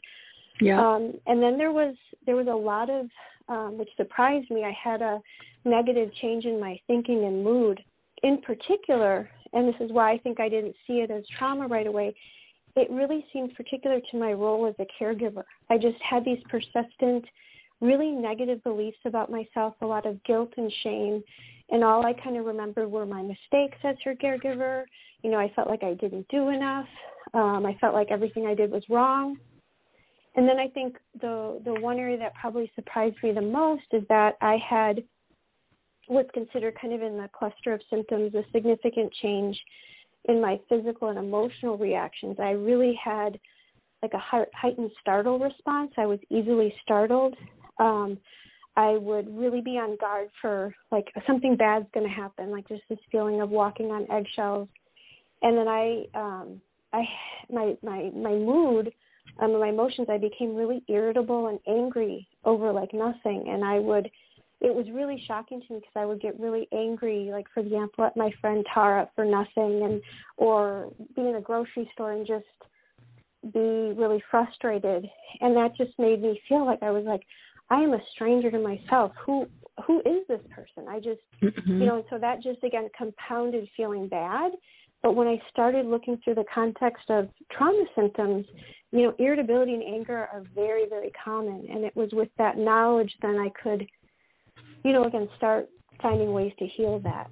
Yeah. 0.61 0.81
Um 0.81 1.15
and 1.27 1.43
then 1.43 1.59
there 1.59 1.73
was 1.73 1.95
there 2.27 2.37
was 2.37 2.49
a 2.49 2.51
lot 2.51 2.91
of 2.91 3.07
um 3.49 3.79
which 3.79 3.91
surprised 3.97 4.51
me. 4.51 4.65
I 4.65 4.73
had 4.73 5.03
a 5.03 5.21
negative 5.65 6.11
change 6.21 6.45
in 6.45 6.61
my 6.61 6.79
thinking 6.87 7.25
and 7.25 7.45
mood. 7.45 7.81
In 8.23 8.41
particular 8.43 9.29
and 9.53 9.69
this 9.69 9.81
is 9.81 9.93
why 9.93 10.13
i 10.13 10.19
think 10.19 10.41
i 10.41 10.49
didn't 10.49 10.75
see 10.87 10.95
it 10.95 11.11
as 11.11 11.25
trauma 11.39 11.67
right 11.67 11.87
away 11.87 12.15
it 12.77 12.89
really 12.91 13.25
seemed 13.33 13.53
particular 13.55 14.01
to 14.11 14.19
my 14.19 14.33
role 14.33 14.67
as 14.67 14.75
a 14.79 15.03
caregiver 15.03 15.45
i 15.71 15.77
just 15.77 15.99
had 16.09 16.25
these 16.25 16.39
persistent 16.49 17.25
really 17.81 18.11
negative 18.11 18.63
beliefs 18.65 18.99
about 19.05 19.31
myself, 19.31 19.75
a 19.81 19.87
lot 19.87 20.07
of 20.07 20.23
guilt 20.25 20.53
and 20.57 20.73
shame. 20.83 21.23
And 21.71 21.85
all 21.85 22.05
I 22.05 22.13
kind 22.13 22.37
of 22.37 22.47
remember 22.47 22.89
were 22.89 23.07
my 23.07 23.23
mistakes 23.23 23.79
as 23.85 23.97
her 24.05 24.15
caregiver. 24.15 24.85
You 25.23 25.31
know, 25.31 25.39
I 25.39 25.53
felt 25.55 25.69
like 25.69 25.83
I 25.83 25.95
didn't 25.95 26.27
do 26.29 26.49
enough. 26.49 26.87
Um, 27.35 27.67
I 27.67 27.77
felt 27.81 27.95
like 27.95 28.09
everything 28.11 28.47
I 28.47 28.55
did 28.55 28.71
was 28.71 28.83
wrong. 28.89 29.37
And 30.35 30.49
then 30.49 30.59
I 30.59 30.69
think 30.69 30.97
the 31.21 31.61
the 31.65 31.81
one 31.81 31.99
area 31.99 32.17
that 32.19 32.33
probably 32.41 32.71
surprised 32.75 33.17
me 33.23 33.33
the 33.33 33.41
most 33.41 33.83
is 33.93 34.03
that 34.09 34.35
I 34.41 34.57
had 34.69 35.03
what's 36.09 36.31
considered 36.33 36.75
kind 36.81 36.95
of 36.95 37.03
in 37.03 37.17
the 37.17 37.29
cluster 37.37 37.73
of 37.73 37.81
symptoms 37.91 38.35
a 38.35 38.43
significant 38.53 39.13
change 39.23 39.57
in 40.25 40.41
my 40.41 40.59
physical 40.69 41.09
and 41.09 41.19
emotional 41.19 41.79
reactions. 41.79 42.37
I 42.41 42.51
really 42.51 42.99
had 43.03 43.39
like 44.03 44.13
a 44.15 44.47
heightened 44.55 44.91
startle 45.01 45.39
response. 45.39 45.93
I 45.97 46.07
was 46.07 46.19
easily 46.31 46.75
startled 46.83 47.35
um 47.79 48.19
I 48.79 48.97
would 48.97 49.37
really 49.37 49.61
be 49.61 49.73
on 49.73 49.97
guard 50.01 50.29
for 50.41 50.73
like 50.93 51.07
something 51.27 51.57
bad's 51.57 51.87
going 51.93 52.07
to 52.07 52.15
happen, 52.15 52.53
like 52.53 52.69
just 52.69 52.83
this 52.89 52.99
feeling 53.11 53.41
of 53.41 53.51
walking 53.51 53.87
on 53.87 54.07
eggshells. 54.09 54.69
And 55.43 55.59
then 55.59 55.67
I, 55.67 56.05
um, 56.15 56.61
I, 56.93 57.03
my 57.51 57.77
my 57.83 58.11
my 58.15 58.31
mood, 58.31 58.93
um, 59.41 59.59
my 59.59 59.71
emotions, 59.71 60.07
I 60.09 60.17
became 60.19 60.55
really 60.55 60.85
irritable 60.89 61.49
and 61.49 61.59
angry 61.67 62.29
over 62.45 62.73
like 62.73 62.95
nothing. 62.95 63.47
And 63.49 63.65
I 63.65 63.81
would, 63.81 64.09
it 64.61 64.75
was 64.75 64.87
really 64.93 65.23
shocking 65.27 65.61
to 65.61 65.75
me 65.75 65.81
because 65.81 65.93
I 65.95 66.05
would 66.05 66.21
get 66.21 66.39
really 66.39 66.67
angry, 66.73 67.29
like 67.31 67.47
for 67.55 67.61
example, 67.61 68.05
at 68.05 68.17
my 68.17 68.31
friend 68.41 68.65
Tara 68.73 69.09
for 69.15 69.25
nothing, 69.25 69.83
and 69.85 70.03
or 70.37 70.91
be 71.15 71.23
in 71.23 71.37
a 71.37 71.41
grocery 71.41 71.89
store 71.93 72.13
and 72.13 72.27
just 72.27 72.45
be 73.53 73.95
really 73.97 74.23
frustrated. 74.31 75.07
And 75.41 75.57
that 75.57 75.77
just 75.77 75.93
made 75.99 76.21
me 76.21 76.41
feel 76.49 76.67
like 76.67 76.83
I 76.83 76.91
was 76.91 77.05
like 77.05 77.23
I 77.71 77.81
am 77.81 77.93
a 77.93 78.01
stranger 78.15 78.51
to 78.51 78.59
myself. 78.59 79.13
Who 79.27 79.47
who 79.87 80.01
is 80.01 80.27
this 80.29 80.41
person? 80.55 80.89
I 80.89 80.99
just 80.99 81.21
mm-hmm. 81.43 81.81
you 81.81 81.87
know, 81.87 81.97
and 81.97 82.05
so 82.11 82.19
that 82.19 82.43
just 82.43 82.63
again 82.65 82.89
compounded 82.97 83.69
feeling 83.77 84.09
bad. 84.09 84.53
But 85.03 85.13
when 85.15 85.29
I 85.29 85.41
started 85.51 85.87
looking 85.87 86.19
through 86.25 86.35
the 86.35 86.45
context 86.53 87.05
of 87.09 87.29
trauma 87.53 87.85
symptoms, 87.95 88.45
you 88.91 89.03
know, 89.03 89.15
irritability 89.19 89.75
and 89.75 89.83
anger 89.83 90.29
are 90.33 90.43
very, 90.55 90.89
very 90.89 91.13
common. 91.25 91.67
And 91.71 91.85
it 91.85 91.95
was 91.95 92.11
with 92.13 92.31
that 92.39 92.59
knowledge 92.59 93.13
then 93.23 93.37
I 93.39 93.51
could, 93.63 93.87
you 94.85 94.93
know, 94.93 95.05
again 95.05 95.29
start 95.37 95.68
finding 96.03 96.33
ways 96.33 96.53
to 96.59 96.66
heal 96.66 97.01
that. 97.01 97.31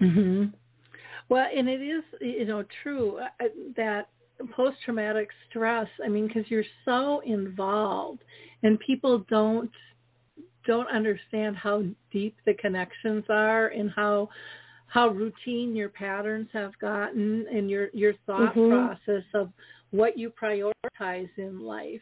Mhm. 0.00 0.52
Well, 1.28 1.46
and 1.54 1.68
it 1.68 1.80
is, 1.80 2.04
you 2.20 2.44
know, 2.44 2.64
true 2.82 3.18
uh, 3.18 3.48
that 3.76 4.08
post 4.54 4.76
traumatic 4.84 5.28
stress. 5.48 5.88
I 6.04 6.08
mean, 6.08 6.26
because 6.26 6.50
you're 6.50 6.64
so 6.84 7.20
involved 7.20 8.22
and 8.62 8.78
people 8.80 9.24
don't 9.28 9.70
don't 10.66 10.88
understand 10.88 11.56
how 11.56 11.82
deep 12.12 12.36
the 12.46 12.54
connections 12.54 13.24
are 13.28 13.68
and 13.68 13.90
how 13.94 14.28
how 14.86 15.08
routine 15.08 15.74
your 15.74 15.88
patterns 15.88 16.48
have 16.52 16.78
gotten 16.78 17.46
and 17.50 17.70
your 17.70 17.88
your 17.92 18.12
thought 18.26 18.54
mm-hmm. 18.54 18.70
process 18.70 19.24
of 19.34 19.50
what 19.90 20.18
you 20.18 20.30
prioritize 20.30 21.28
in 21.36 21.60
life 21.60 22.00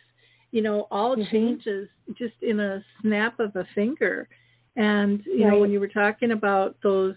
you 0.50 0.62
know 0.62 0.86
all 0.90 1.16
mm-hmm. 1.16 1.30
changes 1.32 1.88
just 2.18 2.34
in 2.42 2.60
a 2.60 2.82
snap 3.00 3.38
of 3.40 3.54
a 3.56 3.64
finger 3.74 4.28
and 4.76 5.22
you 5.26 5.44
right. 5.44 5.52
know 5.52 5.58
when 5.58 5.70
you 5.70 5.80
were 5.80 5.88
talking 5.88 6.30
about 6.32 6.76
those 6.82 7.14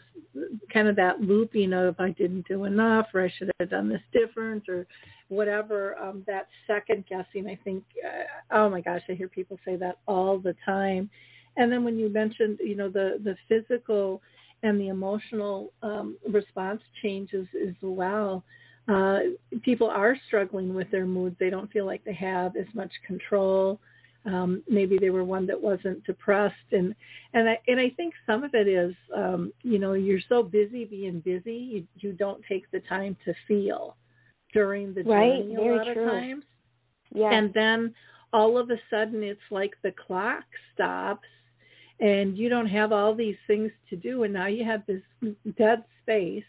kind 0.73 0.87
of 0.87 0.95
that 0.95 1.21
looping 1.21 1.73
of 1.73 1.95
i 1.99 2.09
didn't 2.11 2.47
do 2.47 2.63
enough 2.65 3.05
or 3.13 3.23
i 3.23 3.31
should 3.37 3.51
have 3.59 3.69
done 3.69 3.87
this 3.89 4.01
different 4.11 4.67
or 4.67 4.87
whatever 5.27 5.95
um 5.97 6.23
that 6.25 6.47
second 6.65 7.03
guessing 7.07 7.47
i 7.47 7.57
think 7.63 7.83
uh, 8.03 8.55
oh 8.57 8.69
my 8.69 8.81
gosh 8.81 9.01
i 9.09 9.13
hear 9.13 9.27
people 9.27 9.57
say 9.65 9.75
that 9.75 9.99
all 10.07 10.39
the 10.39 10.55
time. 10.65 11.09
And 11.55 11.71
then 11.71 11.83
when 11.83 11.99
you 11.99 12.09
mentioned 12.09 12.59
you 12.63 12.75
know 12.75 12.89
the 12.89 13.19
the 13.23 13.35
physical 13.47 14.21
and 14.63 14.79
the 14.79 14.87
emotional 14.87 15.71
um 15.83 16.17
response 16.31 16.81
changes 17.03 17.47
as 17.67 17.75
well 17.83 18.43
uh 18.87 19.19
people 19.61 19.87
are 19.87 20.17
struggling 20.27 20.73
with 20.73 20.89
their 20.89 21.05
moods. 21.05 21.35
They 21.39 21.51
don't 21.51 21.71
feel 21.71 21.85
like 21.85 22.03
they 22.03 22.15
have 22.15 22.55
as 22.55 22.67
much 22.73 22.91
control 23.05 23.79
um 24.25 24.63
maybe 24.69 24.97
they 24.97 25.09
were 25.09 25.23
one 25.23 25.45
that 25.45 25.61
wasn't 25.61 26.03
depressed 26.05 26.55
and 26.71 26.95
and 27.33 27.49
i 27.49 27.57
and 27.67 27.79
i 27.79 27.89
think 27.97 28.13
some 28.25 28.43
of 28.43 28.53
it 28.53 28.67
is 28.67 28.93
um 29.15 29.51
you 29.63 29.77
know 29.79 29.93
you're 29.93 30.19
so 30.29 30.41
busy 30.41 30.85
being 30.85 31.19
busy 31.19 31.55
you 31.55 31.87
you 31.97 32.13
don't 32.13 32.41
take 32.47 32.69
the 32.71 32.79
time 32.87 33.17
to 33.25 33.33
feel 33.47 33.97
during 34.53 34.93
the 34.93 35.03
right, 35.03 35.41
journey 35.41 35.55
a 35.55 35.61
lot 35.61 35.93
true. 35.93 36.03
of 36.03 36.11
times. 36.11 36.43
Yeah. 37.13 37.33
And 37.33 37.53
then 37.53 37.93
all 38.31 38.57
of 38.57 38.69
a 38.69 38.77
sudden 38.89 39.23
it's 39.23 39.39
like 39.51 39.73
the 39.83 39.91
clock 39.91 40.43
stops 40.73 41.27
and 41.99 42.37
you 42.37 42.49
don't 42.49 42.67
have 42.67 42.91
all 42.91 43.13
these 43.13 43.35
things 43.47 43.71
to 43.89 43.95
do 43.95 44.23
and 44.23 44.33
now 44.33 44.47
you 44.47 44.63
have 44.63 44.83
this 44.87 45.01
dead 45.57 45.83
space 46.01 46.43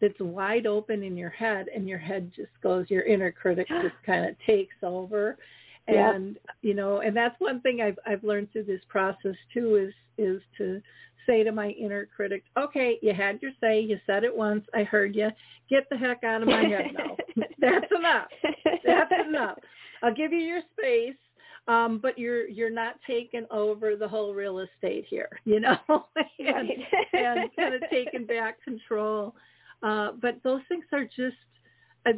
that's 0.00 0.18
wide 0.20 0.66
open 0.66 1.02
in 1.02 1.16
your 1.16 1.30
head 1.30 1.66
and 1.74 1.88
your 1.88 1.98
head 1.98 2.30
just 2.36 2.50
goes 2.62 2.84
your 2.90 3.02
inner 3.02 3.32
critic 3.32 3.66
just 3.68 3.94
kind 4.06 4.28
of 4.28 4.36
takes 4.46 4.74
over 4.82 5.38
and 5.86 6.34
yep. 6.34 6.56
you 6.62 6.74
know 6.74 7.00
and 7.00 7.16
that's 7.16 7.34
one 7.38 7.60
thing 7.60 7.80
i've 7.80 7.98
i've 8.06 8.24
learned 8.24 8.50
through 8.52 8.64
this 8.64 8.80
process 8.88 9.36
too 9.52 9.76
is 9.76 9.94
is 10.16 10.40
to 10.56 10.80
say 11.26 11.42
to 11.42 11.52
my 11.52 11.68
inner 11.70 12.06
critic, 12.14 12.44
okay, 12.58 12.98
you 13.02 13.12
had 13.14 13.40
your 13.42 13.52
say, 13.60 13.80
you 13.80 13.98
said 14.06 14.24
it 14.24 14.34
once, 14.34 14.64
I 14.74 14.84
heard 14.84 15.14
you, 15.14 15.28
get 15.70 15.88
the 15.90 15.96
heck 15.96 16.24
out 16.24 16.42
of 16.42 16.48
my 16.48 16.62
head 16.62 16.92
now. 16.96 17.16
That's 17.60 17.92
enough. 17.96 18.28
That's 18.84 19.28
enough. 19.28 19.58
I'll 20.02 20.14
give 20.14 20.32
you 20.32 20.38
your 20.38 20.60
space, 20.72 21.16
um, 21.66 21.98
but 22.02 22.18
you're 22.18 22.46
you're 22.46 22.70
not 22.70 22.96
taking 23.06 23.46
over 23.50 23.96
the 23.96 24.08
whole 24.08 24.34
real 24.34 24.58
estate 24.60 25.06
here, 25.08 25.30
you 25.44 25.60
know, 25.60 25.76
and, 26.38 26.68
and 27.12 27.50
kind 27.56 27.74
of 27.74 27.82
taking 27.90 28.26
back 28.26 28.62
control. 28.62 29.34
Uh, 29.82 30.12
but 30.20 30.36
those 30.44 30.60
things 30.68 30.84
are 30.92 31.04
just 31.04 31.36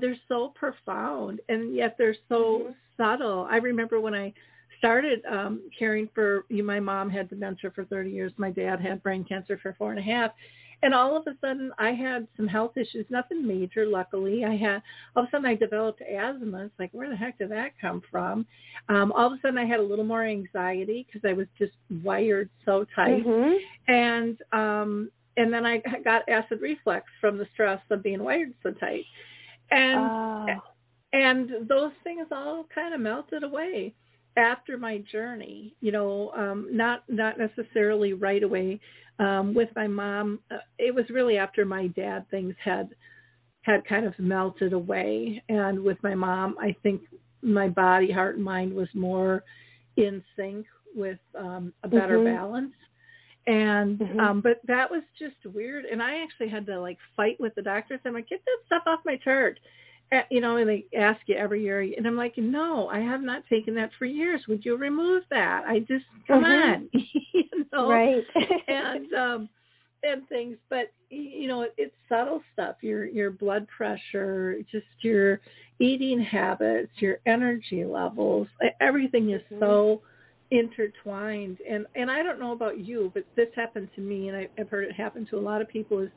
they're 0.01 0.17
so 0.29 0.53
profound, 0.55 1.41
and 1.49 1.75
yet 1.75 1.97
they're 1.99 2.17
so 2.29 2.63
mm-hmm. 2.63 2.73
subtle. 2.97 3.47
I 3.51 3.57
remember 3.57 4.01
when 4.01 4.15
I 4.15 4.33
started 4.79 5.21
um 5.31 5.63
caring 5.79 6.09
for 6.15 6.45
you 6.49 6.63
my 6.63 6.81
mom 6.81 7.11
had 7.11 7.29
dementia 7.29 7.71
for 7.75 7.85
30 7.85 8.11
years 8.11 8.33
my 8.37 8.51
dad 8.51 8.81
had 8.81 9.03
brain 9.03 9.25
cancer 9.25 9.59
for 9.63 9.75
four 9.79 9.91
and 9.91 9.99
a 9.99 10.03
half 10.03 10.31
and 10.83 10.95
all 10.95 11.17
of 11.17 11.27
a 11.27 11.37
sudden 11.41 11.71
i 11.79 11.91
had 11.91 12.27
some 12.37 12.47
health 12.47 12.73
issues 12.77 13.07
nothing 13.11 13.47
major 13.47 13.87
luckily 13.87 14.45
i 14.45 14.55
had 14.55 14.83
all 15.15 15.23
of 15.23 15.29
a 15.29 15.31
sudden 15.31 15.47
i 15.47 15.55
developed 15.55 16.01
asthma 16.03 16.67
it's 16.67 16.75
like 16.79 16.91
where 16.93 17.09
the 17.09 17.17
heck 17.17 17.39
did 17.39 17.51
that 17.51 17.71
come 17.81 18.03
from 18.11 18.47
um 18.89 19.13
all 19.13 19.27
of 19.27 19.33
a 19.33 19.41
sudden 19.41 19.59
i 19.59 19.65
had 19.65 19.81
a 19.81 19.83
little 19.83 20.05
more 20.05 20.25
anxiety 20.25 21.07
because 21.07 21.27
i 21.29 21.33
was 21.33 21.47
just 21.59 21.73
wired 22.03 22.49
so 22.65 22.85
tight 22.95 23.25
mm-hmm. 23.25 23.57
and 23.89 24.39
um 24.53 25.11
and 25.37 25.53
then 25.53 25.65
i 25.65 25.79
got 26.05 26.29
acid 26.29 26.61
reflux 26.61 27.07
from 27.21 27.39
the 27.39 27.47
stress 27.55 27.81
of 27.91 28.03
being 28.03 28.23
wired 28.23 28.53
so 28.63 28.71
tight 28.73 29.05
and 29.71 30.01
oh. 30.01 30.47
and 31.13 31.69
those 31.69 31.93
things 32.05 32.27
all 32.31 32.67
kind 32.75 32.95
of 32.95 33.01
melted 33.01 33.43
away 33.43 33.95
after 34.37 34.77
my 34.77 34.99
journey 35.11 35.75
you 35.81 35.91
know 35.91 36.31
um 36.37 36.69
not 36.71 37.03
not 37.09 37.35
necessarily 37.39 38.13
right 38.13 38.43
away 38.43 38.79
um 39.19 39.55
with 39.55 39.69
my 39.75 39.87
mom 39.87 40.39
uh, 40.51 40.57
it 40.79 40.95
was 40.95 41.05
really 41.11 41.37
after 41.37 41.65
my 41.65 41.87
dad 41.89 42.25
things 42.31 42.55
had 42.63 42.89
had 43.63 43.85
kind 43.87 44.07
of 44.07 44.17
melted 44.19 44.73
away 44.73 45.43
and 45.49 45.83
with 45.83 45.97
my 46.03 46.15
mom 46.15 46.57
i 46.61 46.75
think 46.83 47.01
my 47.43 47.69
body 47.69 48.13
heart 48.13 48.37
and 48.37 48.45
mind 48.45 48.73
was 48.73 48.89
more 48.95 49.43
in 49.97 50.23
sync 50.37 50.67
with 50.95 51.19
um 51.39 51.73
a 51.83 51.89
better 51.89 52.19
mm-hmm. 52.19 52.37
balance 52.37 52.75
And 53.47 54.01
Mhm. 54.01 54.21
um 54.21 54.41
but 54.41 54.61
that 54.67 54.91
was 54.91 55.03
just 55.19 55.37
weird 55.55 55.85
and 55.85 56.03
I 56.03 56.23
actually 56.23 56.49
had 56.49 56.67
to 56.67 56.81
like 56.81 56.99
fight 57.17 57.39
with 57.41 57.55
the 57.55 57.63
doctors. 57.63 58.01
I'm 58.05 58.15
like, 58.15 58.29
get 58.29 58.45
that 58.45 58.67
stuff 58.67 58.83
off 58.87 59.01
my 59.05 59.17
chart. 59.17 59.59
Uh, 60.13 60.21
you 60.31 60.41
know, 60.41 60.57
and 60.57 60.69
they 60.69 60.85
ask 60.97 61.21
you 61.27 61.35
every 61.35 61.63
year 61.65 61.81
and 61.81 62.07
I'm 62.07 62.17
like, 62.17 62.35
No, 62.39 62.89
I 62.89 63.01
have 63.01 63.23
not 63.23 63.43
taken 63.49 63.75
that 63.77 63.91
for 63.99 64.05
years. 64.05 64.43
Would 64.49 64.65
you 64.65 64.77
remove 64.77 65.25
that? 65.31 65.65
I 65.67 65.81
just 65.81 66.05
come 66.27 66.43
Mhm. 66.45 66.75
on. 66.75 66.91
you 67.33 67.67
know. 67.73 67.89
Right. 67.89 68.25
and 68.69 69.13
um 69.15 69.49
and 70.03 70.29
things 70.29 70.57
but 70.69 70.93
you 71.11 71.49
know 71.49 71.63
it, 71.63 71.75
it's 71.77 71.95
subtle 72.09 72.43
stuff 72.53 72.77
your 72.83 73.07
your 73.07 73.31
blood 73.31 73.67
pressure 73.77 74.57
just 74.71 74.87
your 75.01 75.41
eating 75.81 76.21
habits 76.21 76.93
your 77.01 77.17
energy 77.27 77.85
levels 77.85 78.47
everything 78.81 79.31
is 79.31 79.41
Mhm. 79.51 79.59
so 79.61 80.03
intertwined 80.51 81.59
and 81.69 81.87
and 81.95 82.11
I 82.11 82.23
don't 82.23 82.39
know 82.39 82.53
about 82.53 82.79
you 82.79 83.11
but 83.15 83.25
this 83.35 83.49
happened 83.57 83.89
to 83.97 84.01
me 84.01 84.29
and 84.29 84.37
I, 84.37 84.49
I've 84.59 84.69
heard 84.69 84.85
it 84.85 84.93
happen 84.93 85.27
to 85.31 85.39
a 85.39 85.41
lot 85.41 85.61
of 85.61 85.69
people 85.69 85.99
is 86.01 86.11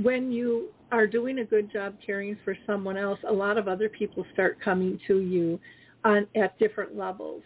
when 0.00 0.32
you 0.32 0.68
are 0.90 1.06
doing 1.06 1.40
a 1.40 1.44
good 1.44 1.70
job 1.72 1.94
caring 2.04 2.36
for 2.44 2.56
someone 2.66 2.96
else 2.96 3.18
a 3.28 3.32
lot 3.32 3.56
of 3.56 3.68
other 3.68 3.88
people 3.88 4.24
start 4.32 4.58
coming 4.64 4.98
to 5.06 5.18
you 5.20 5.60
on 6.04 6.26
at 6.36 6.58
different 6.58 6.96
levels 6.96 7.42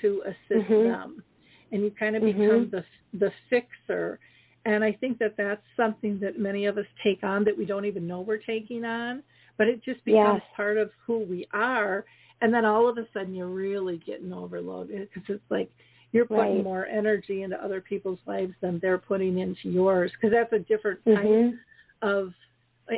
to 0.00 0.22
assist 0.26 0.68
Mhm. 0.70 0.84
them 0.84 1.24
and 1.72 1.82
you 1.82 1.90
kind 1.98 2.16
of 2.16 2.22
Mhm. 2.22 2.32
become 2.36 2.70
the 2.70 2.84
the 3.18 3.32
fixer 3.50 4.18
and 4.66 4.82
I 4.82 4.92
think 4.92 5.18
that 5.18 5.36
that's 5.36 5.64
something 5.76 6.18
that 6.20 6.38
many 6.38 6.64
of 6.64 6.78
us 6.78 6.86
take 7.02 7.22
on 7.22 7.44
that 7.44 7.56
we 7.56 7.66
don't 7.66 7.84
even 7.84 8.06
know 8.06 8.22
we're 8.22 8.38
taking 8.38 8.82
on, 8.86 9.22
but 9.58 9.68
it 9.68 9.82
just 9.82 10.02
becomes 10.06 10.40
Yes. 10.40 10.50
part 10.56 10.78
of 10.78 10.90
who 11.06 11.18
we 11.18 11.46
are. 11.52 12.06
And 12.40 12.52
then 12.52 12.64
all 12.64 12.88
of 12.88 12.98
a 12.98 13.06
sudden 13.12 13.34
you're 13.34 13.48
really 13.48 13.98
getting 13.98 14.32
overloaded 14.32 15.08
because 15.14 15.36
it's 15.36 15.50
like 15.50 15.70
you're 16.12 16.26
putting 16.26 16.56
Right. 16.56 16.64
more 16.64 16.86
energy 16.86 17.42
into 17.42 17.62
other 17.62 17.80
people's 17.80 18.20
lives 18.26 18.54
than 18.60 18.78
they're 18.80 18.98
putting 18.98 19.38
into 19.38 19.68
yours 19.70 20.12
because 20.12 20.32
that's 20.32 20.52
a 20.52 20.58
different 20.60 21.04
type 21.04 21.24
Mhm. 21.24 21.58
of 22.02 22.34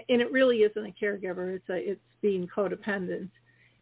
and 0.08 0.20
it 0.20 0.32
really 0.32 0.62
isn't 0.64 0.84
a 0.84 0.90
caregiver 0.90 1.54
it's 1.54 1.68
a 1.70 1.90
it's 1.92 2.00
being 2.20 2.46
codependent 2.48 3.30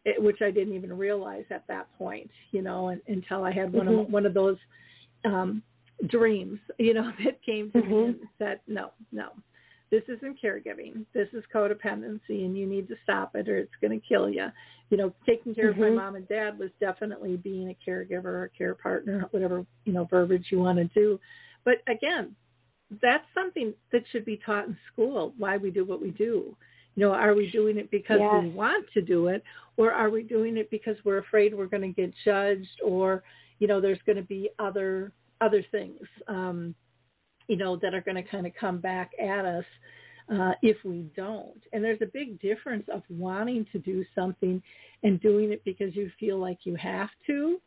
it, 0.04 0.22
which 0.22 0.42
I 0.42 0.50
didn't 0.50 0.74
even 0.74 0.92
realize 0.96 1.46
at 1.50 1.66
that 1.68 1.90
point 1.96 2.30
you 2.52 2.60
know 2.62 2.88
and, 2.88 3.00
until 3.08 3.42
I 3.42 3.50
had 3.50 3.72
one 3.72 3.86
Mhm. 3.86 4.00
of 4.00 4.12
one 4.12 4.26
of 4.26 4.34
those 4.34 4.58
um 5.24 5.62
dreams 6.08 6.58
you 6.78 6.92
know 6.92 7.10
that 7.24 7.40
came 7.42 7.70
to 7.72 7.80
me 7.82 7.88
Mhm. 7.88 8.04
and 8.08 8.28
said 8.38 8.60
no 8.66 8.90
no 9.12 9.30
this 9.94 10.16
isn't 10.16 10.38
caregiving. 10.42 11.04
This 11.14 11.28
is 11.32 11.44
codependency 11.54 12.44
and 12.44 12.56
you 12.58 12.66
need 12.66 12.88
to 12.88 12.96
stop 13.04 13.36
it 13.36 13.48
or 13.48 13.58
it's 13.58 13.78
going 13.80 13.98
to 14.00 14.06
kill 14.06 14.28
you 14.28 14.46
you 14.90 14.96
know 14.96 15.12
taking 15.24 15.54
care 15.54 15.70
of 15.70 15.76
my 15.76 15.86
Mhm. 15.86 15.96
mom 15.96 16.16
and 16.16 16.28
dad 16.28 16.58
was 16.58 16.70
definitely 16.80 17.36
being 17.36 17.70
a 17.70 17.76
caregiver 17.88 18.24
or 18.24 18.44
a 18.44 18.48
care 18.50 18.74
partner 18.74 19.28
whatever 19.30 19.64
you 19.84 19.92
know 19.92 20.04
verbiage 20.04 20.46
you 20.50 20.58
want 20.58 20.78
to 20.78 20.88
do. 21.00 21.20
But 21.64 21.76
again 21.86 22.34
that's 23.02 23.24
something 23.34 23.72
that 23.92 24.02
should 24.10 24.24
be 24.24 24.38
taught 24.44 24.66
in 24.66 24.76
school 24.92 25.32
why 25.38 25.56
we 25.56 25.70
do 25.70 25.84
what 25.84 26.00
we 26.02 26.10
do. 26.10 26.56
You 26.96 27.00
know 27.02 27.12
are 27.12 27.34
we 27.34 27.50
doing 27.50 27.76
it 27.78 27.88
because 27.90 28.20
we 28.42 28.50
want 28.50 28.86
to 28.94 29.00
do 29.00 29.28
it 29.28 29.42
or 29.76 29.92
are 29.92 30.10
we 30.10 30.22
doing 30.24 30.56
it 30.56 30.70
because 30.70 30.96
we're 31.04 31.18
afraid 31.18 31.54
we're 31.54 31.66
going 31.66 31.88
to 31.94 32.00
get 32.02 32.12
judged 32.24 32.78
or 32.84 33.22
you 33.60 33.66
know 33.68 33.80
there's 33.80 34.02
going 34.06 34.16
to 34.24 34.28
be 34.38 34.50
other 34.58 35.12
other 35.40 35.62
things? 35.70 36.02
Um 36.26 36.74
you 37.48 37.56
know 37.56 37.76
that 37.82 37.94
are 37.94 38.00
going 38.00 38.16
to 38.16 38.22
kind 38.30 38.46
of 38.46 38.52
come 38.60 38.78
back 38.80 39.10
at 39.20 39.44
us 39.44 39.64
uh 40.30 40.52
if 40.62 40.76
we 40.84 41.06
don't 41.16 41.60
and 41.72 41.84
there's 41.84 42.00
a 42.02 42.06
big 42.06 42.40
difference 42.40 42.84
of 42.92 43.02
wanting 43.10 43.66
to 43.72 43.78
do 43.78 44.04
something 44.14 44.62
and 45.02 45.20
doing 45.20 45.52
it 45.52 45.62
because 45.64 45.94
you 45.94 46.10
feel 46.18 46.38
like 46.38 46.58
you 46.64 46.74
have 46.76 47.10
to 47.26 47.60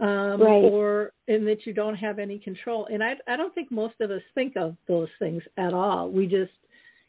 um 0.00 0.40
Right. 0.40 0.64
or 0.64 1.12
in 1.28 1.44
that 1.44 1.66
you 1.66 1.74
don't 1.74 1.96
have 1.96 2.18
any 2.18 2.38
control 2.38 2.86
and 2.92 3.02
i 3.02 3.12
i 3.28 3.36
don't 3.36 3.54
think 3.54 3.70
most 3.70 3.94
of 4.00 4.10
us 4.10 4.22
think 4.34 4.56
of 4.56 4.76
those 4.88 5.08
things 5.18 5.42
at 5.58 5.74
all 5.74 6.10
we 6.10 6.26
just 6.26 6.52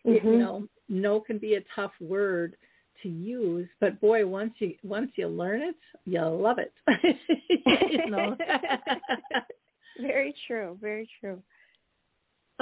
you 0.04 0.20
Mhm. 0.20 0.40
know 0.40 0.68
no 0.90 1.22
can 1.22 1.38
be 1.38 1.56
a 1.56 1.64
tough 1.76 1.94
word 2.02 2.58
to 3.02 3.08
use 3.10 3.70
but 3.80 4.00
boy 4.02 4.28
once 4.28 4.54
you 4.60 4.76
once 4.84 5.12
you 5.16 5.28
learn 5.28 5.62
it 5.62 5.76
you'll 6.06 6.38
love 6.38 6.58
it 6.60 6.74
you 7.90 8.12
know 8.12 8.36
very 10.00 10.34
true. 10.48 10.78
Very 10.82 11.08
true. 11.20 11.42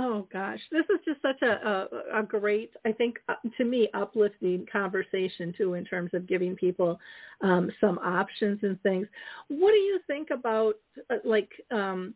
Oh 0.01 0.25
gosh, 0.31 0.59
this 0.71 0.85
is 0.89 1.01
just 1.03 1.21
such 1.21 1.41
a 1.41 1.67
a, 2.15 2.19
a 2.19 2.23
great, 2.23 2.71
I 2.85 2.93
think, 2.93 3.17
uh, 3.27 3.33
to 3.57 3.65
me, 3.65 3.89
uplifting 3.93 4.65
conversation 4.71 5.53
too, 5.57 5.73
in 5.73 5.83
terms 5.83 6.11
of 6.13 6.25
giving 6.25 6.55
people 6.55 6.97
um, 7.41 7.69
some 7.81 7.97
options 7.97 8.59
and 8.63 8.81
things. 8.81 9.07
What 9.49 9.71
do 9.71 9.77
you 9.77 9.99
think 10.07 10.29
about 10.31 10.75
uh, 11.09 11.15
like 11.25 11.49
um, 11.71 12.13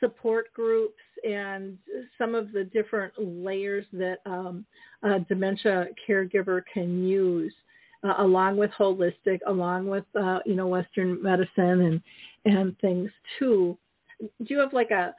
support 0.00 0.52
groups 0.54 0.98
and 1.22 1.78
some 2.18 2.34
of 2.34 2.50
the 2.50 2.64
different 2.64 3.12
layers 3.16 3.84
that 3.92 4.16
um, 4.26 4.66
a 5.04 5.20
dementia 5.20 5.86
caregiver 6.08 6.62
can 6.72 7.06
use, 7.06 7.54
uh, 8.02 8.14
along 8.18 8.56
with 8.56 8.72
holistic, 8.76 9.38
along 9.46 9.86
with 9.86 10.04
uh, 10.20 10.40
you 10.44 10.56
know 10.56 10.66
Western 10.66 11.22
medicine 11.22 11.80
and 11.80 12.00
and 12.44 12.76
things 12.80 13.08
too? 13.38 13.78
Do 14.20 14.46
you 14.48 14.58
have 14.58 14.72
like 14.72 14.90
a 14.90 15.14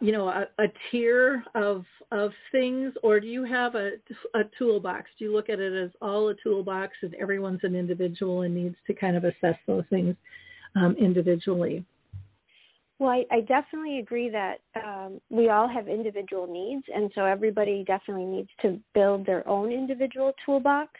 you 0.00 0.12
know 0.12 0.28
a, 0.28 0.46
a 0.62 0.66
tier 0.90 1.42
of 1.54 1.84
of 2.12 2.30
things 2.52 2.92
or 3.02 3.20
do 3.20 3.26
you 3.26 3.44
have 3.44 3.74
a 3.74 3.92
a 4.34 4.42
toolbox 4.58 5.10
do 5.18 5.24
you 5.24 5.32
look 5.32 5.48
at 5.48 5.58
it 5.58 5.72
as 5.72 5.90
all 6.00 6.28
a 6.28 6.34
toolbox 6.42 6.92
and 7.02 7.14
everyone's 7.14 7.60
an 7.62 7.74
individual 7.74 8.42
and 8.42 8.54
needs 8.54 8.76
to 8.86 8.94
kind 8.94 9.16
of 9.16 9.24
assess 9.24 9.56
those 9.66 9.84
things 9.90 10.14
um, 10.76 10.94
individually 10.98 11.84
Well, 13.00 13.10
I, 13.10 13.24
I 13.32 13.40
definitely 13.40 13.98
agree 13.98 14.28
that 14.30 14.58
um, 14.76 15.20
we 15.30 15.48
all 15.48 15.66
have 15.66 15.88
individual 15.88 16.46
needs, 16.46 16.84
and 16.94 17.10
so 17.14 17.24
everybody 17.24 17.82
definitely 17.86 18.26
needs 18.26 18.50
to 18.60 18.78
build 18.94 19.24
their 19.24 19.46
own 19.48 19.72
individual 19.72 20.32
toolbox. 20.44 20.90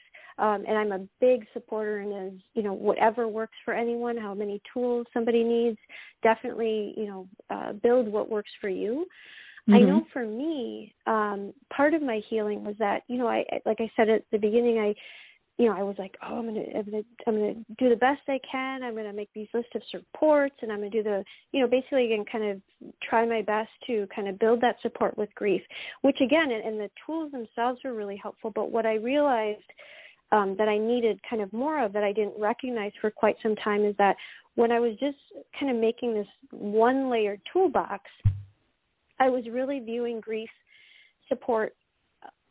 Um, 0.40 0.64
and 0.66 0.76
I'm 0.78 0.92
a 0.92 1.06
big 1.20 1.46
supporter 1.52 2.00
in 2.00 2.12
as 2.12 2.32
you 2.54 2.62
know 2.62 2.72
whatever 2.72 3.28
works 3.28 3.56
for 3.64 3.74
anyone, 3.74 4.16
how 4.16 4.34
many 4.34 4.60
tools 4.72 5.06
somebody 5.12 5.44
needs, 5.44 5.78
definitely 6.22 6.94
you 6.96 7.06
know 7.06 7.28
uh, 7.50 7.72
build 7.74 8.08
what 8.08 8.30
works 8.30 8.50
for 8.60 8.68
you. 8.68 9.06
I 9.68 9.78
Mhm. 9.78 9.86
know 9.86 10.06
for 10.12 10.24
me, 10.26 10.94
um, 11.06 11.52
part 11.68 11.92
of 11.92 12.02
my 12.02 12.18
healing 12.30 12.64
was 12.64 12.76
that 12.78 13.02
you 13.06 13.18
know 13.18 13.28
I 13.28 13.44
like 13.66 13.80
I 13.80 13.90
said 13.96 14.08
at 14.08 14.24
the 14.32 14.38
beginning 14.38 14.78
I 14.78 14.94
you 15.60 15.66
know, 15.66 15.76
I 15.76 15.82
was 15.82 15.96
like, 15.98 16.16
oh, 16.26 16.38
I'm 16.38 16.46
gonna, 16.46 16.64
I'm 16.74 16.84
gonna, 16.86 17.02
I'm 17.26 17.34
gonna 17.34 17.54
do 17.78 17.90
the 17.90 17.96
best 17.96 18.22
I 18.28 18.40
can. 18.50 18.82
I'm 18.82 18.96
gonna 18.96 19.12
make 19.12 19.28
these 19.34 19.46
list 19.52 19.68
of 19.74 19.82
supports, 19.90 20.54
and 20.62 20.72
I'm 20.72 20.78
gonna 20.78 20.88
do 20.88 21.02
the, 21.02 21.22
you 21.52 21.60
know, 21.60 21.66
basically 21.66 22.06
again, 22.06 22.24
kind 22.32 22.44
of 22.44 22.62
try 23.02 23.26
my 23.26 23.42
best 23.42 23.68
to 23.86 24.06
kind 24.14 24.26
of 24.26 24.38
build 24.38 24.62
that 24.62 24.76
support 24.80 25.18
with 25.18 25.28
grief. 25.34 25.60
Which 26.00 26.16
again, 26.22 26.50
and, 26.50 26.64
and 26.64 26.80
the 26.80 26.90
tools 27.04 27.30
themselves 27.32 27.78
were 27.84 27.92
really 27.92 28.16
helpful. 28.16 28.50
But 28.50 28.70
what 28.70 28.86
I 28.86 28.94
realized 28.94 29.70
um, 30.32 30.54
that 30.58 30.68
I 30.68 30.78
needed 30.78 31.20
kind 31.28 31.42
of 31.42 31.52
more 31.52 31.84
of 31.84 31.92
that 31.92 32.04
I 32.04 32.12
didn't 32.12 32.34
recognize 32.38 32.92
for 33.00 33.10
quite 33.10 33.36
some 33.42 33.56
time 33.56 33.84
is 33.84 33.94
that 33.98 34.16
when 34.54 34.72
I 34.72 34.80
was 34.80 34.92
just 35.00 35.18
kind 35.58 35.74
of 35.74 35.80
making 35.80 36.14
this 36.14 36.26
one 36.50 37.10
layered 37.10 37.40
toolbox, 37.52 38.04
I 39.18 39.28
was 39.28 39.44
really 39.50 39.80
viewing 39.80 40.20
grief 40.20 40.50
support 41.28 41.74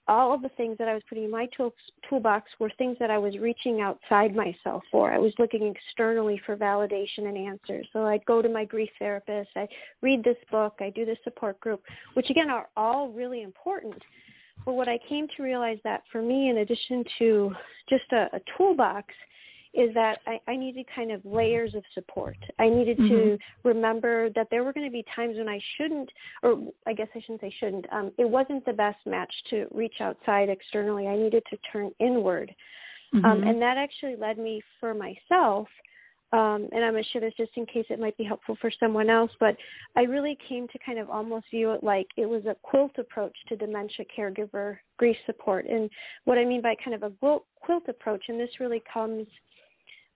all 0.09 0.33
of 0.33 0.41
the 0.41 0.49
things 0.49 0.75
that 0.79 0.87
I 0.87 0.93
was 0.95 1.03
putting 1.07 1.25
in 1.25 1.31
my 1.31 1.47
tool, 1.55 1.71
toolbox 2.09 2.49
were 2.59 2.71
things 2.79 2.97
that 2.99 3.11
I 3.11 3.19
was 3.19 3.37
reaching 3.37 3.79
outside 3.79 4.35
myself 4.35 4.81
for. 4.91 5.13
I 5.13 5.19
was 5.19 5.31
looking 5.37 5.71
externally 5.73 6.41
for 6.47 6.57
validation 6.57 7.27
and 7.27 7.37
answers. 7.37 7.87
So 7.93 8.05
I'd 8.05 8.25
go 8.25 8.41
to 8.41 8.49
my 8.49 8.65
grief 8.65 8.89
therapist, 8.97 9.51
I 9.55 9.67
read 10.01 10.23
this 10.23 10.35
book, 10.51 10.73
I 10.81 10.89
do 10.89 11.05
this 11.05 11.19
support 11.23 11.59
group, 11.59 11.83
which 12.15 12.25
again 12.31 12.49
are 12.49 12.67
all 12.75 13.09
really 13.09 13.43
important. 13.43 14.01
But 14.69 14.75
what 14.75 14.87
I 14.87 14.99
came 15.09 15.25
to 15.35 15.41
realize 15.41 15.79
that 15.83 16.03
for 16.11 16.21
me, 16.21 16.51
in 16.51 16.59
addition 16.59 17.03
to 17.17 17.51
just 17.89 18.03
a, 18.11 18.29
a 18.33 18.39
toolbox, 18.55 19.07
is 19.73 19.91
that 19.95 20.19
I, 20.27 20.39
I 20.47 20.55
needed 20.55 20.85
kind 20.95 21.11
of 21.11 21.25
layers 21.25 21.73
of 21.73 21.83
support. 21.95 22.37
I 22.59 22.69
needed 22.69 22.99
Mhm. 22.99 23.07
to 23.09 23.39
remember 23.63 24.29
that 24.35 24.47
there 24.51 24.63
were 24.63 24.71
going 24.71 24.85
to 24.85 24.91
be 24.91 25.03
times 25.15 25.37
when 25.37 25.49
I 25.49 25.59
shouldn't, 25.75 26.11
or 26.43 26.71
I 26.85 26.93
guess 26.93 27.07
I 27.15 27.19
shouldn't 27.21 27.41
say 27.41 27.49
shouldn't. 27.59 27.91
Um, 27.91 28.11
it 28.19 28.29
wasn't 28.29 28.63
the 28.65 28.73
best 28.73 29.03
match 29.07 29.33
to 29.49 29.67
reach 29.71 30.01
outside 30.01 30.49
externally. 30.49 31.07
I 31.07 31.15
needed 31.15 31.41
to 31.49 31.57
turn 31.71 31.89
inward, 31.97 32.53
um, 33.23 33.23
Mhm. 33.23 33.49
and 33.49 33.61
that 33.63 33.77
actually 33.77 34.17
led 34.17 34.37
me 34.37 34.61
for 34.79 34.93
myself. 34.93 35.67
Um, 36.31 36.69
and 36.71 36.85
I'm 36.85 36.93
going 36.93 37.03
to 37.03 37.09
share 37.09 37.21
this 37.21 37.33
just 37.37 37.51
in 37.55 37.65
case 37.65 37.85
it 37.89 37.99
might 37.99 38.15
be 38.17 38.23
helpful 38.23 38.55
for 38.61 38.71
someone 38.79 39.09
else. 39.09 39.31
But 39.39 39.55
I 39.95 40.01
really 40.01 40.37
came 40.47 40.67
to 40.67 40.79
kind 40.85 40.99
of 40.99 41.09
almost 41.09 41.45
view 41.49 41.71
it 41.71 41.83
like 41.83 42.05
it 42.17 42.27
was 42.27 42.45
a 42.45 42.55
quilt 42.61 42.91
approach 42.99 43.35
to 43.47 43.55
dementia 43.55 44.05
caregiver 44.15 44.77
grief 44.97 45.17
support. 45.25 45.65
And 45.65 45.89
what 46.25 46.37
I 46.37 46.45
mean 46.45 46.61
by 46.61 46.75
kind 46.83 46.93
of 46.95 47.03
a 47.03 47.11
quilt, 47.19 47.83
approach, 47.87 48.23
and 48.27 48.39
this 48.39 48.59
really 48.59 48.81
comes 48.91 49.25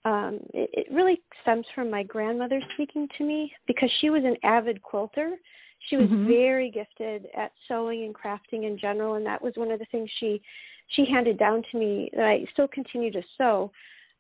um, 0.06 0.40
it, 0.54 0.70
it 0.74 0.88
really 0.92 1.22
stems 1.42 1.66
from 1.74 1.90
my 1.90 2.04
grandmother 2.04 2.62
speaking 2.74 3.08
to 3.18 3.24
me 3.24 3.52
because 3.68 3.90
she 4.02 4.10
was 4.10 4.24
an 4.26 4.36
avid 4.44 4.82
quilter. 4.82 5.38
She 5.90 5.96
was 5.96 6.10
Mhm. 6.10 6.28
very 6.28 6.70
gifted 6.70 7.30
at 7.36 7.54
sewing 7.68 8.04
and 8.04 8.14
crafting 8.14 8.64
in 8.64 8.78
general, 8.78 9.16
and 9.16 9.26
that 9.26 9.42
was 9.42 9.56
one 9.56 9.72
of 9.72 9.80
the 9.80 9.86
things 9.86 10.10
she 10.20 10.42
she 10.90 11.06
handed 11.06 11.38
down 11.38 11.64
to 11.72 11.78
me 11.78 12.10
that 12.14 12.26
I 12.26 12.46
still 12.52 12.68
continue 12.68 13.12
to 13.12 13.24
sew. 13.38 13.72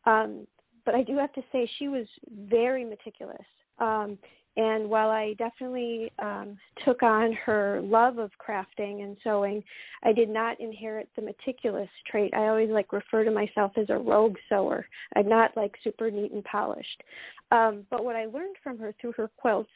Um, 0.05 0.47
but 0.85 0.95
I 0.95 1.03
do 1.03 1.17
have 1.17 1.33
to 1.33 1.41
say 1.51 1.69
she 1.79 1.87
was 1.87 2.05
very 2.49 2.85
meticulous. 2.85 3.45
Um, 3.79 4.17
and 4.55 4.87
while 4.87 5.09
I 5.09 5.33
definitely 5.39 6.11
um, 6.19 6.57
took 6.85 7.01
on 7.01 7.33
her 7.45 7.81
love 7.83 8.19
of 8.19 8.29
crafting 8.45 9.03
and 9.03 9.17
sewing, 9.23 9.63
I 10.03 10.13
did 10.13 10.29
not 10.29 10.59
inherit 10.59 11.09
the 11.15 11.23
meticulous 11.23 11.89
trait. 12.09 12.33
I 12.35 12.47
always 12.47 12.69
like 12.69 12.93
refer 12.93 13.23
to 13.23 13.31
myself 13.31 13.71
as 13.77 13.87
a 13.89 13.97
rogue 13.97 14.35
sewer. 14.49 14.85
I'm 15.15 15.27
not 15.27 15.57
like 15.57 15.73
super 15.83 16.11
neat 16.11 16.33
and 16.33 16.43
polished. 16.43 17.03
Um, 17.51 17.85
but 17.89 18.05
what 18.05 18.15
I 18.15 18.25
learned 18.25 18.57
from 18.63 18.77
her 18.77 18.93
through 19.01 19.13
her 19.13 19.29
quilts 19.37 19.71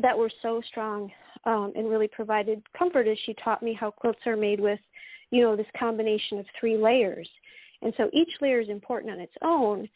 that 0.00 0.18
were 0.18 0.30
so 0.42 0.60
strong 0.68 1.10
um, 1.44 1.72
and 1.76 1.88
really 1.88 2.08
provided 2.08 2.62
comfort 2.76 3.06
is 3.06 3.18
she 3.24 3.34
taught 3.44 3.62
me 3.62 3.76
how 3.78 3.90
quilts 3.90 4.20
are 4.26 4.36
made 4.36 4.58
with, 4.58 4.80
you 5.30 5.42
know, 5.42 5.54
this 5.54 5.66
combination 5.78 6.38
of 6.38 6.46
three 6.58 6.76
layers. 6.76 7.28
And 7.82 7.92
so 7.96 8.10
each 8.12 8.30
layer 8.40 8.60
is 8.60 8.68
important 8.68 9.12
on 9.12 9.20
its 9.20 9.32
own, 9.42 9.88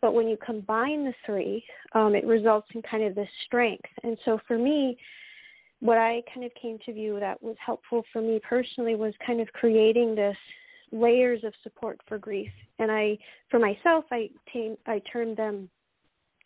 but 0.00 0.14
when 0.14 0.28
you 0.28 0.36
combine 0.44 1.04
the 1.04 1.14
three, 1.24 1.64
um, 1.94 2.14
it 2.14 2.26
results 2.26 2.68
in 2.74 2.82
kind 2.82 3.04
of 3.04 3.14
this 3.14 3.28
strength. 3.46 3.88
And 4.02 4.16
so 4.24 4.38
for 4.46 4.58
me, 4.58 4.96
what 5.80 5.98
I 5.98 6.22
kind 6.32 6.46
of 6.46 6.52
came 6.60 6.78
to 6.86 6.92
view 6.92 7.18
that 7.20 7.42
was 7.42 7.56
helpful 7.64 8.04
for 8.12 8.22
me 8.22 8.40
personally 8.48 8.94
was 8.94 9.12
kind 9.26 9.40
of 9.40 9.48
creating 9.48 10.14
this 10.14 10.36
layers 10.92 11.42
of 11.44 11.52
support 11.62 11.98
for 12.08 12.18
grief. 12.18 12.50
And 12.78 12.90
I, 12.90 13.18
for 13.50 13.58
myself, 13.58 14.04
I 14.10 14.30
I 14.86 15.02
termed 15.12 15.36
them 15.36 15.68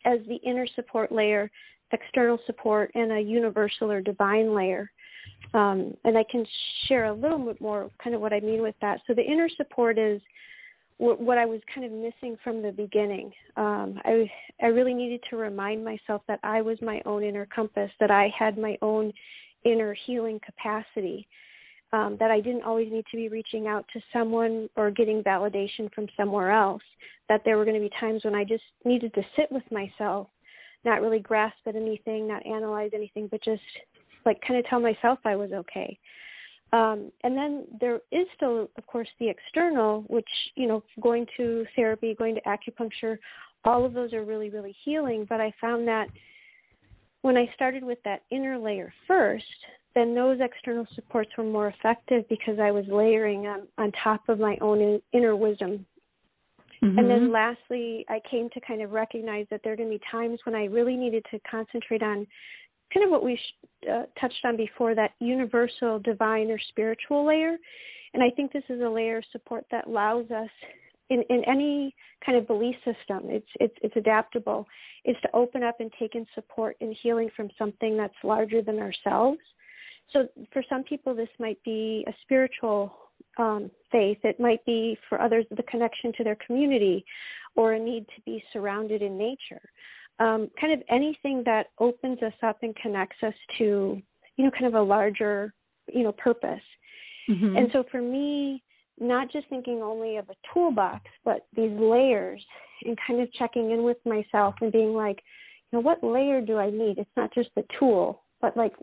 as 0.05 0.19
the 0.27 0.37
inner 0.37 0.67
support 0.75 1.11
layer, 1.11 1.51
external 1.91 2.39
support, 2.45 2.91
and 2.95 3.11
a 3.11 3.19
universal 3.19 3.91
or 3.91 4.01
divine 4.01 4.53
layer. 4.53 4.91
Um, 5.53 5.93
and 6.03 6.17
I 6.17 6.23
can 6.29 6.45
share 6.87 7.05
a 7.05 7.13
little 7.13 7.39
bit 7.39 7.61
more 7.61 7.89
kind 8.03 8.15
of 8.15 8.21
what 8.21 8.33
I 8.33 8.39
mean 8.39 8.61
with 8.61 8.75
that. 8.81 8.99
So 9.07 9.13
the 9.13 9.21
inner 9.23 9.49
support 9.57 9.97
is 9.97 10.21
what 10.99 11.37
I 11.37 11.45
was 11.45 11.61
kind 11.73 11.85
of 11.85 11.93
missing 11.93 12.37
from 12.43 12.61
the 12.61 12.71
beginning. 12.71 13.31
Um, 13.55 13.99
I 14.03 14.29
I 14.61 14.67
really 14.67 14.93
needed 14.93 15.21
to 15.29 15.37
remind 15.37 15.83
myself 15.83 16.21
that 16.27 16.39
I 16.43 16.61
was 16.61 16.77
my 16.81 17.01
own 17.05 17.23
inner 17.23 17.47
compass, 17.47 17.89
that 17.99 18.11
I 18.11 18.29
had 18.37 18.57
my 18.57 18.77
own 18.81 19.13
inner 19.63 19.95
healing 20.05 20.39
capacity, 20.45 21.27
um, 21.93 22.17
that 22.19 22.31
I 22.31 22.41
didn't 22.41 22.63
always 22.63 22.91
need 22.91 23.05
to 23.11 23.17
be 23.17 23.29
reaching 23.29 23.65
out 23.65 23.85
to 23.93 24.01
someone 24.11 24.69
or 24.75 24.91
getting 24.91 25.23
validation 25.23 25.91
from 25.95 26.07
somewhere 26.17 26.51
else. 26.51 26.83
That 27.29 27.41
there 27.45 27.57
were 27.57 27.65
going 27.65 27.81
to 27.81 27.87
be 27.87 27.91
times 27.99 28.25
when 28.25 28.35
I 28.35 28.43
just 28.43 28.63
needed 28.83 29.13
to 29.13 29.21
sit 29.37 29.49
with 29.51 29.63
myself, 29.71 30.27
not 30.83 31.01
really 31.01 31.19
grasp 31.19 31.59
at 31.65 31.77
anything, 31.77 32.27
not 32.27 32.45
analyze 32.45 32.91
anything, 32.93 33.29
but 33.31 33.41
just 33.43 33.61
like 34.25 34.41
kind 34.45 34.59
of 34.59 34.65
tell 34.65 34.81
myself 34.81 35.19
I 35.23 35.37
was 35.37 35.51
okay. 35.53 35.97
Um, 36.71 37.11
and 37.23 37.35
then 37.35 37.65
there 37.79 37.95
is 38.11 38.27
still, 38.35 38.69
of 38.77 38.85
course, 38.85 39.07
the 39.19 39.29
external, 39.29 40.01
which, 40.07 40.29
you 40.55 40.67
know, 40.67 40.83
going 41.01 41.25
to 41.37 41.65
therapy, 41.75 42.15
going 42.17 42.35
to 42.35 42.41
acupuncture, 42.41 43.17
all 43.65 43.85
of 43.85 43.93
those 43.93 44.13
are 44.13 44.23
really, 44.23 44.49
really 44.49 44.75
healing. 44.85 45.25
But 45.27 45.41
I 45.41 45.51
found 45.59 45.87
that 45.87 46.07
when 47.21 47.37
I 47.37 47.49
started 47.55 47.83
with 47.83 47.97
that 48.05 48.21
inner 48.31 48.57
layer 48.57 48.93
first, 49.07 49.43
then 49.95 50.13
those 50.13 50.39
external 50.39 50.85
supports 50.95 51.31
were 51.37 51.43
more 51.43 51.67
effective 51.67 52.23
because 52.29 52.59
I 52.61 52.71
was 52.71 52.85
layering 52.87 53.47
on, 53.47 53.67
on 53.77 53.91
top 54.03 54.21
of 54.29 54.39
my 54.39 54.57
own 54.61 55.01
inner 55.11 55.35
wisdom. 55.35 55.85
Mm-hmm. 56.83 56.97
And 56.97 57.09
then 57.09 57.31
lastly, 57.31 58.05
I 58.07 58.19
came 58.29 58.49
to 58.53 58.61
kind 58.61 58.81
of 58.81 58.91
recognize 58.91 59.47
that 59.51 59.61
there 59.63 59.73
are 59.73 59.75
going 59.75 59.89
to 59.89 59.97
be 59.97 60.03
times 60.09 60.39
when 60.45 60.55
I 60.55 60.65
really 60.65 60.95
needed 60.95 61.25
to 61.31 61.39
concentrate 61.49 62.03
on 62.03 62.25
kind 62.93 63.05
of 63.05 63.11
what 63.11 63.23
we 63.23 63.39
uh, 63.89 64.03
touched 64.19 64.43
on 64.43 64.57
before 64.57 64.95
that 64.95 65.11
universal 65.19 65.99
divine 65.99 66.49
or 66.51 66.59
spiritual 66.69 67.25
layer. 67.25 67.57
And 68.13 68.23
i 68.23 68.29
think 68.29 68.51
this 68.51 68.63
is 68.69 68.81
a 68.81 68.89
layer 68.89 69.17
of 69.17 69.23
support 69.31 69.65
that 69.71 69.87
allows 69.87 70.29
us 70.31 70.49
in, 71.09 71.23
in 71.29 71.43
any 71.45 71.95
kind 72.25 72.37
of 72.37 72.47
belief 72.47 72.75
system 72.77 73.23
it's 73.25 73.47
it's 73.59 73.75
it's 73.81 73.95
adaptable 73.95 74.65
is 75.05 75.15
to 75.21 75.29
open 75.33 75.63
up 75.63 75.79
and 75.79 75.91
take 75.99 76.15
in 76.15 76.25
support 76.35 76.75
and 76.81 76.95
healing 77.01 77.29
from 77.35 77.49
something 77.57 77.97
that's 77.97 78.13
larger 78.23 78.61
than 78.61 78.79
ourselves. 78.79 79.39
So 80.11 80.27
for 80.51 80.63
some 80.69 80.83
people 80.83 81.15
this 81.15 81.29
might 81.39 81.63
be 81.63 82.03
a 82.07 82.13
spiritual 82.23 82.93
um, 83.37 83.71
faith. 83.91 84.17
It 84.23 84.39
might 84.39 84.63
be 84.65 84.97
for 85.07 85.21
others 85.21 85.45
the 85.51 85.63
connection 85.63 86.11
to 86.17 86.23
their 86.23 86.37
community 86.45 87.05
or 87.55 87.73
a 87.73 87.79
need 87.79 88.05
to 88.15 88.21
be 88.25 88.43
surrounded 88.51 89.01
in 89.01 89.17
nature 89.17 89.61
um, 90.19 90.49
kind 90.59 90.73
of 90.73 90.81
anything 90.89 91.43
that 91.45 91.67
opens 91.79 92.21
us 92.21 92.33
up 92.43 92.57
and 92.61 92.75
connects 92.75 93.17
us 93.23 93.33
to, 93.57 94.01
you 94.35 94.45
know, 94.45 94.51
kind 94.51 94.65
of 94.65 94.73
a 94.73 94.81
larger, 94.81 95.53
you 95.91 96.03
know, 96.03 96.11
purpose. 96.11 96.61
Mm-hmm. 97.29 97.55
And 97.55 97.69
so 97.71 97.83
for 97.91 98.01
me, 98.01 98.63
not 98.99 99.31
just 99.31 99.47
thinking 99.49 99.81
only 99.81 100.17
of 100.17 100.29
a 100.29 100.35
toolbox, 100.53 101.05
but 101.23 101.45
these 101.55 101.71
layers 101.79 102.43
and 102.83 102.97
kind 103.07 103.21
of 103.21 103.31
checking 103.33 103.71
in 103.71 103.83
with 103.83 103.97
myself 104.05 104.55
and 104.61 104.71
being 104.71 104.93
like, 104.93 105.21
you 105.71 105.77
know, 105.77 105.81
what 105.81 106.03
layer 106.03 106.41
do 106.41 106.57
I 106.57 106.69
need? 106.69 106.97
It's 106.97 107.09
not 107.15 107.33
just 107.33 107.49
the 107.55 107.63
tool, 107.79 108.23
but 108.41 108.57
like, 108.57 108.73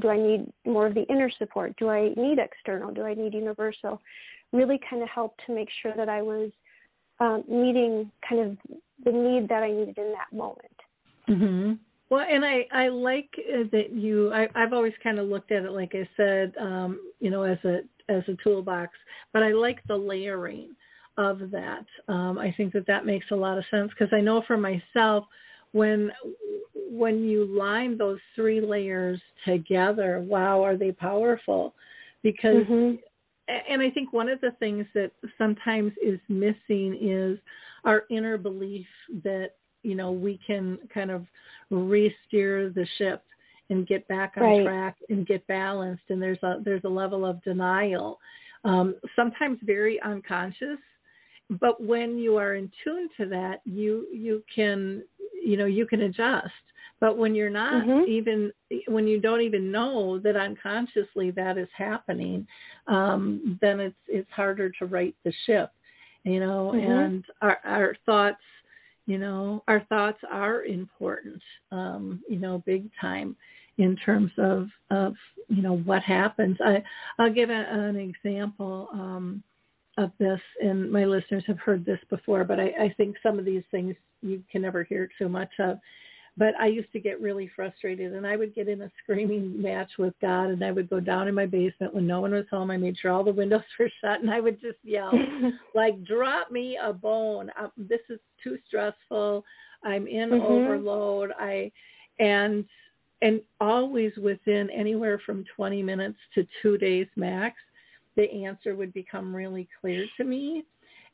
do 0.00 0.08
I 0.08 0.16
need 0.16 0.52
more 0.64 0.86
of 0.86 0.94
the 0.94 1.04
inner 1.08 1.30
support? 1.38 1.74
Do 1.76 1.88
I 1.88 2.10
need 2.16 2.38
external? 2.38 2.92
Do 2.92 3.02
I 3.02 3.14
need 3.14 3.34
universal? 3.34 4.00
Really 4.52 4.78
kind 4.88 5.02
of 5.02 5.08
helped 5.08 5.40
to 5.46 5.54
make 5.54 5.68
sure 5.82 5.92
that 5.96 6.08
I 6.08 6.22
was 6.22 6.50
um, 7.20 7.44
meeting 7.48 8.10
kind 8.28 8.40
of 8.42 8.58
the 9.04 9.12
need 9.12 9.48
that 9.48 9.62
I 9.62 9.70
needed 9.70 9.98
in 9.98 10.12
that 10.12 10.36
moment. 10.36 10.68
Mm-hmm. 11.28 11.72
Well, 12.10 12.24
and 12.28 12.44
I 12.44 12.66
I 12.72 12.88
like 12.88 13.30
uh, 13.38 13.64
that 13.72 13.92
you. 13.92 14.32
I, 14.32 14.46
I've 14.54 14.72
always 14.72 14.92
kind 15.02 15.18
of 15.18 15.26
looked 15.28 15.52
at 15.52 15.64
it, 15.64 15.72
like 15.72 15.94
I 15.94 16.08
said, 16.16 16.54
um, 16.60 17.00
you 17.20 17.30
know, 17.30 17.42
as 17.42 17.58
a 17.64 17.80
as 18.08 18.22
a 18.28 18.36
toolbox. 18.42 18.92
But 19.32 19.42
I 19.42 19.52
like 19.52 19.78
the 19.88 19.96
layering 19.96 20.76
of 21.16 21.38
that. 21.50 21.86
Um, 22.08 22.38
I 22.38 22.52
think 22.56 22.72
that 22.74 22.86
that 22.86 23.06
makes 23.06 23.26
a 23.32 23.36
lot 23.36 23.58
of 23.58 23.64
sense 23.70 23.90
because 23.90 24.12
I 24.12 24.20
know 24.20 24.42
for 24.46 24.56
myself 24.56 25.24
when 25.72 26.10
when 26.90 27.24
you 27.24 27.44
line 27.46 27.98
those 27.98 28.20
three 28.36 28.60
layers 28.60 29.20
together, 29.46 30.24
wow, 30.26 30.62
are 30.62 30.76
they 30.76 30.92
powerful? 30.92 31.74
Because 32.22 32.64
mm-hmm. 32.68 32.94
and 33.48 33.82
I 33.82 33.90
think 33.90 34.12
one 34.12 34.28
of 34.28 34.40
the 34.40 34.52
things 34.60 34.86
that 34.94 35.10
sometimes 35.36 35.92
is 36.02 36.20
missing 36.28 36.98
is 37.00 37.38
our 37.84 38.04
inner 38.10 38.38
belief 38.38 38.86
that 39.24 39.50
you 39.84 39.94
know 39.94 40.10
we 40.10 40.40
can 40.46 40.78
kind 40.92 41.10
of 41.10 41.24
re-steer 41.70 42.70
the 42.70 42.86
ship 42.98 43.22
and 43.70 43.86
get 43.86 44.06
back 44.08 44.34
on 44.36 44.42
right. 44.42 44.64
track 44.64 44.96
and 45.08 45.26
get 45.26 45.46
balanced 45.46 46.02
and 46.08 46.20
there's 46.20 46.42
a 46.42 46.56
there's 46.64 46.84
a 46.84 46.88
level 46.88 47.24
of 47.24 47.42
denial 47.42 48.18
um, 48.64 48.94
sometimes 49.14 49.58
very 49.62 50.00
unconscious 50.02 50.78
but 51.60 51.82
when 51.82 52.18
you 52.18 52.36
are 52.36 52.54
in 52.54 52.70
tune 52.82 53.08
to 53.16 53.26
that 53.26 53.60
you 53.64 54.06
you 54.12 54.42
can 54.54 55.02
you 55.44 55.56
know 55.56 55.66
you 55.66 55.86
can 55.86 56.02
adjust 56.02 56.52
but 57.00 57.18
when 57.18 57.34
you're 57.34 57.50
not 57.50 57.84
mm-hmm. 57.84 58.10
even 58.10 58.52
when 58.88 59.06
you 59.06 59.20
don't 59.20 59.42
even 59.42 59.70
know 59.70 60.18
that 60.18 60.36
unconsciously 60.36 61.30
that 61.30 61.58
is 61.58 61.68
happening 61.76 62.46
um, 62.86 63.58
then 63.60 63.80
it's 63.80 63.96
it's 64.08 64.30
harder 64.30 64.70
to 64.78 64.86
right 64.86 65.14
the 65.24 65.32
ship 65.46 65.70
you 66.24 66.40
know 66.40 66.72
mm-hmm. 66.74 66.90
and 66.90 67.24
our 67.42 67.58
our 67.64 67.96
thoughts 68.06 68.36
you 69.06 69.18
know 69.18 69.62
our 69.68 69.84
thoughts 69.88 70.18
are 70.30 70.64
important 70.64 71.40
um 71.72 72.22
you 72.28 72.38
know 72.38 72.62
big 72.66 72.88
time 73.00 73.36
in 73.78 73.96
terms 74.04 74.30
of 74.38 74.68
of 74.90 75.14
you 75.48 75.62
know 75.62 75.76
what 75.78 76.02
happens. 76.02 76.56
I 76.64 76.82
i'll 77.18 77.32
give 77.32 77.50
a, 77.50 77.66
an 77.70 77.96
example 77.96 78.88
um 78.92 79.42
of 79.96 80.10
this 80.18 80.40
and 80.60 80.90
my 80.90 81.04
listeners 81.04 81.44
have 81.46 81.58
heard 81.58 81.84
this 81.84 82.00
before 82.10 82.44
but 82.44 82.58
i 82.58 82.66
i 82.80 82.94
think 82.96 83.16
some 83.22 83.38
of 83.38 83.44
these 83.44 83.62
things 83.70 83.94
you 84.22 84.42
can 84.50 84.62
never 84.62 84.82
hear 84.82 85.08
too 85.18 85.28
much 85.28 85.50
of 85.60 85.78
but 86.36 86.54
I 86.60 86.66
used 86.66 86.90
to 86.92 87.00
get 87.00 87.20
really 87.20 87.50
frustrated 87.54 88.12
and 88.12 88.26
I 88.26 88.36
would 88.36 88.54
get 88.54 88.68
in 88.68 88.82
a 88.82 88.90
screaming 89.02 89.60
match 89.62 89.90
with 89.98 90.14
God 90.20 90.46
and 90.46 90.64
I 90.64 90.72
would 90.72 90.90
go 90.90 90.98
down 90.98 91.28
in 91.28 91.34
my 91.34 91.46
basement 91.46 91.94
when 91.94 92.06
no 92.06 92.20
one 92.20 92.32
was 92.32 92.46
home. 92.50 92.70
I 92.70 92.76
made 92.76 92.96
sure 93.00 93.12
all 93.12 93.22
the 93.22 93.32
windows 93.32 93.62
were 93.78 93.90
shut 94.00 94.20
and 94.20 94.30
I 94.30 94.40
would 94.40 94.60
just 94.60 94.78
yell, 94.82 95.12
like, 95.74 96.04
drop 96.04 96.50
me 96.50 96.76
a 96.82 96.92
bone. 96.92 97.50
Uh, 97.60 97.68
this 97.76 98.00
is 98.10 98.18
too 98.42 98.58
stressful. 98.66 99.44
I'm 99.84 100.08
in 100.08 100.30
mm-hmm. 100.30 100.42
overload. 100.44 101.30
I, 101.38 101.70
and, 102.18 102.64
and 103.22 103.40
always 103.60 104.12
within 104.16 104.70
anywhere 104.70 105.20
from 105.24 105.44
20 105.54 105.82
minutes 105.84 106.18
to 106.34 106.46
two 106.62 106.78
days 106.78 107.06
max, 107.14 107.56
the 108.16 108.44
answer 108.44 108.74
would 108.74 108.92
become 108.92 109.34
really 109.34 109.68
clear 109.80 110.04
to 110.16 110.24
me. 110.24 110.64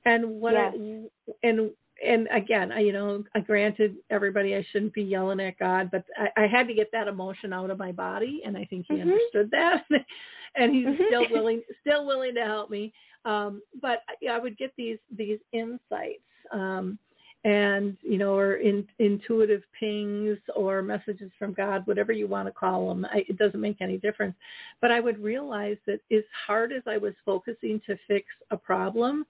And 0.06 0.40
what 0.40 0.54
yes. 0.54 0.74
I, 0.74 1.46
and 1.46 1.70
and 2.04 2.28
again, 2.34 2.72
I, 2.72 2.80
you 2.80 2.92
know, 2.92 3.24
I 3.34 3.40
granted 3.40 3.96
everybody 4.10 4.54
I 4.54 4.66
shouldn't 4.72 4.94
be 4.94 5.02
yelling 5.02 5.40
at 5.40 5.58
God, 5.58 5.90
but 5.90 6.04
I, 6.16 6.44
I 6.44 6.46
had 6.46 6.66
to 6.68 6.74
get 6.74 6.90
that 6.92 7.08
emotion 7.08 7.52
out 7.52 7.70
of 7.70 7.78
my 7.78 7.92
body, 7.92 8.42
and 8.44 8.56
I 8.56 8.64
think 8.64 8.86
He 8.88 8.94
mm-hmm. 8.94 9.10
understood 9.10 9.50
that, 9.50 9.84
and 10.56 10.74
He's 10.74 10.86
mm-hmm. 10.86 11.02
still 11.08 11.26
willing, 11.30 11.62
still 11.80 12.06
willing 12.06 12.34
to 12.34 12.42
help 12.42 12.70
me. 12.70 12.92
Um, 13.24 13.62
but 13.80 13.98
yeah, 14.22 14.32
I 14.32 14.38
would 14.38 14.56
get 14.56 14.72
these 14.76 14.98
these 15.16 15.38
insights, 15.52 16.22
um, 16.52 16.98
and 17.44 17.96
you 18.02 18.16
know, 18.16 18.34
or 18.34 18.54
in, 18.54 18.86
intuitive 18.98 19.62
pings 19.78 20.38
or 20.56 20.80
messages 20.82 21.30
from 21.38 21.52
God, 21.52 21.86
whatever 21.86 22.12
you 22.12 22.26
want 22.26 22.48
to 22.48 22.52
call 22.52 22.88
them. 22.88 23.04
I, 23.04 23.24
it 23.28 23.36
doesn't 23.36 23.60
make 23.60 23.82
any 23.82 23.98
difference. 23.98 24.36
But 24.80 24.90
I 24.90 25.00
would 25.00 25.22
realize 25.22 25.76
that 25.86 26.00
as 26.10 26.24
hard 26.46 26.72
as 26.72 26.82
I 26.86 26.96
was 26.96 27.12
focusing 27.26 27.80
to 27.86 27.96
fix 28.08 28.26
a 28.50 28.56
problem 28.56 29.26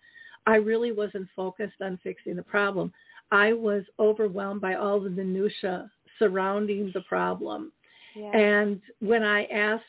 I 0.47 0.57
really 0.57 0.93
wasn't 0.93 1.29
focused 1.37 1.81
on 1.81 1.99
fixing 2.03 2.37
the 2.37 2.43
problem. 2.43 2.93
I 3.31 3.53
was 3.53 3.83
overwhelmed 3.99 4.61
by 4.61 4.75
all 4.75 5.01
the 5.01 5.11
minutia 5.11 5.91
surrounding 6.19 6.91
the 6.95 7.03
problem. 7.03 7.73
Yeah. 8.17 8.31
And 8.35 8.81
when 9.01 9.23
I 9.23 9.45
asked 9.45 9.85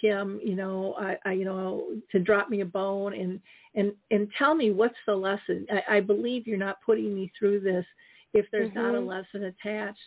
him, 0.00 0.40
you 0.42 0.54
know, 0.54 0.94
I, 0.98 1.16
I 1.24 1.32
you 1.32 1.44
know, 1.44 1.86
to 2.12 2.20
drop 2.20 2.48
me 2.48 2.60
a 2.60 2.66
bone 2.66 3.14
and 3.14 3.40
and 3.74 3.92
and 4.10 4.28
tell 4.38 4.54
me 4.54 4.70
what's 4.70 4.94
the 5.06 5.14
lesson. 5.14 5.66
I, 5.70 5.96
I 5.96 6.00
believe 6.00 6.46
you're 6.46 6.56
not 6.56 6.76
putting 6.86 7.14
me 7.14 7.32
through 7.38 7.60
this 7.60 7.84
if 8.32 8.46
there's 8.52 8.70
mm-hmm. 8.70 8.78
not 8.78 8.94
a 8.94 8.98
mm-hmm. 8.98 9.08
lesson 9.08 9.44
attached. 9.44 9.98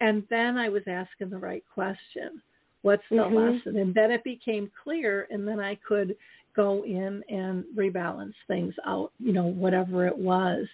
And 0.00 0.22
then 0.30 0.56
I 0.56 0.68
was 0.68 0.82
asking 0.86 1.30
the 1.30 1.38
right 1.38 1.64
question. 1.72 2.40
What's 2.82 3.02
the 3.10 3.16
mm-hmm. 3.16 3.34
lesson? 3.34 3.78
And 3.78 3.92
then 3.92 4.12
it 4.12 4.22
became 4.22 4.70
clear, 4.84 5.26
and 5.30 5.46
then 5.46 5.58
I 5.58 5.76
could 5.86 6.14
go 6.54 6.84
in 6.84 7.22
and 7.28 7.64
rebalance 7.76 8.34
things 8.46 8.74
out, 8.86 9.12
you 9.18 9.32
know, 9.32 9.44
whatever 9.44 10.06
it 10.06 10.16
was. 10.16 10.66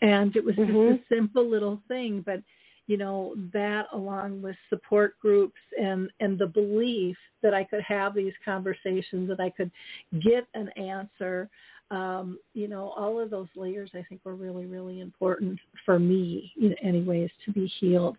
And 0.00 0.34
it 0.36 0.44
was 0.44 0.54
mm-hmm. 0.56 0.66
just 0.66 0.76
a 1.10 1.14
mm-hmm. 1.14 1.14
simple 1.14 1.50
little 1.50 1.80
thing, 1.88 2.22
but 2.24 2.40
you 2.86 2.96
know 2.96 3.34
that 3.52 3.86
along 3.92 4.42
with 4.42 4.56
support 4.70 5.18
groups 5.20 5.58
and 5.76 6.08
and 6.20 6.38
the 6.38 6.46
belief 6.46 7.16
that 7.42 7.52
I 7.52 7.64
could 7.64 7.82
have 7.86 8.14
these 8.14 8.32
conversations 8.44 9.28
that 9.28 9.40
I 9.40 9.50
could 9.50 9.70
get 10.12 10.46
an 10.54 10.68
answer 10.76 11.48
um, 11.90 12.38
you 12.52 12.66
know, 12.66 12.92
all 12.96 13.20
of 13.20 13.30
those 13.30 13.46
layers 13.54 13.90
I 13.94 14.04
think 14.08 14.20
were 14.24 14.34
really, 14.34 14.66
really 14.66 15.00
important 15.00 15.58
for 15.84 15.98
me, 15.98 16.52
in 16.60 16.74
any 16.82 17.02
ways, 17.02 17.30
to 17.44 17.52
be 17.52 17.70
healed. 17.80 18.16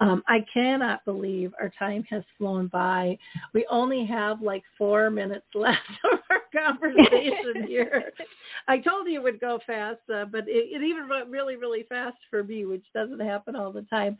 Um, 0.00 0.22
I 0.26 0.38
cannot 0.54 1.04
believe 1.04 1.52
our 1.60 1.70
time 1.78 2.02
has 2.10 2.22
flown 2.38 2.68
by. 2.68 3.18
We 3.52 3.66
only 3.70 4.06
have 4.10 4.40
like 4.40 4.62
four 4.78 5.10
minutes 5.10 5.46
left 5.54 5.76
of 6.12 6.18
our 6.30 6.40
conversation 6.52 7.66
here. 7.68 8.04
I 8.68 8.78
told 8.78 9.06
you 9.06 9.20
it 9.20 9.22
would 9.22 9.40
go 9.40 9.58
fast, 9.66 10.00
uh, 10.14 10.24
but 10.24 10.48
it, 10.48 10.70
it 10.72 10.82
even 10.82 11.08
went 11.08 11.28
really, 11.28 11.56
really 11.56 11.84
fast 11.88 12.16
for 12.30 12.42
me, 12.42 12.64
which 12.64 12.84
doesn't 12.94 13.20
happen 13.20 13.54
all 13.54 13.72
the 13.72 13.82
time. 13.82 14.16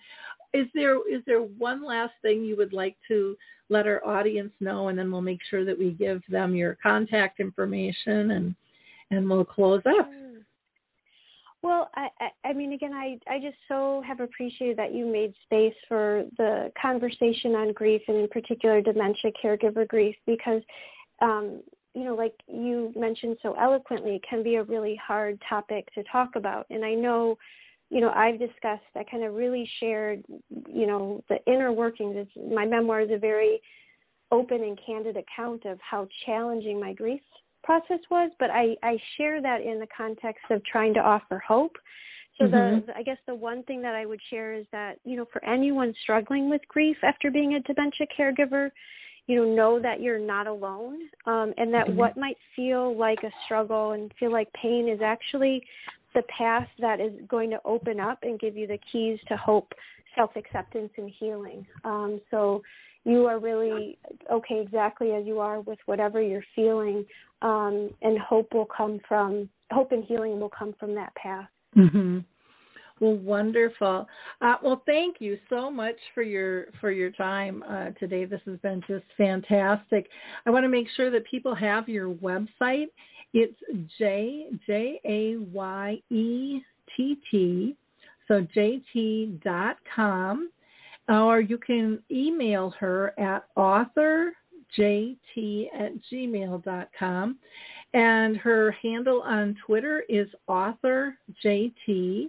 Is 0.53 0.67
there 0.75 0.97
is 0.97 1.23
there 1.27 1.41
one 1.41 1.87
last 1.87 2.13
thing 2.21 2.45
you 2.45 2.57
would 2.57 2.73
like 2.73 2.97
to 3.09 3.37
let 3.71 3.87
our 3.87 4.05
audience 4.05 4.53
know, 4.61 4.89
and 4.89 4.99
then 4.99 5.11
we'll 5.11 5.21
make 5.23 5.39
sure 5.49 5.65
that 5.65 5.79
we 5.79 5.93
give 5.93 6.21
them 6.29 6.55
your 6.55 6.77
contact 6.83 7.41
information 7.41 8.33
and 8.33 8.55
and 9.11 9.29
we'll 9.29 9.45
close 9.45 9.83
up. 9.87 10.09
Well, 11.63 11.91
I, 11.95 12.09
I 12.45 12.53
mean, 12.55 12.73
again, 12.73 12.95
I, 12.95 13.19
I 13.29 13.39
just 13.39 13.59
so 13.69 14.03
have 14.07 14.21
appreciated 14.21 14.79
that 14.79 14.95
you 14.95 15.05
made 15.05 15.35
space 15.45 15.75
for 15.89 16.25
the 16.39 16.73
conversation 16.81 17.55
on 17.55 17.75
grief 17.75 18.01
and 18.09 18.17
in 18.17 18.29
particular 18.29 18.81
dementia 18.81 19.31
caregiver 19.45 19.87
grief 19.87 20.17
because, 20.27 20.63
um, 21.21 21.61
you 21.95 22.05
know, 22.05 22.15
like 22.15 22.33
you 22.47 22.93
mentioned 22.97 23.37
so 23.43 23.55
eloquently, 23.61 24.17
it 24.17 24.25
can 24.29 24.43
be 24.43 24.55
a 24.55 24.63
really 24.63 24.99
hard 25.07 25.39
topic 25.47 25.87
to 25.95 26.03
talk 26.05 26.31
about. 26.35 26.65
And 26.71 26.83
I 26.83 26.95
know, 26.95 27.37
you 27.91 28.01
know, 28.01 28.11
I've 28.11 28.39
discussed, 28.39 28.83
I 28.97 29.05
kind 29.11 29.25
of 29.25 29.35
really 29.35 29.69
shared, 29.81 30.25
you 30.67 30.87
know, 30.87 31.23
the 31.29 31.37
inner 31.47 31.73
workings. 31.73 32.15
It's, 32.17 32.55
my 32.55 32.65
memoir 32.65 33.03
is 33.03 33.11
a 33.11 33.19
very 33.19 33.61
open 34.33 34.63
and 34.63 34.79
candid 34.87 35.19
account 35.19 35.67
of 35.67 35.79
how 35.83 36.09
challenging 36.25 36.81
my 36.81 36.95
grief 36.95 37.21
process 37.63 38.01
was, 38.11 38.31
but 38.39 38.51
I, 38.51 38.77
I 38.83 38.97
share 39.17 39.41
that 39.43 39.61
in 39.61 39.79
the 39.79 39.87
context 39.97 40.45
of 40.51 40.65
trying 40.65 40.95
to 40.95 41.01
offer 41.01 41.43
hope. 41.47 41.77
So 42.39 42.47
mm-hmm. 42.47 42.87
the, 42.87 42.97
I 42.97 43.03
guess 43.03 43.19
the 43.27 43.35
one 43.35 43.63
thing 43.65 43.83
that 43.83 43.95
I 43.95 44.07
would 44.07 44.21
share 44.31 44.55
is 44.55 44.65
that, 44.73 44.99
you 45.05 45.17
know, 45.17 45.27
for 45.33 45.45
anyone 45.45 45.95
struggling 46.03 46.49
with 46.49 46.63
grief 46.69 46.97
after 47.03 47.31
being 47.31 47.55
a 47.55 47.61
dementia 47.61 48.07
caregiver, 48.19 48.71
you 49.27 49.37
know, 49.37 49.55
know 49.55 49.81
that 49.81 50.01
you're 50.01 50.19
not 50.19 50.47
alone, 50.47 50.99
um, 51.27 51.53
and 51.57 51.73
that 51.73 51.87
mm-hmm. 51.87 51.97
what 51.97 52.17
might 52.17 52.37
feel 52.57 52.97
like 52.97 53.19
a 53.23 53.31
struggle 53.45 53.93
and 53.93 54.13
feel 54.19 54.33
like 54.33 54.49
pain 54.55 54.89
is 54.89 55.01
actually 55.03 55.63
the 56.15 56.23
path 56.37 56.67
that 56.81 57.01
is 57.01 57.13
going 57.29 57.51
to 57.51 57.61
open 57.65 58.01
up 58.01 58.19
and 58.23 58.41
give 58.41 58.57
you 58.57 58.67
the 58.67 58.79
keys 58.91 59.19
to 59.29 59.37
hope, 59.37 59.73
self 60.17 60.31
acceptance, 60.35 60.91
and 60.97 61.13
healing. 61.19 61.65
Um, 61.85 62.21
so 62.31 62.63
you 63.05 63.27
are 63.27 63.39
really 63.39 63.99
okay 64.31 64.61
exactly 64.61 65.13
as 65.13 65.25
you 65.27 65.41
are 65.41 65.61
with 65.61 65.79
whatever 65.87 66.21
you're 66.21 66.45
feeling 66.55 67.05
um, 67.43 67.91
and 68.03 68.19
hope 68.19 68.53
will 68.53 68.69
come 68.77 69.01
from 69.09 69.49
hope 69.71 69.93
and 69.93 70.05
healing 70.05 70.39
will 70.41 70.51
come 70.51 70.75
from 70.79 70.95
that 70.95 71.15
path. 71.15 71.49
Mm-hmm. 71.77 72.19
well 73.01 73.17
wonderful. 73.17 74.07
Uh, 74.41 74.55
well 74.63 74.83
thank 74.87 75.17
you 75.21 75.39
so 75.49 75.71
much 75.71 75.97
for 76.15 76.23
your 76.23 76.67
for 76.81 76.91
your 76.91 77.11
time 77.13 77.63
uh, 77.69 77.91
today. 77.99 78.25
This 78.25 78.41
has 78.47 78.59
been 78.59 78.83
just 78.87 79.05
fantastic. 79.17 80.07
I 80.47 80.51
want 80.51 80.65
to 80.65 80.69
make 80.69 80.87
sure 80.97 81.11
that 81.11 81.23
people 81.31 81.55
have 81.55 81.89
your 81.89 82.13
website. 82.13 82.87
It's 83.33 83.57
j 83.99 84.49
j 84.67 85.01
a 85.05 85.37
y 85.39 86.03
e 86.11 86.61
t 86.97 87.17
t 87.31 87.77
so 88.29 88.47
jayetee.com 88.57 90.51
or 91.11 91.41
you 91.41 91.59
can 91.59 92.03
email 92.11 92.73
her 92.79 93.13
at 93.19 93.45
authorjayetee 93.57 94.31
at 95.79 95.93
gmail.com. 96.13 97.39
And 97.93 98.37
her 98.37 98.71
handle 98.83 99.21
on 99.23 99.57
Twitter 99.67 100.05
is 100.09 100.29
authorjayetee. 100.49 102.27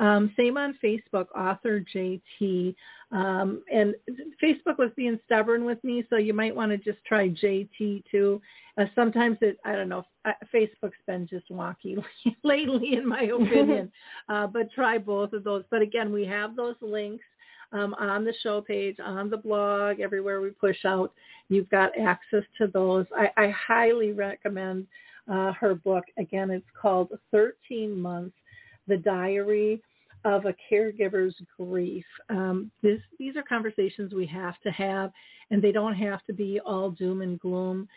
Um, 0.00 0.32
same 0.36 0.56
on 0.56 0.74
Facebook, 0.82 1.26
authorjayetee. 1.36 2.74
Um, 3.12 3.62
and 3.70 3.94
Facebook 4.42 4.78
was 4.78 4.90
being 4.96 5.20
stubborn 5.26 5.66
with 5.66 5.84
me, 5.84 6.02
so 6.08 6.16
you 6.16 6.32
might 6.32 6.56
want 6.56 6.72
to 6.72 6.78
just 6.78 7.04
try 7.04 7.28
JT 7.28 8.04
too. 8.10 8.40
Uh, 8.78 8.84
sometimes 8.94 9.36
it, 9.42 9.58
I 9.66 9.72
don't 9.72 9.90
know, 9.90 10.04
Facebook's 10.52 10.96
been 11.06 11.28
just 11.28 11.50
wonky 11.50 12.02
lately, 12.42 12.94
in 12.94 13.06
my 13.06 13.22
opinion. 13.34 13.92
uh, 14.30 14.46
but 14.46 14.72
try 14.74 14.96
both 14.96 15.34
of 15.34 15.44
those. 15.44 15.62
But 15.70 15.82
again, 15.82 16.10
we 16.10 16.24
have 16.24 16.56
those 16.56 16.76
links 16.80 17.24
um, 17.72 17.94
on 17.94 18.24
the 18.24 18.34
show 18.42 18.60
page, 18.60 18.96
on 19.02 19.30
the 19.30 19.36
blog, 19.36 20.00
everywhere 20.00 20.40
we 20.40 20.50
push 20.50 20.84
out. 20.86 21.12
You've 21.48 21.70
got 21.70 21.90
access 21.98 22.44
to 22.58 22.66
those. 22.66 23.06
I, 23.16 23.28
I 23.36 23.52
highly 23.66 24.12
recommend 24.12 24.86
uh, 25.30 25.52
her 25.52 25.74
book. 25.74 26.04
Again, 26.18 26.50
it's 26.50 26.66
called 26.80 27.08
13 27.30 27.98
Months 27.98 28.36
The 28.88 28.96
Diary 28.96 29.80
of 30.24 30.46
a 30.46 30.54
Caregiver's 30.70 31.34
Grief. 31.56 32.04
Um, 32.30 32.70
this, 32.82 33.00
these 33.18 33.36
are 33.36 33.42
conversations 33.42 34.12
we 34.12 34.26
have 34.26 34.54
to 34.62 34.70
have, 34.70 35.10
and 35.50 35.60
they 35.60 35.72
don't 35.72 35.94
have 35.94 36.24
to 36.26 36.32
be 36.32 36.60
all 36.64 36.90
doom 36.90 37.22
and 37.22 37.40
gloom. 37.40 37.88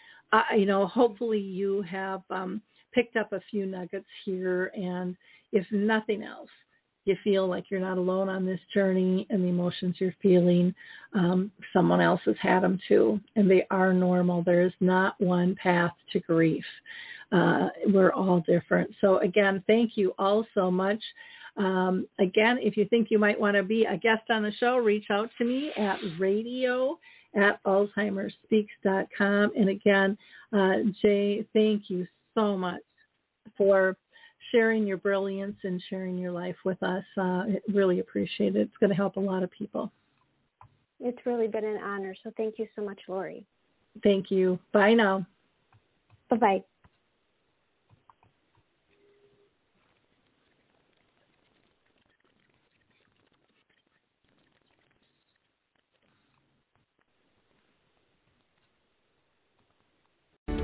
You 0.58 0.66
know, 0.66 0.88
hopefully 0.88 1.40
you 1.40 1.82
have 1.84 2.22
um, 2.30 2.62
picked 2.94 3.16
up 3.16 3.32
a 3.32 3.42
few 3.52 3.66
nuggets 3.66 4.08
here, 4.26 4.72
and 4.76 5.16
if 5.54 5.66
nothing 5.72 6.24
else, 6.24 6.50
you 7.06 7.16
feel 7.24 7.48
like 7.48 7.66
you're 7.70 7.80
not 7.80 7.98
alone 7.98 8.30
on 8.30 8.46
this 8.46 8.60
journey 8.74 9.26
and 9.30 9.44
the 9.44 9.48
emotions 9.48 9.96
you're 10.00 10.16
feeling 10.22 10.74
um, 11.14 11.52
someone 11.72 12.02
else 12.02 12.20
has 12.26 12.36
had 12.42 12.62
them 12.62 12.80
too 12.88 13.20
and 13.36 13.50
they 13.50 13.66
are 13.72 13.94
normal. 13.94 14.44
There 14.44 14.66
is 14.66 14.74
not 14.80 15.16
one 15.20 15.56
path 15.62 15.92
to 16.14 16.20
grief. 16.20 16.64
Uh, 17.32 17.70
we're 17.88 18.12
all 18.12 18.44
different. 18.48 18.92
So 19.02 19.20
again 19.20 19.64
thank 19.68 19.92
you 19.96 20.14
all 20.20 20.46
so 20.54 20.70
much. 20.70 21.02
Um, 21.58 22.08
again 22.20 22.58
if 22.60 22.76
you 22.76 22.86
think 22.90 23.08
you 23.10 23.20
might 23.20 23.40
want 23.40 23.56
to 23.56 23.64
be 23.64 23.86
a 23.86 23.98
guest 23.98 24.30
on 24.30 24.44
the 24.44 24.52
show 24.60 24.78
reach 24.78 25.06
out 25.12 25.30
to 25.38 25.46
me 25.46 25.72
at 25.78 25.98
radio 26.20 27.00
at 27.36 27.64
alzheimersspeaks.com 27.64 29.52
and 29.56 29.70
again 29.70 30.18
uh, 30.52 30.76
Jaye 31.04 31.46
thank 31.54 31.84
you 31.90 32.06
so 32.34 32.58
much 32.58 32.82
for 33.58 33.96
sharing 34.56 34.88
your 34.88 34.98
brilliance 34.98 35.58
and 35.64 35.82
sharing 35.90 36.18
your 36.18 36.32
life 36.32 36.56
with 36.64 36.82
us. 36.82 37.04
Uh, 37.18 37.44
really 37.74 38.00
appreciate 38.00 38.56
it. 38.56 38.62
It's 38.62 38.78
going 38.80 38.90
to 38.90 38.96
help 38.96 39.18
a 39.18 39.20
lot 39.20 39.44
of 39.44 39.52
people. 39.52 39.92
It's 41.02 41.18
really 41.26 41.48
been 41.48 41.66
an 41.66 41.78
honor. 41.78 42.16
So 42.24 42.32
thank 42.38 42.58
you 42.58 42.68
so 42.76 42.82
much, 42.82 43.00
Lori. 43.10 43.46
Thank 44.02 44.32
you. 44.32 44.58
Bye 44.72 44.94
now. 44.94 45.26
Bye 46.30 46.38
bye. 46.38 46.64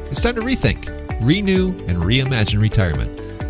It's 0.09 0.21
time 0.21 0.35
to 0.35 0.41
rethink, 0.41 0.87
renew, 1.21 1.69
and 1.87 2.03
reimagine 2.03 2.61
retirement. 2.61 3.30